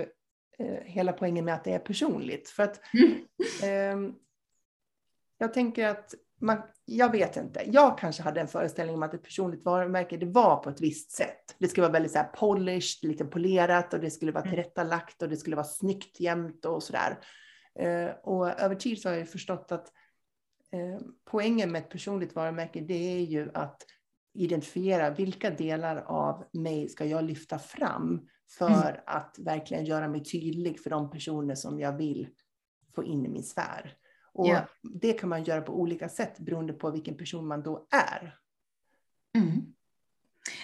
eh, 0.60 0.84
hela 0.84 1.14
poängen 1.14 1.46
med 1.46 1.54
att 1.54 1.64
det 1.64 1.74
är 1.74 1.80
personligt. 1.80 2.50
För 2.50 2.64
att 2.64 2.82
Mm. 2.94 3.24
ehm, 3.64 4.16
jag 5.38 5.54
tänker 5.54 5.88
att 5.88 6.14
man, 6.42 6.62
jag 6.86 7.12
vet 7.12 7.38
inte, 7.38 7.64
jag 7.66 7.98
kanske 7.98 8.24
hade 8.24 8.42
en 8.42 8.48
föreställning 8.48 8.96
om 8.96 9.04
att 9.04 9.14
ett 9.14 9.24
personligt 9.24 9.66
varumärke, 9.66 10.18
det 10.18 10.26
var 10.26 10.58
på 10.58 10.70
ett 10.70 10.82
visst 10.82 11.12
sätt. 11.12 11.56
Det 11.60 11.68
skulle 11.68 11.82
vara 11.82 11.94
väldigt 11.94 12.12
så 12.12 12.18
här 12.18 12.30
polished, 12.36 13.10
lite 13.10 13.26
polerat 13.26 13.94
och 13.94 14.00
det 14.00 14.12
skulle 14.12 14.32
vara 14.32 14.44
Mm. 14.44 14.52
tillrättalagt 14.56 15.22
och 15.22 15.30
det 15.30 15.38
skulle 15.38 15.56
vara 15.56 15.66
snyggt 15.66 16.20
jämt 16.20 16.66
och 16.66 16.84
sådär. 16.84 17.20
Eh, 17.80 18.10
och 18.24 18.60
över 18.62 18.76
tid 18.76 19.02
så 19.02 19.10
har 19.10 19.16
jag 19.16 19.30
förstått 19.30 19.72
att 19.72 19.92
eh, 20.72 21.08
poängen 21.26 21.72
med 21.72 21.80
ett 21.82 21.90
personligt 21.90 22.36
varumärke, 22.36 22.82
det 22.82 23.18
är 23.18 23.22
ju 23.22 23.52
att 23.54 23.86
identifiera 24.34 25.10
vilka 25.10 25.50
delar 25.50 25.96
av 25.98 26.46
mig 26.54 26.90
ska 26.90 27.06
jag 27.06 27.24
lyfta 27.24 27.60
fram 27.60 28.28
för 28.58 29.04
att 29.06 29.36
verkligen 29.40 29.86
göra 29.86 30.08
mig 30.08 30.24
tydlig 30.24 30.80
för 30.80 30.90
de 30.90 31.10
personer 31.10 31.56
som 31.56 31.80
jag 31.80 31.98
vill 31.98 32.28
få 32.96 33.04
in 33.04 33.26
i 33.26 33.30
min 33.30 33.44
sfär. 33.44 33.98
Och 34.38 34.48
Ja. 34.48 34.68
det 34.82 35.14
kan 35.14 35.30
man 35.30 35.44
göra 35.44 35.62
på 35.62 35.80
olika 35.80 36.10
sätt 36.10 36.40
beroende 36.40 36.74
på 36.74 36.92
vilken 36.92 37.18
person 37.18 37.48
man 37.48 37.64
då 37.64 37.88
är. 37.92 38.36
Mm. 39.36 39.62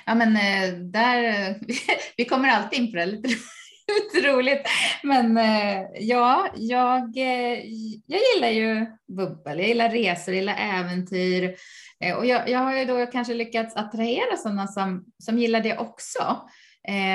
Ja, 0.06 0.16
men 0.16 0.36
eh, 0.36 0.78
där, 0.80 1.56
vi 2.18 2.26
kommer 2.26 2.50
alltid 2.50 2.80
in 2.80 2.92
på 2.92 2.98
det, 2.98 3.06
lite, 3.06 3.30
lite 4.14 4.28
roligt. 4.28 4.62
Men 5.04 5.38
eh, 5.38 5.86
ja, 6.00 6.48
jag, 6.56 7.18
eh, 7.18 7.60
jag 8.08 8.22
gillar 8.36 8.50
ju 8.50 8.86
bubbel, 9.08 9.60
jag 9.60 9.68
gillar 9.68 9.90
resor, 9.90 10.34
jag 10.34 10.40
gillar 10.40 10.80
äventyr. 10.80 11.56
Och 12.18 12.26
jag, 12.26 12.50
jag 12.50 12.60
har 12.60 12.78
ju 12.78 12.86
då 12.86 13.06
kanske 13.06 13.34
lyckats 13.34 13.76
attrahera 13.76 14.38
sådana 14.38 14.68
som, 14.68 15.06
som 15.18 15.38
gillar 15.38 15.62
det 15.62 15.78
också. 15.78 16.50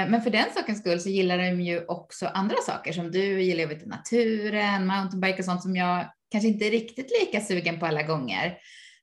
Men 0.08 0.22
för 0.22 0.30
den 0.30 0.44
sakens 0.54 0.78
skull 0.78 1.00
så 1.00 1.08
gillar 1.08 1.38
de 1.38 1.60
ju 1.60 1.84
också 1.86 2.26
andra 2.26 2.56
saker 2.56 2.92
som 2.92 3.10
du 3.10 3.42
gillar 3.42 3.74
till 3.74 3.88
naturen, 3.88 4.86
mountainbike 4.86 5.38
och 5.38 5.44
sånt 5.44 5.62
som 5.62 5.76
jag 5.76 6.06
kanske 6.30 6.48
inte 6.48 6.64
riktigt 6.64 7.10
lika 7.20 7.40
sugen 7.40 7.78
på 7.78 7.86
alla 7.86 8.02
gånger. 8.02 8.58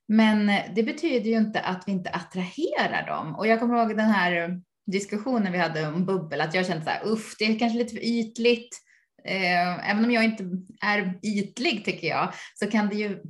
Men 0.08 0.46
det 0.74 0.82
betyder 0.82 1.30
ju 1.30 1.36
inte 1.36 1.60
att 1.60 1.84
vi 1.86 1.92
inte 1.92 2.10
attraherar 2.10 3.06
dem. 3.06 3.34
Och 3.36 3.46
jag 3.46 3.60
kommer 3.60 3.78
ihåg 3.78 3.96
den 3.96 4.10
här 4.10 4.42
eh, 4.42 4.48
diskussionen 4.86 5.52
vi 5.52 5.58
hade 5.58 5.86
om 5.88 6.06
bubbel, 6.06 6.40
att 6.40 6.54
jag 6.54 6.66
kände 6.66 6.84
så 6.84 6.90
här, 6.90 7.06
uff, 7.06 7.36
det 7.38 7.44
är 7.44 7.58
kanske 7.58 7.78
lite 7.78 7.94
för 7.94 8.04
ytligt. 8.04 8.78
Eh, 9.24 9.90
även 9.90 10.04
om 10.04 10.10
jag 10.10 10.24
inte 10.24 10.44
är 10.82 11.18
ytlig 11.22 11.84
tycker 11.84 12.08
jag, 12.08 12.32
så 12.54 12.66
kan 12.66 12.88
det 12.88 12.94
ju 12.94 13.22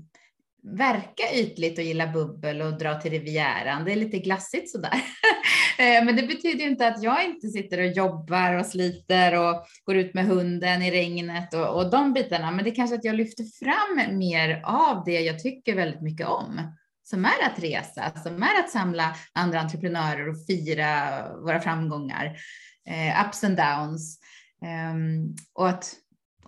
verka 0.66 1.32
ytligt 1.34 1.78
och 1.78 1.84
gilla 1.84 2.06
bubbel 2.06 2.62
och 2.62 2.78
dra 2.78 3.00
till 3.00 3.10
Rivieran. 3.10 3.84
Det 3.84 3.92
är 3.92 3.96
lite 3.96 4.18
glassigt 4.18 4.70
sådär. 4.70 5.02
Eh, 5.78 6.04
men 6.04 6.16
det 6.16 6.22
betyder 6.22 6.64
ju 6.64 6.70
inte 6.70 6.88
att 6.88 7.02
jag 7.02 7.24
inte 7.24 7.48
sitter 7.48 7.78
och 7.78 7.86
jobbar 7.86 8.54
och 8.54 8.66
sliter 8.66 9.38
och 9.38 9.66
går 9.84 9.96
ut 9.96 10.14
med 10.14 10.26
hunden 10.26 10.82
i 10.82 10.90
regnet 10.90 11.54
och, 11.54 11.76
och 11.76 11.90
de 11.90 12.12
bitarna. 12.12 12.50
Men 12.50 12.64
det 12.64 12.70
är 12.70 12.74
kanske 12.74 12.96
att 12.96 13.04
jag 13.04 13.14
lyfter 13.14 13.44
fram 13.44 14.18
mer 14.18 14.62
av 14.64 15.02
det 15.04 15.20
jag 15.20 15.38
tycker 15.38 15.74
väldigt 15.74 16.02
mycket 16.02 16.26
om. 16.26 16.76
Som 17.02 17.24
är 17.24 17.46
att 17.46 17.62
resa, 17.62 18.12
som 18.22 18.42
är 18.42 18.60
att 18.64 18.70
samla 18.70 19.16
andra 19.32 19.60
entreprenörer 19.60 20.28
och 20.28 20.46
fira 20.46 21.22
våra 21.38 21.60
framgångar. 21.60 22.36
Eh, 22.88 23.26
ups 23.26 23.44
and 23.44 23.56
downs. 23.56 24.18
Ehm, 24.62 25.34
och 25.54 25.68
att 25.68 25.94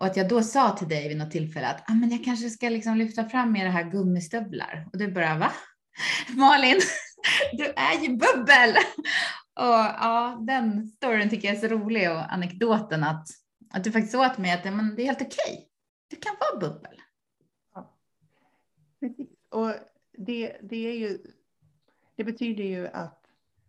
och 0.01 0.07
att 0.07 0.17
jag 0.17 0.29
då 0.29 0.43
sa 0.43 0.77
till 0.77 0.89
dig 0.89 1.09
vid 1.09 1.17
något 1.17 1.31
tillfälle 1.31 1.69
att 1.69 1.91
ah, 1.91 1.95
men 1.95 2.11
jag 2.11 2.25
kanske 2.25 2.51
ska 2.51 2.69
liksom 2.69 2.97
lyfta 2.97 3.29
fram 3.29 3.53
mer 3.53 3.65
det 3.65 3.71
här 3.71 3.91
gummistövlar. 3.91 4.89
Och 4.93 4.99
du 4.99 5.13
bara, 5.13 5.39
va? 5.39 5.53
Malin, 6.37 6.81
du 7.53 7.65
är 7.65 8.03
ju 8.03 8.09
bubbel! 8.09 8.75
Och 9.55 9.65
ja, 9.65 10.39
den 10.41 10.87
storyn 10.87 11.31
tycker 11.31 11.49
jag 11.49 11.57
är 11.57 11.61
så 11.61 11.75
rolig 11.75 12.11
och 12.11 12.33
anekdoten 12.33 13.05
att, 13.05 13.27
att 13.71 13.85
du 13.85 13.93
faktiskt 13.93 14.13
sa 14.13 14.35
mig 14.39 14.53
att 14.53 14.65
men 14.65 14.95
det 14.95 15.03
är 15.03 15.07
helt 15.07 15.23
okej. 15.23 15.69
Du 16.09 16.17
kan 16.17 16.37
vara 16.41 16.61
bubbel. 16.61 17.01
Ja. 17.75 17.97
Och 19.51 19.75
det, 20.19 20.57
det, 20.63 20.77
är 20.77 20.93
ju, 20.93 21.19
det 22.17 22.25
betyder 22.25 22.65
ju 22.65 22.89
att 22.89 23.25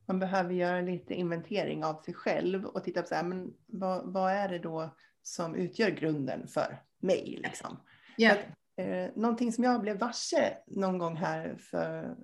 man 0.05 0.19
behöver 0.19 0.53
göra 0.53 0.81
lite 0.81 1.13
inventering 1.13 1.83
av 1.83 2.01
sig 2.01 2.13
själv 2.13 2.65
och 2.65 2.83
titta 2.83 3.01
på 3.01 3.07
så 3.07 3.15
här, 3.15 3.23
men 3.23 3.53
vad, 3.65 4.13
vad 4.13 4.31
är 4.31 4.49
det 4.49 4.59
då 4.59 4.95
som 5.29 5.55
utgör 5.55 5.89
grunden 5.89 6.47
för 6.47 6.81
mig? 6.99 7.39
Liksom? 7.43 7.77
Ja. 8.17 8.35
Eh, 8.77 9.09
någonting 9.15 9.51
som 9.51 9.63
jag 9.63 9.81
blev 9.81 9.99
varse 9.99 10.57
någon 10.67 10.97
gång 10.97 11.15
här 11.15 11.55
för, 11.59 12.15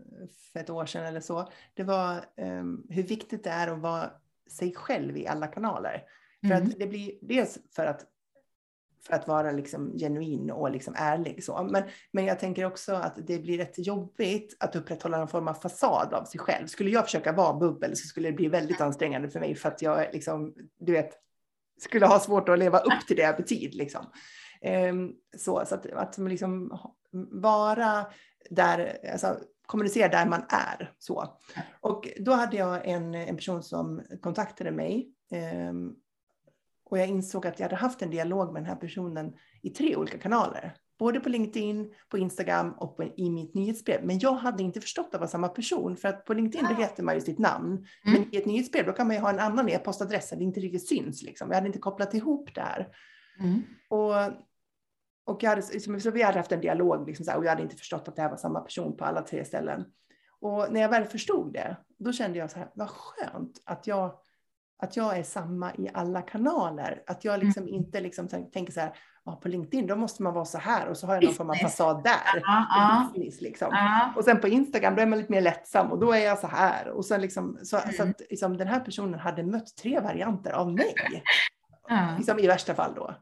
för 0.53 0.59
ett 0.59 0.69
år 0.69 0.85
sedan 0.85 1.05
eller 1.05 1.19
så, 1.19 1.49
det 1.73 1.83
var 1.83 2.15
eh, 2.15 2.63
hur 2.89 3.03
viktigt 3.03 3.43
det 3.43 3.49
är 3.49 3.67
att 3.67 3.79
vara 3.79 4.11
sig 4.49 4.73
själv 4.75 5.17
i 5.17 5.27
alla 5.27 5.47
kanaler. 5.47 6.03
För 6.41 6.51
Mm. 6.51 6.63
att 6.63 6.79
det 6.79 6.87
blir 6.87 7.13
dels 7.21 7.57
för 7.75 7.85
att, 7.85 8.05
för 9.07 9.13
att 9.15 9.27
vara 9.27 9.51
liksom 9.51 9.97
genuin 9.97 10.51
och 10.51 10.71
liksom 10.71 10.93
ärlig. 10.97 11.43
Så. 11.43 11.63
Men, 11.63 11.83
men 12.11 12.25
jag 12.25 12.39
tänker 12.39 12.65
också 12.65 12.93
att 12.93 13.27
det 13.27 13.39
blir 13.39 13.57
rätt 13.57 13.87
jobbigt 13.87 14.57
att 14.59 14.75
upprätthålla 14.75 15.17
någon 15.17 15.27
form 15.27 15.47
av 15.47 15.53
fasad 15.53 16.13
av 16.13 16.23
sig 16.23 16.39
själv. 16.39 16.67
Skulle 16.67 16.89
jag 16.89 17.05
försöka 17.05 17.31
vara 17.31 17.53
bubbel 17.53 17.95
så 17.95 18.07
skulle 18.07 18.29
det 18.29 18.35
bli 18.35 18.47
väldigt 18.47 18.81
ansträngande 18.81 19.29
för 19.29 19.39
mig 19.39 19.55
för 19.55 19.69
att 19.69 19.81
jag 19.81 20.13
liksom, 20.13 20.55
du 20.79 20.91
vet, 20.91 21.11
skulle 21.77 22.05
ha 22.05 22.19
svårt 22.19 22.49
att 22.49 22.59
leva 22.59 22.79
upp 22.79 23.07
till 23.07 23.15
det 23.15 23.23
över 23.23 23.43
tid. 23.43 23.75
Liksom. 23.75 24.05
Ehm, 24.61 25.11
så, 25.37 25.65
så 25.65 25.75
att, 25.75 25.85
att 25.85 26.17
liksom 26.17 26.79
vara 27.31 28.05
där, 28.49 28.97
alltså 29.11 29.39
kommunicera 29.65 30.07
där 30.07 30.25
man 30.25 30.41
är. 30.49 30.93
Så. 30.99 31.39
Och 31.81 32.07
då 32.19 32.31
hade 32.31 32.57
jag 32.57 32.87
en, 32.87 33.15
en 33.15 33.35
person 33.35 33.63
som 33.63 34.01
kontaktade 34.21 34.71
mig 34.71 35.11
ehm, 35.31 35.93
och 36.85 36.99
jag 36.99 37.07
insåg 37.07 37.47
att 37.47 37.59
jag 37.59 37.65
hade 37.65 37.75
haft 37.75 38.01
en 38.01 38.09
dialog 38.09 38.53
med 38.53 38.61
den 38.61 38.69
här 38.69 38.75
personen 38.75 39.33
i 39.61 39.69
tre 39.69 39.95
olika 39.95 40.17
kanaler. 40.17 40.75
Både 40.99 41.19
på 41.19 41.29
LinkedIn, 41.29 41.93
på 42.09 42.17
Instagram 42.17 42.71
och 42.71 42.97
på, 42.97 43.03
i 43.03 43.29
mitt 43.29 43.53
nyhetsbrev. 43.53 44.05
Men 44.05 44.19
jag 44.19 44.33
hade 44.33 44.63
inte 44.63 44.81
förstått 44.81 45.05
att 45.05 45.11
det 45.11 45.17
var 45.17 45.27
samma 45.27 45.47
person. 45.47 45.97
För 45.97 46.07
att 46.07 46.25
på 46.25 46.33
LinkedIn 46.33 46.67
då 46.69 46.75
heter 46.75 47.03
man 47.03 47.15
ju 47.15 47.21
sitt 47.21 47.39
namn. 47.39 47.67
Mm. 47.67 47.87
Men 48.05 48.35
i 48.35 48.37
ett 48.37 48.45
nyhetsbrev 48.45 48.85
då 48.85 48.91
kan 48.91 49.07
man 49.07 49.15
ju 49.15 49.21
ha 49.21 49.29
en 49.29 49.39
annan 49.39 49.69
e-postadress 49.69 50.29
där 50.29 50.37
det 50.37 50.43
inte 50.43 50.59
riktigt 50.59 50.87
syns. 50.87 51.23
Liksom. 51.23 51.49
Jag 51.49 51.55
hade 51.55 51.67
inte 51.67 51.79
kopplat 51.79 52.13
ihop 52.13 52.55
det 52.55 52.61
här. 52.61 52.87
Mm. 53.39 53.61
Och, 53.89 54.15
och 55.25 55.43
jag 55.43 55.49
hade, 55.49 55.61
så 55.99 56.11
vi 56.11 56.23
hade 56.23 56.37
haft 56.37 56.51
en 56.51 56.61
dialog 56.61 57.07
liksom, 57.07 57.37
och 57.37 57.45
jag 57.45 57.49
hade 57.49 57.63
inte 57.63 57.75
förstått 57.75 58.07
att 58.07 58.15
det 58.15 58.21
här 58.21 58.29
var 58.29 58.37
samma 58.37 58.59
person 58.59 58.97
på 58.97 59.05
alla 59.05 59.21
tre 59.21 59.45
ställen. 59.45 59.85
Och 60.39 60.73
när 60.73 60.81
jag 60.81 60.89
väl 60.89 61.05
förstod 61.05 61.53
det, 61.53 61.77
då 61.97 62.11
kände 62.11 62.39
jag 62.39 62.51
så 62.51 62.59
här, 62.59 62.71
vad 62.75 62.89
skönt 62.89 63.61
att 63.65 63.87
jag, 63.87 64.19
att 64.77 64.97
jag 64.97 65.17
är 65.17 65.23
samma 65.23 65.75
i 65.75 65.89
alla 65.93 66.21
kanaler. 66.21 67.03
Att 67.07 67.25
jag 67.25 67.43
liksom 67.43 67.67
inte 67.67 68.01
liksom 68.01 68.27
tän- 68.27 68.51
tänker 68.51 68.73
så 68.73 68.79
här, 68.79 68.97
ah, 69.25 69.35
på 69.35 69.47
LinkedIn 69.47 69.87
då 69.87 69.95
måste 69.95 70.23
man 70.23 70.33
vara 70.33 70.45
så 70.45 70.57
här 70.57 70.87
och 70.87 70.97
så 70.97 71.07
har 71.07 71.13
jag 71.13 71.23
någon 71.23 71.33
form 71.33 71.49
av 71.49 71.55
fasad 71.55 72.03
där. 72.03 72.41
Ja, 72.41 72.65
ja, 72.69 73.09
Business, 73.13 73.41
liksom. 73.41 73.67
ja. 73.71 74.13
Och 74.15 74.23
sen 74.23 74.41
på 74.41 74.47
Instagram 74.47 74.95
då 74.95 75.01
är 75.01 75.05
man 75.05 75.19
lite 75.19 75.31
mer 75.31 75.41
lättsam 75.41 75.91
och 75.91 75.99
då 75.99 76.11
är 76.11 76.25
jag 76.25 76.39
så 76.39 76.47
här. 76.47 76.89
Och 76.89 77.05
sen 77.05 77.21
liksom, 77.21 77.57
så, 77.63 77.77
så 77.77 78.01
Mm. 78.01 78.09
att 78.09 78.21
liksom, 78.29 78.57
den 78.57 78.67
här 78.67 78.79
personen 78.79 79.19
hade 79.19 79.43
mött 79.43 79.77
tre 79.77 79.99
varianter 79.99 80.51
av 80.51 80.73
mig. 80.73 80.93
ja. 81.89 82.15
Liksom 82.17 82.39
I 82.39 82.47
värsta 82.47 82.73
fall 82.73 82.93
då. 82.95 83.15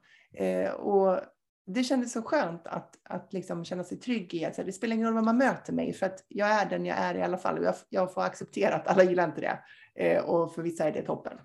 Eh, 0.44 0.72
och 0.72 1.20
det 1.66 1.84
kändes 1.84 2.12
så 2.14 2.22
skönt 2.22 2.68
att, 2.68 2.96
att 3.10 3.34
liksom 3.34 3.66
känna 3.66 3.84
sig 3.84 4.00
trygg 4.00 4.34
i 4.34 4.46
att 4.46 4.56
så 4.56 4.64
det 4.64 4.74
spelar 4.74 4.96
ingen 4.96 5.08
roll 5.08 5.16
vad 5.16 5.24
man 5.24 5.38
möter 5.38 5.74
mig 5.74 5.94
för 5.94 6.06
att 6.06 6.26
jag 6.28 6.50
är 6.50 6.66
den 6.66 6.86
jag 6.86 6.98
är 6.98 7.16
i 7.16 7.22
alla 7.22 7.38
fall 7.38 7.58
och 7.58 7.64
jag, 7.64 7.76
jag 7.90 8.14
får 8.14 8.22
acceptera 8.22 8.76
att 8.76 8.88
alla 8.88 9.04
gillar 9.04 9.24
inte 9.24 9.42
det. 9.42 9.60
Eh, 9.96 10.24
och 10.24 10.56
för 10.56 10.62
vissa 10.62 10.84
är 10.84 10.92
det 10.92 11.02
toppen. 11.02 11.38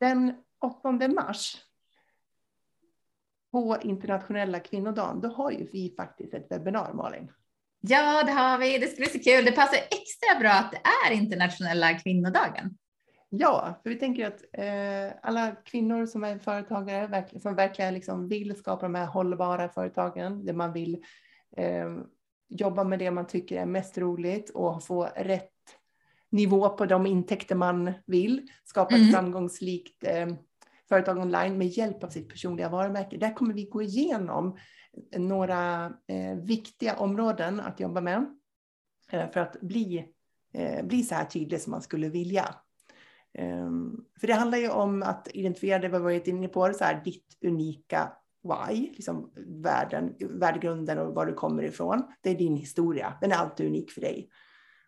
Den 0.00 0.34
8 0.64 1.08
mars 1.08 1.56
på 3.52 3.76
internationella 3.82 4.60
kvinnodagen, 4.60 5.20
då 5.20 5.28
har 5.28 5.50
ju 5.50 5.68
vi 5.72 5.94
faktiskt 5.96 6.34
ett 6.34 6.46
webbinar 6.50 6.92
Malin. 6.92 7.32
ja, 7.80 8.22
det 8.22 8.32
har 8.32 8.58
vi. 8.58 8.78
Det 8.78 8.86
ska 8.86 8.96
bli 8.96 9.06
så 9.06 9.18
kul. 9.18 9.44
Det 9.44 9.52
passar 9.52 9.76
extra 9.76 10.40
bra 10.40 10.50
att 10.50 10.72
det 10.72 10.80
är 11.06 11.14
internationella 11.14 11.94
kvinnodagen. 11.94 12.76
Ja, 13.30 13.80
för 13.82 13.90
vi 13.90 13.96
tänker 13.96 14.26
att 14.26 14.42
eh, 14.52 15.18
alla 15.22 15.50
kvinnor 15.64 16.06
som 16.06 16.24
är 16.24 16.38
företagare, 16.38 17.24
som 17.42 17.54
verkligen 17.54 17.94
liksom 17.94 18.28
vill 18.28 18.56
skapa 18.56 18.82
de 18.82 18.94
här 18.94 19.06
hållbara 19.06 19.68
företagen, 19.68 20.44
där 20.44 20.52
man 20.52 20.72
vill 20.72 21.04
eh, 21.56 21.88
jobba 22.48 22.84
med 22.84 22.98
det 22.98 23.10
man 23.10 23.26
tycker 23.26 23.60
är 23.60 23.66
mest 23.66 23.98
roligt 23.98 24.50
och 24.50 24.84
få 24.84 25.08
rätt 25.16 25.52
nivå 26.30 26.68
på 26.68 26.86
de 26.86 27.06
intäkter 27.06 27.54
man 27.54 27.92
vill, 28.06 28.48
skapa 28.64 28.94
ett 28.94 29.00
Mm. 29.00 29.12
framgångsrikt 29.12 30.04
eh, 30.04 30.26
företag 30.88 31.18
online 31.18 31.58
med 31.58 31.66
hjälp 31.66 32.04
av 32.04 32.08
sitt 32.08 32.28
personliga 32.28 32.68
varumärke. 32.68 33.16
Där 33.16 33.34
kommer 33.34 33.54
vi 33.54 33.64
gå 33.64 33.82
igenom 33.82 34.58
några 35.16 35.84
eh, 35.84 36.38
viktiga 36.42 36.96
områden 36.96 37.60
att 37.60 37.80
jobba 37.80 38.00
med 38.00 38.26
eh, 39.12 39.30
för 39.30 39.40
att 39.40 39.60
bli, 39.60 40.04
eh, 40.54 40.86
bli 40.86 41.02
så 41.02 41.14
här 41.14 41.24
tydlig 41.24 41.60
som 41.60 41.70
man 41.70 41.82
skulle 41.82 42.08
vilja. 42.08 42.54
Um, 43.38 44.04
för 44.20 44.26
det 44.26 44.32
handlar 44.32 44.58
ju 44.58 44.70
om 44.70 45.02
att 45.02 45.28
identifiera 45.34 45.78
det 45.78 45.88
vi 45.88 45.98
varit 45.98 46.26
inne 46.26 46.48
på, 46.48 46.72
så 46.72 46.84
här, 46.84 47.04
ditt 47.04 47.38
unika 47.44 48.12
why, 48.42 48.80
liksom 48.80 49.32
världen, 49.62 50.14
värdegrunden 50.20 50.98
och 50.98 51.14
var 51.14 51.26
du 51.26 51.34
kommer 51.34 51.62
ifrån. 51.62 52.02
Det 52.20 52.30
är 52.30 52.34
din 52.34 52.56
historia, 52.56 53.14
den 53.20 53.32
är 53.32 53.36
alltid 53.36 53.66
unik 53.66 53.90
för 53.90 54.00
dig. 54.00 54.30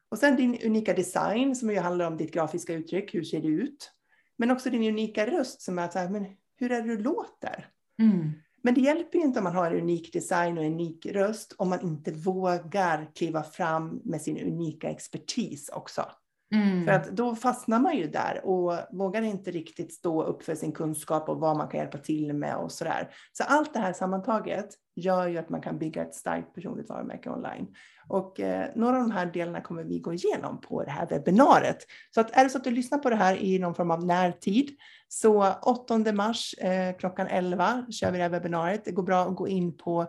Och 0.09 0.19
sen 0.19 0.37
din 0.37 0.59
unika 0.65 0.95
design 0.95 1.57
som 1.57 1.71
ju 1.71 1.79
handlar 1.79 2.07
om 2.07 2.17
ditt 2.17 2.33
grafiska 2.33 2.73
uttryck, 2.73 3.15
hur 3.15 3.25
ser 3.25 3.41
det 3.41 3.49
ut? 3.49 3.93
Men 4.41 4.51
också 4.51 4.71
din 4.71 4.85
unika 4.85 5.27
röst 5.27 5.63
som 5.63 5.79
är 5.79 5.89
så 5.89 5.99
här, 5.99 6.09
men 6.09 6.27
hur 6.57 6.73
är 6.73 6.83
det 6.83 6.97
du 6.97 7.03
låter? 7.03 7.69
Mm. 7.99 8.33
Men 8.63 8.75
det 8.75 8.81
hjälper 8.81 9.19
ju 9.19 9.25
inte 9.25 9.39
om 9.39 9.45
man 9.45 9.55
har 9.55 9.71
en 9.71 9.81
unik 9.81 10.13
design 10.13 10.59
och 10.59 10.65
en 10.65 10.73
unik 10.73 11.07
röst 11.07 11.55
om 11.59 11.69
man 11.69 11.81
inte 11.81 12.13
vågar 12.13 13.11
kliva 13.15 13.43
fram 13.43 14.01
med 14.05 14.23
sin 14.23 14.39
unika 14.39 14.91
expertis 14.91 15.69
också. 15.69 16.07
Mm. 16.55 16.85
För 16.85 16.93
att 16.93 17.11
då 17.11 17.35
fastnar 17.35 17.81
man 17.81 17.97
ju 17.97 18.07
där 18.07 18.41
och 18.45 18.73
vågar 18.91 19.23
inte 19.23 19.51
riktigt 19.51 19.93
stå 19.93 20.23
upp 20.23 20.43
för 20.43 20.55
sin 20.55 20.73
kunskap 20.73 21.29
och 21.29 21.41
vad 21.41 21.57
man 21.57 21.69
kan 21.69 21.81
hjälpa 21.81 21.99
till 21.99 22.33
med 22.33 22.57
och 22.57 22.73
sådär. 22.73 23.09
Så 23.33 23.45
allt 23.45 23.75
det 23.75 23.81
här 23.81 23.93
sammantaget 23.93 24.69
gör 24.97 25.29
ju 25.29 25.39
att 25.39 25.51
man 25.51 25.61
kan 25.61 25.79
bygga 25.79 26.03
ett 26.03 26.15
starkt 26.15 26.55
personligt 26.55 26.89
varumärke 26.89 27.31
online. 27.31 27.67
Och 28.09 28.41
eh, 28.41 28.69
några 28.75 28.97
av 28.97 29.03
de 29.03 29.11
här 29.11 29.27
delarna 29.27 29.61
kommer 29.61 29.85
vi 29.85 29.99
gå 29.99 30.13
igenom 30.13 30.61
på 30.61 30.85
det 30.85 30.91
här 30.91 31.07
webbinariet. 31.07 31.79
Så 32.15 32.21
att 32.21 32.37
är 32.37 32.45
det 32.45 32.51
så 32.51 32.59
att 32.59 32.65
du 32.65 32.71
lyssnar 32.71 32.99
på 32.99 33.11
det 33.11 33.17
här 33.17 33.37
i 33.37 33.59
någon 33.59 33.75
form 33.75 33.91
av 33.91 34.07
närtid 34.07 34.71
så 35.09 35.53
8 35.63 36.13
mars 36.13 36.55
eh, 36.59 36.97
klockan 36.97 37.27
11 37.27 37.87
kör 37.91 38.11
vi 38.11 38.17
det 38.17 38.23
här 38.23 38.31
webbinariet. 38.31 38.85
Det 38.85 38.93
går 38.93 39.03
bra 39.03 39.23
att 39.23 39.37
gå 39.37 39.49
in 39.49 39.77
på 39.77 40.01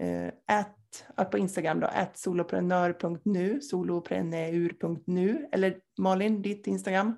eh, 0.00 0.58
på 1.30 1.38
Instagram 1.38 1.80
då, 1.80 1.86
at 1.86 2.18
soloprenör.nu, 2.18 3.60
solopreneur.nu, 3.60 5.48
eller 5.52 5.76
Malin, 5.98 6.42
ditt 6.42 6.66
Instagram? 6.66 7.16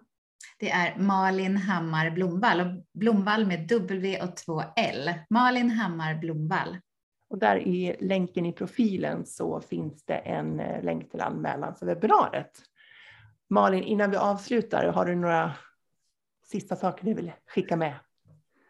Det 0.59 0.71
är 0.71 0.99
Malin 0.99 1.57
Hammar 1.57 2.11
Blomvall, 2.11 2.61
och 2.61 2.67
Blomvall 2.95 3.47
med 3.47 3.69
W 3.69 4.23
och 4.23 4.37
två 4.37 4.63
L. 4.77 5.11
Malin 5.31 5.71
Hammar 5.71 6.15
Blomvall. 6.15 6.79
Och 7.29 7.39
där 7.39 7.57
i 7.57 7.97
länken 8.01 8.47
i 8.47 8.53
profilen 8.53 9.27
så 9.27 9.61
finns 9.61 10.05
det 10.05 10.15
en 10.15 10.61
eh, 10.61 10.83
länk 10.83 11.11
till 11.11 11.21
anmälan 11.21 11.75
för 11.77 11.87
webbinariet. 11.87 12.51
Malin, 13.51 13.83
innan 13.83 14.11
vi 14.11 14.17
avslutar, 14.17 14.87
har 14.87 15.07
du 15.07 15.15
några 15.15 15.53
sista 16.45 16.77
saker 16.77 17.05
du 17.05 17.15
vill 17.15 17.33
skicka 17.47 17.77
med? 17.77 17.95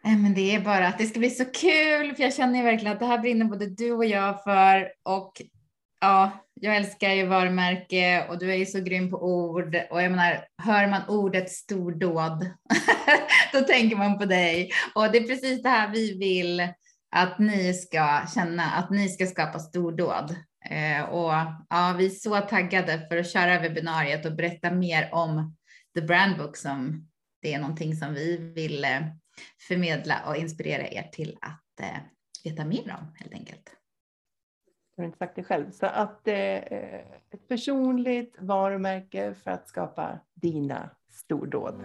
Men 0.03 0.33
det 0.33 0.55
är 0.55 0.59
bara 0.59 0.87
att 0.87 0.97
det 0.97 1.05
ska 1.05 1.19
bli 1.19 1.29
så 1.29 1.45
kul, 1.45 2.15
för 2.15 2.23
jag 2.23 2.33
känner 2.33 2.59
ju 2.59 2.65
verkligen 2.65 2.93
att 2.93 2.99
det 2.99 3.05
här 3.05 3.17
brinner 3.17 3.45
både 3.45 3.65
du 3.65 3.91
och 3.91 4.05
jag 4.05 4.43
för. 4.43 4.91
Och 5.03 5.41
ja, 6.01 6.31
jag 6.53 6.75
älskar 6.75 7.09
ju 7.09 7.25
varumärke 7.25 8.25
och 8.29 8.39
du 8.39 8.51
är 8.51 8.55
ju 8.55 8.65
så 8.65 8.79
grym 8.79 9.11
på 9.11 9.17
ord. 9.17 9.75
Och 9.91 10.01
jag 10.01 10.11
menar, 10.11 10.45
hör 10.63 10.87
man 10.87 11.01
ordet 11.07 11.51
stordåd, 11.51 12.49
då 13.53 13.59
tänker 13.59 13.95
man 13.95 14.19
på 14.19 14.25
dig. 14.25 14.71
Och 14.95 15.11
det 15.11 15.17
är 15.17 15.27
precis 15.27 15.63
det 15.63 15.69
här 15.69 15.91
vi 15.91 16.17
vill 16.17 16.67
att 17.15 17.39
ni 17.39 17.73
ska 17.73 18.21
känna, 18.33 18.63
att 18.63 18.89
ni 18.89 19.09
ska 19.09 19.25
skapa 19.25 19.59
stordåd. 19.59 20.35
Eh, 20.69 21.03
och 21.03 21.33
ja, 21.69 21.95
vi 21.97 22.05
är 22.05 22.09
så 22.09 22.39
taggade 22.39 23.07
för 23.07 23.17
att 23.17 23.31
köra 23.31 23.59
webbinariet 23.59 24.25
och 24.25 24.35
berätta 24.35 24.71
mer 24.71 25.09
om 25.13 25.55
The 25.95 26.01
Brand 26.01 26.37
Book 26.37 26.57
som 26.57 27.07
det 27.41 27.53
är 27.53 27.59
någonting 27.59 27.95
som 27.95 28.13
vi 28.13 28.37
vill 28.37 28.85
eh, 28.85 29.01
förmedla 29.67 30.21
och 30.27 30.35
inspirera 30.35 30.87
er 30.87 31.09
till 31.11 31.37
att 31.41 31.79
eh, 31.79 31.97
veta 32.43 32.65
mer 32.65 32.95
om 32.99 33.15
helt 33.15 33.33
enkelt. 33.33 33.75
Du 34.95 35.01
har 35.01 35.05
inte 35.05 35.17
sagt 35.17 35.35
det 35.35 35.43
själv. 35.43 35.71
Så 35.71 35.85
att 35.85 36.27
eh, 36.27 36.35
eh, 36.35 37.05
ett 37.31 37.47
personligt 37.47 38.35
varumärke 38.39 39.33
för 39.33 39.51
att 39.51 39.67
skapa 39.67 40.19
dina 40.33 40.89
stordåd. 41.09 41.75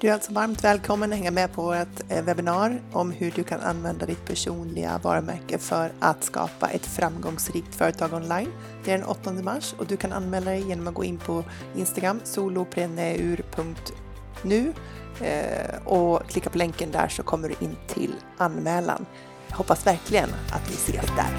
Du 0.00 0.08
är 0.08 0.12
alltså 0.12 0.32
varmt 0.32 0.64
välkommen 0.64 1.12
att 1.12 1.18
hänga 1.18 1.30
med 1.30 1.52
på 1.52 1.62
vårt 1.62 2.00
eh, 2.08 2.22
webbinar 2.22 2.80
om 2.92 3.10
hur 3.10 3.30
du 3.30 3.44
kan 3.44 3.60
använda 3.60 4.06
ditt 4.06 4.24
personliga 4.24 5.00
varumärke 5.02 5.58
för 5.58 5.92
att 5.98 6.24
skapa 6.24 6.68
ett 6.68 6.86
framgångsrikt 6.86 7.74
företag 7.74 8.12
online. 8.12 8.52
Det 8.84 8.92
är 8.92 8.98
den 8.98 9.06
8 9.06 9.32
mars 9.32 9.74
och 9.78 9.86
du 9.86 9.96
kan 9.96 10.12
anmäla 10.12 10.50
dig 10.50 10.68
genom 10.68 10.88
att 10.88 10.94
gå 10.94 11.04
in 11.04 11.18
på 11.18 11.44
Instagram 11.76 12.20
solopreneur.nu 12.24 14.72
eh, 15.20 15.76
och 15.84 16.28
klicka 16.28 16.50
på 16.50 16.58
länken 16.58 16.92
där 16.92 17.08
så 17.08 17.22
kommer 17.22 17.48
du 17.48 17.54
in 17.64 17.76
till 17.86 18.14
anmälan. 18.36 19.06
Jag 19.48 19.56
hoppas 19.56 19.86
verkligen 19.86 20.28
att 20.52 20.70
vi 20.70 20.74
ses 20.74 21.06
där. 21.16 21.30